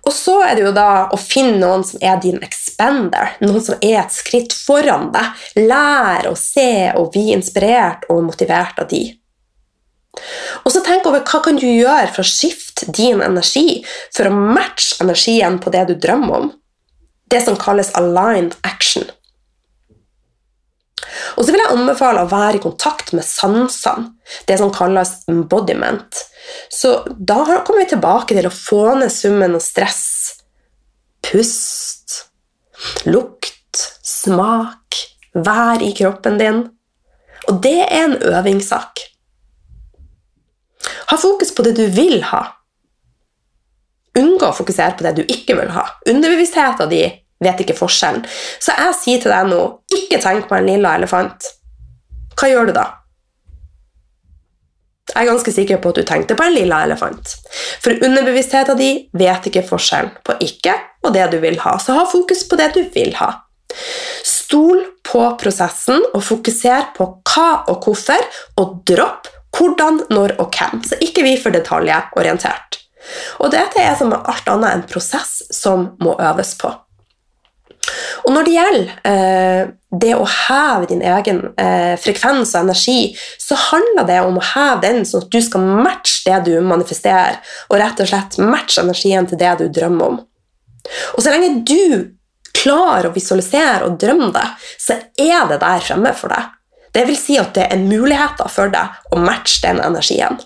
Og 0.08 0.14
så 0.16 0.38
er 0.46 0.56
det 0.56 0.64
jo 0.64 0.74
da 0.76 1.08
å 1.12 1.18
finne 1.20 1.60
noen 1.60 1.84
som 1.84 2.00
er 2.04 2.20
din 2.24 2.40
expander, 2.44 3.36
noen 3.44 3.64
som 3.64 3.80
er 3.84 4.00
et 4.06 4.16
skritt 4.16 4.56
foran 4.56 5.10
deg. 5.12 5.48
Lær 5.68 6.30
å 6.32 6.36
se 6.40 6.94
og 6.96 7.12
bli 7.16 7.34
inspirert 7.36 8.08
og 8.12 8.24
motivert 8.30 8.80
av 8.80 8.88
de. 8.92 9.04
Og 10.64 10.72
så 10.74 10.82
tenk 10.86 11.06
over 11.10 11.26
hva 11.28 11.42
kan 11.44 11.60
du 11.60 11.68
gjøre 11.68 12.08
for 12.16 12.24
å 12.24 12.30
skifte 12.30 12.88
din 12.96 13.20
energi 13.22 13.84
for 14.16 14.30
å 14.30 14.38
matche 14.38 15.04
energien 15.04 15.60
på 15.62 15.74
det 15.76 15.84
du 15.92 15.98
drømmer 16.00 16.40
om 16.40 16.48
det 17.32 17.42
som 17.46 17.58
kalles 17.60 17.94
aligned 18.00 18.56
action. 18.68 19.06
Og 21.38 21.46
så 21.46 21.54
vil 21.54 21.62
jeg 21.62 21.74
anbefale 21.74 22.24
å 22.24 22.30
være 22.32 22.60
i 22.60 22.64
kontakt 22.64 23.14
med 23.16 23.26
sansene, 23.26 24.14
det 24.50 24.58
som 24.60 24.72
kalles 24.74 25.14
embodiment. 25.32 26.22
Så 26.74 27.02
da 27.18 27.42
kommer 27.66 27.84
vi 27.84 27.92
tilbake 27.94 28.38
til 28.38 28.48
å 28.48 28.54
få 28.54 28.82
ned 29.00 29.14
summen 29.14 29.58
av 29.58 29.64
stress, 29.64 30.06
pust, 31.26 32.24
lukt, 33.10 33.84
smak, 34.06 35.00
vær 35.38 35.84
i 35.84 35.94
kroppen 35.98 36.40
din. 36.42 36.64
Og 37.48 37.62
det 37.64 37.80
er 37.86 38.08
en 38.08 38.18
øvingssak. 38.18 39.04
Ha 41.08 41.18
fokus 41.20 41.54
på 41.56 41.64
det 41.66 41.78
du 41.78 41.86
vil 41.94 42.22
ha, 42.32 42.44
Unngå 44.18 44.50
å 44.50 44.56
fokusere 44.58 44.98
på 44.98 45.06
det 45.06 45.16
du 45.20 45.24
ikke 45.26 45.58
vil 45.60 45.72
ha. 45.76 45.86
Underbevisstheten 46.10 46.90
din 46.92 47.18
vet 47.44 47.60
ikke 47.62 47.78
forskjellen. 47.78 48.24
Så 48.60 48.74
jeg 48.74 48.96
sier 49.02 49.24
til 49.24 49.34
deg 49.34 49.50
nå 49.52 49.62
ikke 49.94 50.22
tenk 50.24 50.48
på 50.50 50.58
en 50.58 50.70
lilla 50.70 50.96
elefant. 50.98 51.52
Hva 52.38 52.50
gjør 52.50 52.70
du 52.70 52.78
da? 52.78 52.88
Jeg 55.08 55.24
er 55.24 55.30
ganske 55.30 55.54
sikker 55.56 55.80
på 55.82 55.94
at 55.94 56.00
du 56.02 56.06
tenkte 56.06 56.36
på 56.38 56.44
en 56.44 56.56
lilla 56.56 56.82
elefant. 56.86 57.38
For 57.84 57.96
underbevisstheten 58.06 58.80
din 58.80 59.04
vet 59.18 59.48
ikke 59.50 59.66
forskjellen 59.66 60.12
på 60.26 60.36
ikke 60.44 60.76
og 61.06 61.14
det 61.16 61.30
du 61.32 61.38
vil 61.42 61.60
ha. 61.64 61.78
Så 61.80 61.96
ha 61.96 62.04
fokus 62.10 62.44
på 62.50 62.60
det 62.60 62.74
du 62.76 62.82
vil 62.94 63.14
ha. 63.22 63.32
Stol 64.28 64.84
på 65.08 65.24
prosessen 65.40 66.04
og 66.14 66.24
fokuser 66.26 66.92
på 66.98 67.08
hva 67.28 67.48
og 67.72 67.88
hvorfor, 67.88 68.28
og 68.60 68.82
dropp 68.88 69.32
hvordan, 69.58 70.04
når 70.12 70.36
og 70.44 70.52
hvem. 70.54 70.84
Så 70.86 71.00
ikke 71.02 71.24
vi 71.26 71.38
for 71.42 71.56
detaljorientert. 71.56 72.82
Og 73.44 73.52
dette 73.54 73.82
er 73.82 73.96
som 74.00 74.14
alt 74.18 74.52
annet 74.52 74.74
en 74.74 74.86
prosess 74.90 75.40
som 75.54 75.94
må 76.04 76.18
øves 76.20 76.56
på. 76.60 76.74
Og 78.28 78.34
når 78.36 78.44
det 78.44 78.54
gjelder 78.56 78.90
eh, 79.08 79.70
det 80.02 80.14
å 80.18 80.26
heve 80.28 80.90
din 80.90 81.04
egen 81.06 81.40
eh, 81.62 81.94
frekvens 82.02 82.52
og 82.56 82.66
energi, 82.66 83.14
så 83.40 83.56
handler 83.70 84.08
det 84.10 84.18
om 84.26 84.40
å 84.40 84.44
heve 84.44 84.82
den 84.84 85.06
sånn 85.08 85.24
at 85.24 85.32
du 85.32 85.40
skal 85.44 85.64
matche 85.64 86.26
det 86.28 86.42
du 86.50 86.66
manifesterer, 86.66 87.40
og 87.70 87.80
rett 87.80 88.04
og 88.04 88.10
slett 88.12 88.40
matche 88.44 88.84
energien 88.84 89.30
til 89.30 89.40
det 89.40 89.54
du 89.62 89.68
drømmer 89.72 90.12
om. 90.12 90.20
Og 91.16 91.24
så 91.24 91.32
lenge 91.32 91.64
du 91.68 92.14
klarer 92.58 93.08
å 93.08 93.16
visualisere 93.16 93.88
og 93.88 93.98
drømme 94.02 94.32
det, 94.36 94.48
så 94.82 95.00
er 95.20 95.48
det 95.52 95.62
der 95.64 95.84
fremme 95.86 96.14
for 96.18 96.34
deg. 96.34 96.54
Det 96.96 97.06
vil 97.08 97.20
si 97.20 97.38
at 97.40 97.54
det 97.56 97.68
er 97.72 97.84
muligheter 97.84 98.50
for 98.52 98.72
deg 98.74 99.14
å 99.14 99.22
matche 99.22 99.62
den 99.64 99.80
energien. 99.84 100.40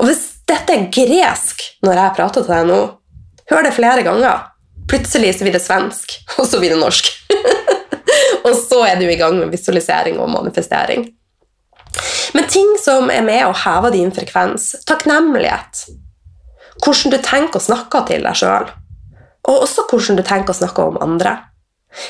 Og 0.00 0.08
hvis 0.08 0.37
dette 0.48 0.74
er 0.74 0.88
gresk 0.92 1.64
når 1.84 2.00
jeg 2.00 2.16
prater 2.16 2.44
til 2.44 2.54
deg 2.54 2.70
nå. 2.70 2.80
Hør 3.48 3.64
det 3.64 3.74
flere 3.76 4.04
ganger. 4.06 4.48
Plutselig 4.88 5.34
så 5.36 5.44
blir 5.44 5.56
det 5.56 5.64
svensk, 5.64 6.16
og 6.40 6.48
så 6.48 6.60
blir 6.60 6.74
det 6.74 6.80
norsk. 6.80 7.10
og 8.46 8.52
så 8.56 8.82
er 8.88 9.00
du 9.00 9.06
i 9.08 9.18
gang 9.20 9.38
med 9.40 9.52
visualisering 9.52 10.20
og 10.22 10.30
manifestering. 10.32 11.08
Men 12.36 12.48
ting 12.48 12.74
som 12.80 13.08
er 13.12 13.24
med 13.24 13.46
å 13.46 13.56
heve 13.56 13.92
din 13.94 14.12
frekvens, 14.14 14.74
takknemlighet, 14.88 15.86
hvordan 16.84 17.14
du 17.14 17.18
tenker 17.24 17.58
å 17.58 17.64
snakke 17.64 18.04
til 18.10 18.26
deg 18.28 18.38
sjøl, 18.38 18.68
og 19.48 19.64
også 19.64 19.86
hvordan 19.88 20.18
du 20.18 20.24
tenker 20.26 20.52
å 20.52 20.60
snakke 20.60 20.84
om 20.90 21.00
andre. 21.02 21.38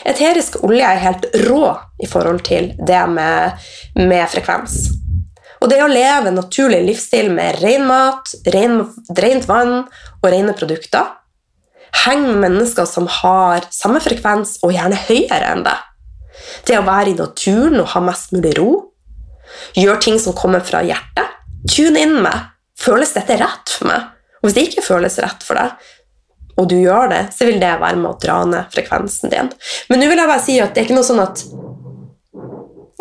Eterisk 0.09 0.59
olje 0.66 0.82
er 0.82 1.03
helt 1.05 1.28
rå 1.47 1.70
i 2.03 2.09
forhold 2.11 2.43
til 2.49 2.72
det 2.86 3.05
med, 3.14 3.68
med 3.95 4.26
frekvens. 4.30 4.80
Og 5.59 5.71
det 5.71 5.81
å 5.83 5.91
leve 5.91 6.31
en 6.31 6.39
naturlig 6.39 6.81
livsstil 6.87 7.33
med 7.35 7.59
ren 7.63 7.87
mat, 7.89 8.35
ren, 8.55 8.83
rent 9.19 9.49
vann 9.51 9.81
og 9.83 10.29
rene 10.31 10.55
produkter 10.59 11.15
Heng 12.05 12.27
med 12.27 12.43
mennesker 12.43 12.85
som 12.85 13.07
har 13.11 13.67
samme 13.73 14.01
frekvens 14.05 14.59
og 14.63 14.75
gjerne 14.75 14.99
høyere 15.09 15.53
enn 15.55 15.65
det. 15.67 15.77
Det 16.69 16.79
å 16.79 16.85
være 16.87 17.13
i 17.13 17.19
naturen 17.19 17.81
og 17.81 17.91
ha 17.95 18.03
mest 18.05 18.35
mulig 18.37 18.55
ro. 18.59 18.71
Gjør 19.77 20.01
ting 20.05 20.19
som 20.21 20.37
kommer 20.37 20.63
fra 20.65 20.83
hjertet. 20.85 21.37
Tune 21.69 22.03
inn 22.05 22.19
med 22.23 22.51
føles 22.79 23.15
dette 23.17 23.39
rett 23.41 23.73
for 23.73 23.91
meg. 23.91 24.05
Og 24.39 24.49
hvis 24.49 24.59
det 24.59 24.67
ikke 24.69 24.87
føles 24.87 25.19
rett 25.25 25.43
for 25.45 25.59
deg, 25.59 25.89
og 26.59 26.69
du 26.71 26.77
gjør 26.79 27.11
det, 27.11 27.23
så 27.35 27.47
vil 27.47 27.59
det 27.63 27.75
være 27.81 27.99
med 27.99 28.11
å 28.11 28.19
dra 28.23 28.39
ned 28.47 28.71
frekvensen 28.75 29.33
din. 29.33 29.51
Men 29.89 30.01
nå 30.01 30.11
vil 30.11 30.21
jeg 30.21 30.31
bare 30.31 30.45
si 30.45 30.59
at 30.63 30.75
det 30.75 30.83
er 30.83 30.89
ikke 30.89 30.99
noe 30.99 31.07
sånn 31.07 31.23
at 31.23 31.43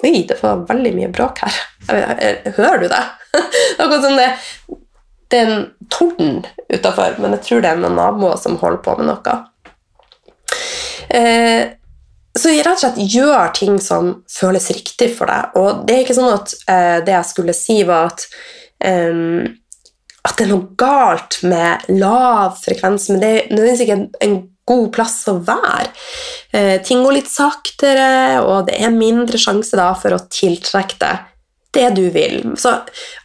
Oi, 0.06 0.26
det 0.30 0.38
var 0.43 0.66
veldig 0.70 0.93
mye 0.93 1.10
bråk 1.14 1.41
her. 1.45 1.56
Hører 2.58 2.84
du 2.84 2.88
det? 2.91 3.04
Akkurat 3.82 4.04
som 4.04 4.18
det, 4.20 4.28
det 5.32 5.39
er 5.39 5.50
en 5.50 5.66
torden 5.93 6.43
utafor, 6.70 7.18
men 7.22 7.34
jeg 7.38 7.45
tror 7.48 7.64
det 7.64 7.72
er 7.72 7.82
noen 7.82 7.98
naboer 7.98 8.38
som 8.41 8.60
holder 8.62 8.84
på 8.86 8.95
med 9.00 9.10
noe. 9.10 9.38
Eh, 11.18 11.74
så 12.38 12.54
rett 12.54 12.76
og 12.76 12.84
slett 12.84 13.00
gjør 13.16 13.54
ting 13.58 13.80
som 13.82 14.12
føles 14.30 14.70
riktig 14.76 15.10
for 15.18 15.32
deg. 15.32 15.58
Og 15.58 15.86
det 15.88 15.95
er 15.95 16.04
ikke 16.06 16.18
sånn 16.20 16.36
at 16.36 16.54
eh, 16.70 16.98
det 17.08 17.16
jeg 17.16 17.32
skulle 17.32 17.58
si, 17.58 17.80
var 17.88 18.12
at 18.12 18.28
eh, 18.86 19.48
at 20.28 20.36
det 20.36 20.43
er 20.43 20.52
noe 20.52 20.76
galt 20.80 21.39
med 21.48 21.86
lav 21.95 22.58
frekvens, 22.60 23.08
men 23.14 23.22
det 23.24 23.30
er 23.30 23.52
nødvendigvis 23.52 23.84
ikke 23.86 23.95
en, 23.95 24.08
en 24.26 24.38
god 24.68 24.88
plass 24.95 25.22
å 25.32 25.38
være. 25.47 25.89
Eh, 26.51 26.76
ting 26.86 27.03
går 27.05 27.20
litt 27.20 27.32
saktere, 27.32 28.41
og 28.43 28.68
det 28.70 28.78
er 28.84 28.93
mindre 28.93 29.39
sjanse 29.41 29.80
da 29.80 29.93
for 29.97 30.15
å 30.15 30.24
tiltrekke 30.32 30.99
deg 31.01 31.34
det 31.78 31.89
du 31.97 32.07
vil. 32.13 32.41
Så 32.57 32.74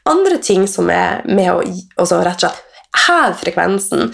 andre 0.09 0.39
ting 0.43 0.67
som 0.69 0.91
er 0.93 1.23
med 1.29 1.51
å 1.53 1.63
også 2.03 2.21
rett 2.23 2.43
og 2.43 2.49
slett 2.49 2.69
heve 3.07 3.37
frekvensen, 3.41 4.11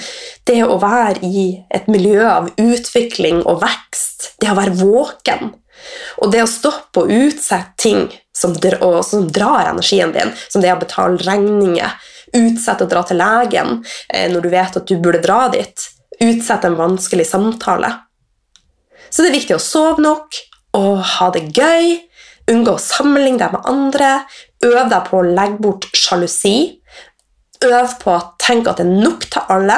det 0.47 0.61
å 0.63 0.79
være 0.79 1.27
i 1.27 1.47
et 1.75 1.89
miljø 1.91 2.23
av 2.31 2.51
utvikling 2.63 3.43
og 3.43 3.63
vekst, 3.65 4.35
det 4.39 4.53
å 4.53 4.59
være 4.59 4.77
våken, 4.79 5.51
og 6.23 6.31
det 6.33 6.45
å 6.45 6.51
stoppe 6.51 7.03
og 7.03 7.13
utsette 7.15 7.75
ting 7.79 8.07
som, 8.35 8.55
drar, 8.55 9.03
som 9.07 9.27
drar 9.31 9.73
energien 9.73 10.15
din, 10.15 10.31
som 10.49 10.63
det 10.63 10.73
å 10.75 10.81
betale 10.81 11.19
regninger, 11.27 11.99
utsette 12.39 12.85
å 12.85 12.91
dra 12.91 13.03
til 13.09 13.19
legen 13.19 13.79
eh, 14.13 14.29
når 14.31 14.45
du 14.45 14.51
vet 14.53 14.79
at 14.79 14.91
du 14.91 14.99
burde 15.01 15.23
dra 15.25 15.47
dit, 15.53 15.89
utsette 16.25 16.69
en 16.69 16.79
vanskelig 16.79 17.27
samtale. 17.29 17.93
Så 19.11 19.23
det 19.23 19.31
er 19.31 19.39
viktig 19.39 19.57
å 19.57 19.63
sove 19.63 20.03
nok 20.05 20.39
og 20.79 21.01
ha 21.17 21.31
det 21.35 21.47
gøy, 21.57 21.97
unngå 22.51 22.75
å 22.77 22.83
sammenligne 22.83 23.41
deg 23.41 23.57
med 23.57 23.71
andre, 23.71 24.13
Øv 24.59 24.89
deg 24.91 25.05
på 25.07 25.21
å 25.21 25.27
legge 25.27 25.63
bort 25.63 25.85
sjalusi, 25.95 26.81
Øv 27.63 27.93
på 28.01 28.11
å 28.11 28.25
tenke 28.43 28.73
at 28.73 28.81
det 28.81 28.87
er 28.87 29.05
nok 29.05 29.27
til 29.31 29.53
alle. 29.55 29.77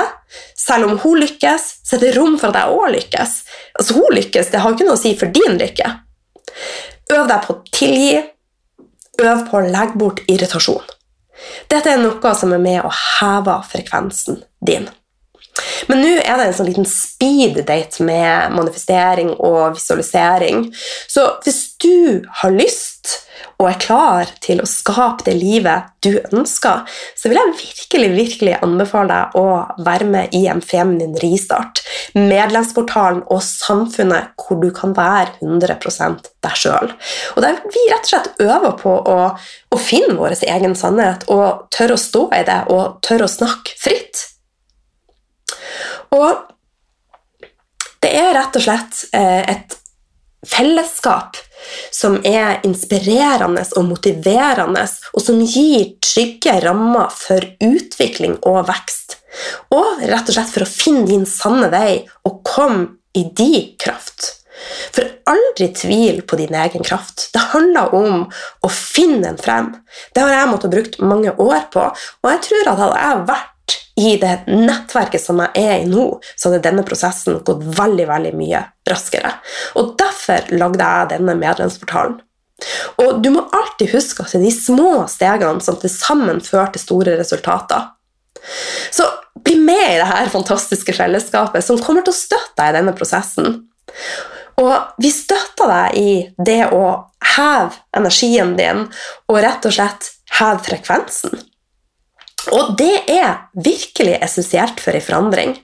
Selv 0.56 0.88
om 0.88 0.98
hun 1.02 1.20
lykkes, 1.20 1.66
så 1.84 1.96
er 1.96 2.02
det 2.04 2.12
rom 2.16 2.36
for 2.40 2.52
at 2.52 2.60
jeg 2.60 2.76
òg 2.76 2.94
lykkes. 2.94 3.34
Altså, 3.78 3.96
hun 3.96 4.16
lykkes, 4.16 4.50
det 4.52 4.60
har 4.60 4.74
ikke 4.76 4.86
noe 4.88 4.98
å 4.98 5.00
si 5.00 5.14
for 5.20 5.32
din 5.32 5.56
lykke. 5.60 5.88
Øv 7.16 7.24
deg 7.30 7.46
på 7.46 7.56
å 7.56 7.62
tilgi. 7.72 8.20
Øv 9.20 9.44
på 9.48 9.58
å 9.58 9.64
legge 9.64 10.00
bort 10.00 10.20
irritasjon. 10.28 10.92
Dette 11.72 11.94
er 11.94 12.00
noe 12.00 12.34
som 12.36 12.52
er 12.52 12.60
med 12.60 12.84
å 12.84 12.92
heve 12.92 13.56
frekvensen 13.70 14.42
din. 14.60 14.88
Men 15.88 16.02
nå 16.04 16.12
er 16.18 16.36
det 16.36 16.48
en 16.48 16.56
sånn 16.58 16.68
liten 16.70 16.88
speed-date 16.88 18.04
med 18.04 18.54
manifestering 18.56 19.32
og 19.38 19.76
visualisering. 19.78 20.68
Så 21.08 21.26
hvis 21.44 21.62
du 21.80 22.26
har 22.42 22.54
lyst 22.54 23.20
og 23.60 23.66
er 23.68 23.80
klar 23.80 24.30
til 24.44 24.60
å 24.62 24.68
skape 24.68 25.24
det 25.26 25.34
livet 25.36 25.90
du 26.04 26.14
ønsker, 26.32 26.84
så 27.16 27.28
vil 27.28 27.40
jeg 27.40 27.56
virkelig 27.60 28.10
virkelig 28.14 28.56
anbefale 28.64 29.12
deg 29.12 29.36
å 29.36 29.84
være 29.84 30.08
med 30.08 30.36
i 30.36 30.46
en 30.52 30.62
feminin 30.64 31.16
ristart. 31.20 31.82
Medlemsportalen 32.16 33.22
og 33.28 33.42
samfunnet 33.44 34.32
hvor 34.40 34.60
du 34.62 34.70
kan 34.76 34.94
være 34.96 35.36
100 35.44 35.76
deg 36.40 36.56
sjøl. 36.56 36.92
Der 37.40 37.60
vi 37.68 37.86
rett 37.90 38.08
og 38.08 38.12
slett 38.14 38.40
øver 38.40 38.76
på 38.80 38.96
å, 38.96 39.18
å 39.36 39.80
finne 39.80 40.16
vår 40.16 40.38
egen 40.40 40.76
sannhet 40.76 41.28
og 41.32 41.68
tørre 41.74 41.96
å 41.96 42.00
stå 42.00 42.26
i 42.40 42.44
det 42.48 42.60
og 42.72 43.00
tørre 43.04 43.28
å 43.28 43.34
snakke 43.36 43.76
fritt. 43.80 44.26
Og 46.16 46.48
det 48.00 48.10
er 48.16 48.34
rett 48.36 48.56
og 48.56 48.64
slett 48.64 49.04
eh, 49.12 49.44
et 49.52 49.76
fellesskap 50.46 51.36
som 51.92 52.16
er 52.24 52.62
inspirerende 52.64 53.62
og 53.76 53.84
motiverende, 53.90 54.86
og 55.12 55.22
som 55.22 55.40
gir 55.44 55.92
trygge 56.04 56.56
rammer 56.64 57.12
for 57.12 57.44
utvikling 57.60 58.38
og 58.48 58.64
vekst. 58.70 59.18
Og 59.74 60.00
rett 60.00 60.30
og 60.30 60.36
slett 60.36 60.52
for 60.54 60.64
å 60.64 60.70
finne 60.70 61.06
din 61.10 61.26
sanne 61.28 61.68
vei 61.72 62.00
og 62.26 62.40
komme 62.46 62.86
i 63.16 63.26
din 63.36 63.74
kraft. 63.80 64.36
For 64.94 65.06
aldri 65.30 65.70
tvil 65.76 66.20
på 66.28 66.36
din 66.40 66.54
egen 66.54 66.84
kraft. 66.84 67.30
Det 67.32 67.42
handler 67.52 67.94
om 67.96 68.26
å 68.26 68.72
finne 68.72 69.22
den 69.28 69.38
frem. 69.40 69.72
Det 70.14 70.24
har 70.24 70.34
jeg 70.34 70.50
måttet 70.50 70.74
brukt 70.74 70.98
mange 71.04 71.32
år 71.36 71.68
på, 71.72 71.86
og 71.90 72.32
jeg 72.34 72.44
tror 72.48 72.72
at 72.72 72.82
hadde 72.84 73.04
jeg 73.04 73.24
vært 73.30 73.49
i 74.00 74.16
det 74.20 74.32
nettverket 74.48 75.22
som 75.22 75.40
jeg 75.44 75.60
er 75.60 75.82
i 75.82 75.88
nå, 75.90 76.06
så 76.36 76.48
hadde 76.48 76.64
denne 76.64 76.84
prosessen 76.86 77.40
gått 77.44 77.62
veldig 77.76 78.06
veldig 78.08 78.32
mye 78.38 78.64
raskere. 78.88 79.34
Og 79.80 79.94
Derfor 80.00 80.50
lagde 80.56 80.86
jeg 80.86 81.12
denne 81.14 81.36
medlemsportalen. 81.38 82.18
Og 83.00 83.22
Du 83.22 83.30
må 83.34 83.46
alltid 83.56 83.92
huske 83.94 84.24
at 84.24 84.34
det 84.34 84.40
er 84.40 84.46
de 84.48 84.54
små 84.54 84.92
stegene 85.08 85.64
som 85.64 85.78
til 85.80 85.92
sammen 85.92 86.40
fører 86.44 86.72
til 86.74 86.84
store 86.84 87.16
resultater. 87.20 87.90
Så 88.90 89.04
bli 89.44 89.58
med 89.60 89.84
i 89.94 90.00
dette 90.00 90.32
fantastiske 90.32 90.94
fellesskapet 90.96 91.64
som 91.64 91.80
kommer 91.80 92.04
til 92.04 92.14
å 92.14 92.20
støtte 92.20 92.56
deg 92.60 92.72
i 92.72 92.78
denne 92.78 92.96
prosessen. 92.96 93.60
Og 94.60 94.74
vi 95.00 95.12
støtter 95.12 95.70
deg 95.70 96.00
i 96.00 96.10
det 96.44 96.62
å 96.76 96.84
heve 97.36 97.76
energien 97.96 98.56
din 98.58 98.86
og 99.30 99.40
rett 99.40 99.68
og 99.68 99.76
slett 99.76 100.10
heve 100.38 100.60
frekvensen. 100.66 101.36
Og 102.54 102.74
det 102.78 103.04
er 103.12 103.46
virkelig 103.52 104.16
essensielt 104.24 104.80
for 104.80 104.96
ei 104.96 105.04
forandring. 105.04 105.56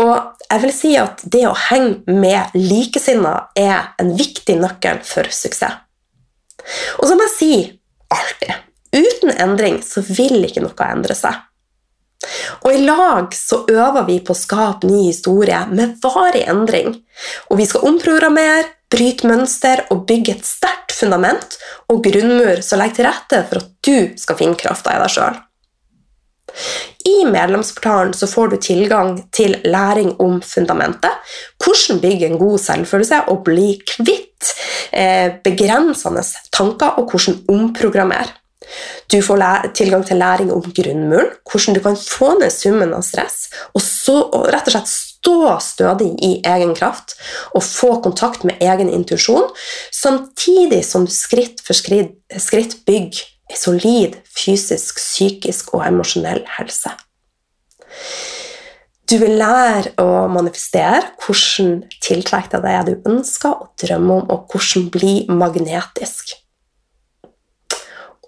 Og 0.00 0.14
jeg 0.48 0.62
vil 0.64 0.74
si 0.74 0.94
at 1.00 1.22
det 1.30 1.44
å 1.48 1.56
henge 1.68 2.18
med 2.20 2.54
likesinnede 2.56 3.48
er 3.58 3.92
en 4.00 4.14
viktig 4.18 4.58
nøkkel 4.60 5.02
for 5.06 5.28
suksess. 5.32 5.84
Og 6.98 7.06
som 7.08 7.20
jeg 7.22 7.34
sier 7.36 7.68
alltid 8.12 8.64
uten 8.92 9.32
endring 9.36 9.78
så 9.84 10.02
vil 10.04 10.42
ikke 10.48 10.64
noe 10.64 10.88
endre 10.88 11.16
seg. 11.16 11.36
Og 12.66 12.72
i 12.74 12.82
lag 12.82 13.34
så 13.36 13.62
øver 13.70 14.04
vi 14.08 14.18
på 14.26 14.34
å 14.34 14.38
skape 14.38 14.88
ny 14.88 15.04
historie 15.06 15.60
med 15.70 16.00
varig 16.02 16.42
endring. 16.50 16.96
Og 17.48 17.60
vi 17.60 17.68
skal 17.68 17.86
omprogrammere, 17.88 18.66
bryte 18.90 19.28
mønster 19.28 19.84
og 19.92 20.06
bygge 20.08 20.38
et 20.38 20.48
sterkt 20.48 20.96
fundament 20.96 21.58
og 21.92 22.02
grunnmur 22.04 22.64
som 22.64 22.80
legger 22.80 22.98
til 22.98 23.08
rette 23.08 23.42
for 23.50 23.62
at 23.62 23.70
du 23.86 24.18
skal 24.18 24.40
finne 24.40 24.58
krafta 24.58 24.96
i 24.96 25.02
deg 25.04 25.14
sjøl. 25.14 25.38
I 27.08 27.24
medlemsportalen 27.30 28.14
så 28.14 28.26
får 28.26 28.48
du 28.48 28.56
tilgang 28.62 29.14
til 29.32 29.56
læring 29.64 30.14
om 30.20 30.40
fundamentet, 30.42 31.14
hvordan 31.64 32.00
bygge 32.02 32.26
en 32.26 32.40
god 32.40 32.58
selvfølelse 32.58 33.22
og 33.32 33.44
bli 33.46 33.70
kvitt 33.86 34.52
eh, 34.92 35.38
begrensende 35.44 36.24
tanker, 36.52 36.98
og 36.98 37.10
hvordan 37.10 37.40
omprogrammere. 37.48 38.34
Du 39.12 39.22
får 39.22 39.70
tilgang 39.74 40.04
til 40.06 40.18
læring 40.20 40.52
om 40.52 40.62
grunnmuren, 40.62 41.30
hvordan 41.50 41.74
du 41.74 41.80
kan 41.80 41.96
få 41.96 42.34
ned 42.38 42.50
summen 42.52 42.92
av 42.94 43.02
stress, 43.02 43.48
og 43.72 43.80
så 43.82 44.18
og 44.26 44.50
rett 44.52 44.68
og 44.68 44.74
slett 44.76 44.92
stå 44.92 45.54
stødig 45.64 46.10
i 46.24 46.32
egen 46.46 46.74
kraft 46.76 47.16
og 47.54 47.64
få 47.64 47.94
kontakt 48.04 48.44
med 48.44 48.60
egen 48.60 48.92
intuisjon, 48.92 49.48
samtidig 49.92 50.84
som 50.84 51.06
du 51.08 51.12
skritt 51.12 51.64
for 51.64 51.76
skritt, 51.76 52.18
skritt 52.36 52.82
bygger 52.86 53.24
solid 53.56 54.18
fysisk, 54.28 54.98
psykisk 55.00 55.72
og 55.76 55.86
emosjonell 55.86 56.44
helse. 56.58 56.92
Du 59.08 59.16
vil 59.16 59.38
lære 59.40 59.94
å 60.02 60.26
manifestere 60.28 61.14
hvordan 61.22 61.78
tiltrekke 62.04 62.60
deg 62.60 62.88
det 62.88 62.96
du 62.98 63.10
ønsker 63.14 63.54
og 63.54 63.70
drømmer 63.80 64.20
om, 64.20 64.32
og 64.34 64.52
hvordan 64.52 64.90
bli 64.92 65.12
magnetisk. 65.32 66.34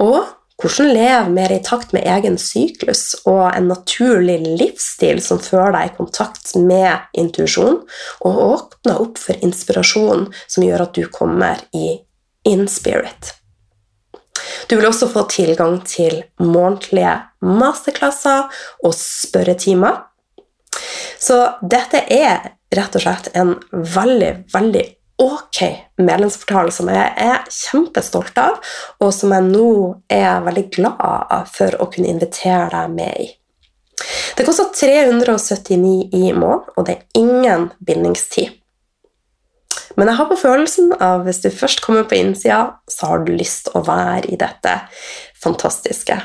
Og 0.00 0.22
hvordan 0.60 0.92
leve 0.92 1.32
mer 1.32 1.52
i 1.52 1.60
takt 1.64 1.92
med 1.96 2.04
egen 2.08 2.36
syklus 2.40 3.14
og 3.28 3.42
en 3.48 3.68
naturlig 3.70 4.38
livsstil 4.60 5.20
som 5.24 5.40
fører 5.40 5.74
deg 5.76 5.90
i 5.90 5.96
kontakt 5.96 6.54
med 6.56 7.12
intuisjon, 7.16 7.82
og 8.24 8.40
åpner 8.46 9.04
opp 9.04 9.20
for 9.20 9.40
inspirasjon 9.44 10.28
som 10.46 10.64
gjør 10.64 10.86
at 10.86 10.96
du 10.96 11.04
kommer 11.12 11.60
i 11.76 12.00
in 12.48 12.66
spirit. 12.72 13.34
Du 14.68 14.76
vil 14.76 14.88
også 14.88 15.10
få 15.10 15.26
tilgang 15.32 15.80
til 15.88 16.22
månedlige 16.42 17.16
masterklasser 17.44 18.48
og 18.84 18.94
spørretimer. 18.96 20.06
Så 21.20 21.42
dette 21.60 22.04
er 22.12 22.52
rett 22.76 22.96
og 22.96 23.02
slett 23.02 23.30
en 23.36 23.56
veldig, 23.70 24.32
veldig 24.52 24.86
ok 25.20 25.58
medlemsportal 26.00 26.70
som 26.72 26.88
jeg 26.88 27.10
er 27.20 27.42
kjempestolt 27.52 28.38
av, 28.40 28.56
og 29.02 29.12
som 29.14 29.34
jeg 29.34 29.48
nå 29.50 29.72
er 30.08 30.40
veldig 30.46 30.66
glad 30.78 31.50
for 31.52 31.76
å 31.76 31.90
kunne 31.92 32.12
invitere 32.14 32.70
deg 32.72 32.94
med 32.94 33.26
i. 33.26 33.28
Det 34.36 34.46
koster 34.46 34.70
379 34.72 36.16
i 36.16 36.30
måneden, 36.32 36.72
og 36.76 36.86
det 36.86 36.96
er 36.96 37.20
ingen 37.20 37.68
bindingstid. 37.84 38.59
Men 39.98 40.10
jeg 40.10 40.18
har 40.20 40.28
på 40.30 40.38
følelsen 40.40 40.92
av 41.02 41.24
hvis 41.26 41.42
du 41.44 41.50
først 41.52 41.82
kommer 41.84 42.06
på 42.08 42.18
innsida, 42.18 42.60
så 42.90 43.12
har 43.12 43.24
du 43.24 43.32
lyst 43.34 43.70
å 43.74 43.82
være 43.86 44.30
i 44.32 44.38
dette 44.40 44.76
fantastiske 45.42 46.16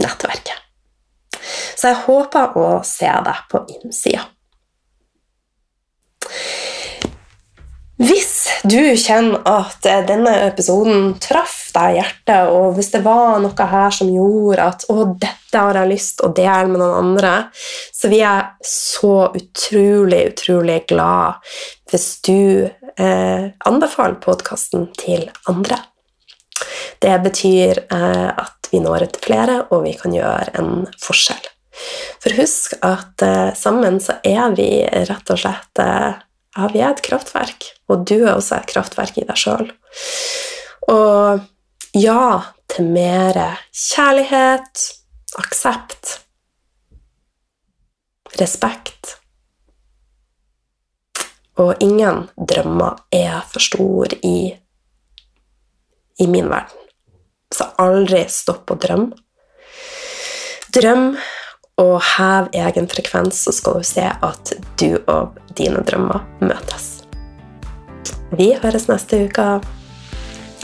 nettverket. 0.00 0.56
Så 1.76 1.92
jeg 1.92 2.02
håper 2.06 2.56
å 2.58 2.68
se 2.86 3.10
deg 3.28 3.44
på 3.50 3.62
innsida. 3.76 4.24
Hvis 7.96 8.34
du 8.68 8.80
kjenner 9.00 9.40
at 9.48 9.86
denne 10.08 10.34
episoden 10.50 11.14
traff 11.22 11.70
deg 11.72 11.94
i 11.94 12.00
hjertet, 12.00 12.50
og 12.52 12.74
hvis 12.76 12.90
det 12.92 13.00
var 13.06 13.38
noe 13.40 13.68
her 13.70 13.94
som 13.94 14.10
gjorde 14.12 14.66
at 14.72 14.84
'Å, 14.84 15.16
dette 15.16 15.45
har 15.60 15.78
jeg 15.80 15.92
lyst 15.92 16.22
å 16.24 16.32
dele 16.34 16.68
med 16.70 16.80
noen 16.82 16.98
andre', 17.00 17.48
så 17.94 18.10
vi 18.12 18.20
er 18.24 18.52
så 18.64 19.30
utrolig, 19.34 20.22
utrolig 20.32 20.82
glad 20.88 21.42
hvis 21.90 22.08
du 22.26 22.68
eh, 22.98 23.44
anbefaler 23.68 24.20
podkasten 24.22 24.88
til 24.98 25.28
andre. 25.48 25.78
Det 27.02 27.16
betyr 27.22 27.84
eh, 27.92 28.30
at 28.30 28.70
vi 28.72 28.80
når 28.82 29.06
ut 29.06 29.12
til 29.16 29.26
flere, 29.28 29.58
og 29.70 29.84
vi 29.86 29.94
kan 29.98 30.14
gjøre 30.14 30.56
en 30.58 30.86
forskjell. 31.02 31.52
For 32.22 32.36
husk 32.40 32.76
at 32.86 33.22
eh, 33.22 33.52
sammen 33.54 34.00
så 34.02 34.18
er 34.24 34.56
vi 34.56 34.70
rett 34.86 35.32
og 35.32 35.40
slett 35.42 35.82
eh, 35.82 36.16
ja, 36.56 36.68
vi 36.72 36.80
er 36.80 36.94
et 36.94 37.04
kraftverk, 37.04 37.68
og 37.92 38.06
du 38.08 38.16
er 38.22 38.34
også 38.34 38.56
et 38.56 38.70
kraftverk 38.70 39.20
i 39.20 39.26
deg 39.28 39.38
sjøl. 39.38 39.68
Og 40.92 41.44
ja 41.96 42.28
til 42.72 42.88
mer 42.92 43.38
kjærlighet, 43.72 44.86
aksept, 45.34 46.20
respekt. 48.40 49.16
Og 51.56 51.74
ingen 51.80 52.26
drømmer 52.36 53.00
er 53.14 53.40
for 53.48 53.64
store 53.64 54.18
i, 54.22 54.52
i 56.20 56.26
min 56.28 56.50
verden. 56.52 56.82
Så 57.54 57.70
aldri 57.80 58.26
stopp 58.28 58.70
å 58.70 58.76
drømme. 58.80 59.16
Drøm 60.76 61.14
og 61.80 61.94
hev 62.16 62.50
egen 62.56 62.88
frekvens, 62.92 63.40
så 63.46 63.52
skal 63.52 63.80
du 63.80 63.88
se 63.88 64.04
at 64.04 64.52
du 64.80 64.98
og 65.08 65.38
dine 65.56 65.80
drømmer 65.88 66.24
møtes. 66.44 66.96
Vi 68.36 68.52
høres 68.60 68.88
neste 68.90 69.24
uke. 69.28 69.46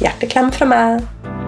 Hjerteklem 0.02 0.50
fra 0.52 0.68
meg. 0.68 1.41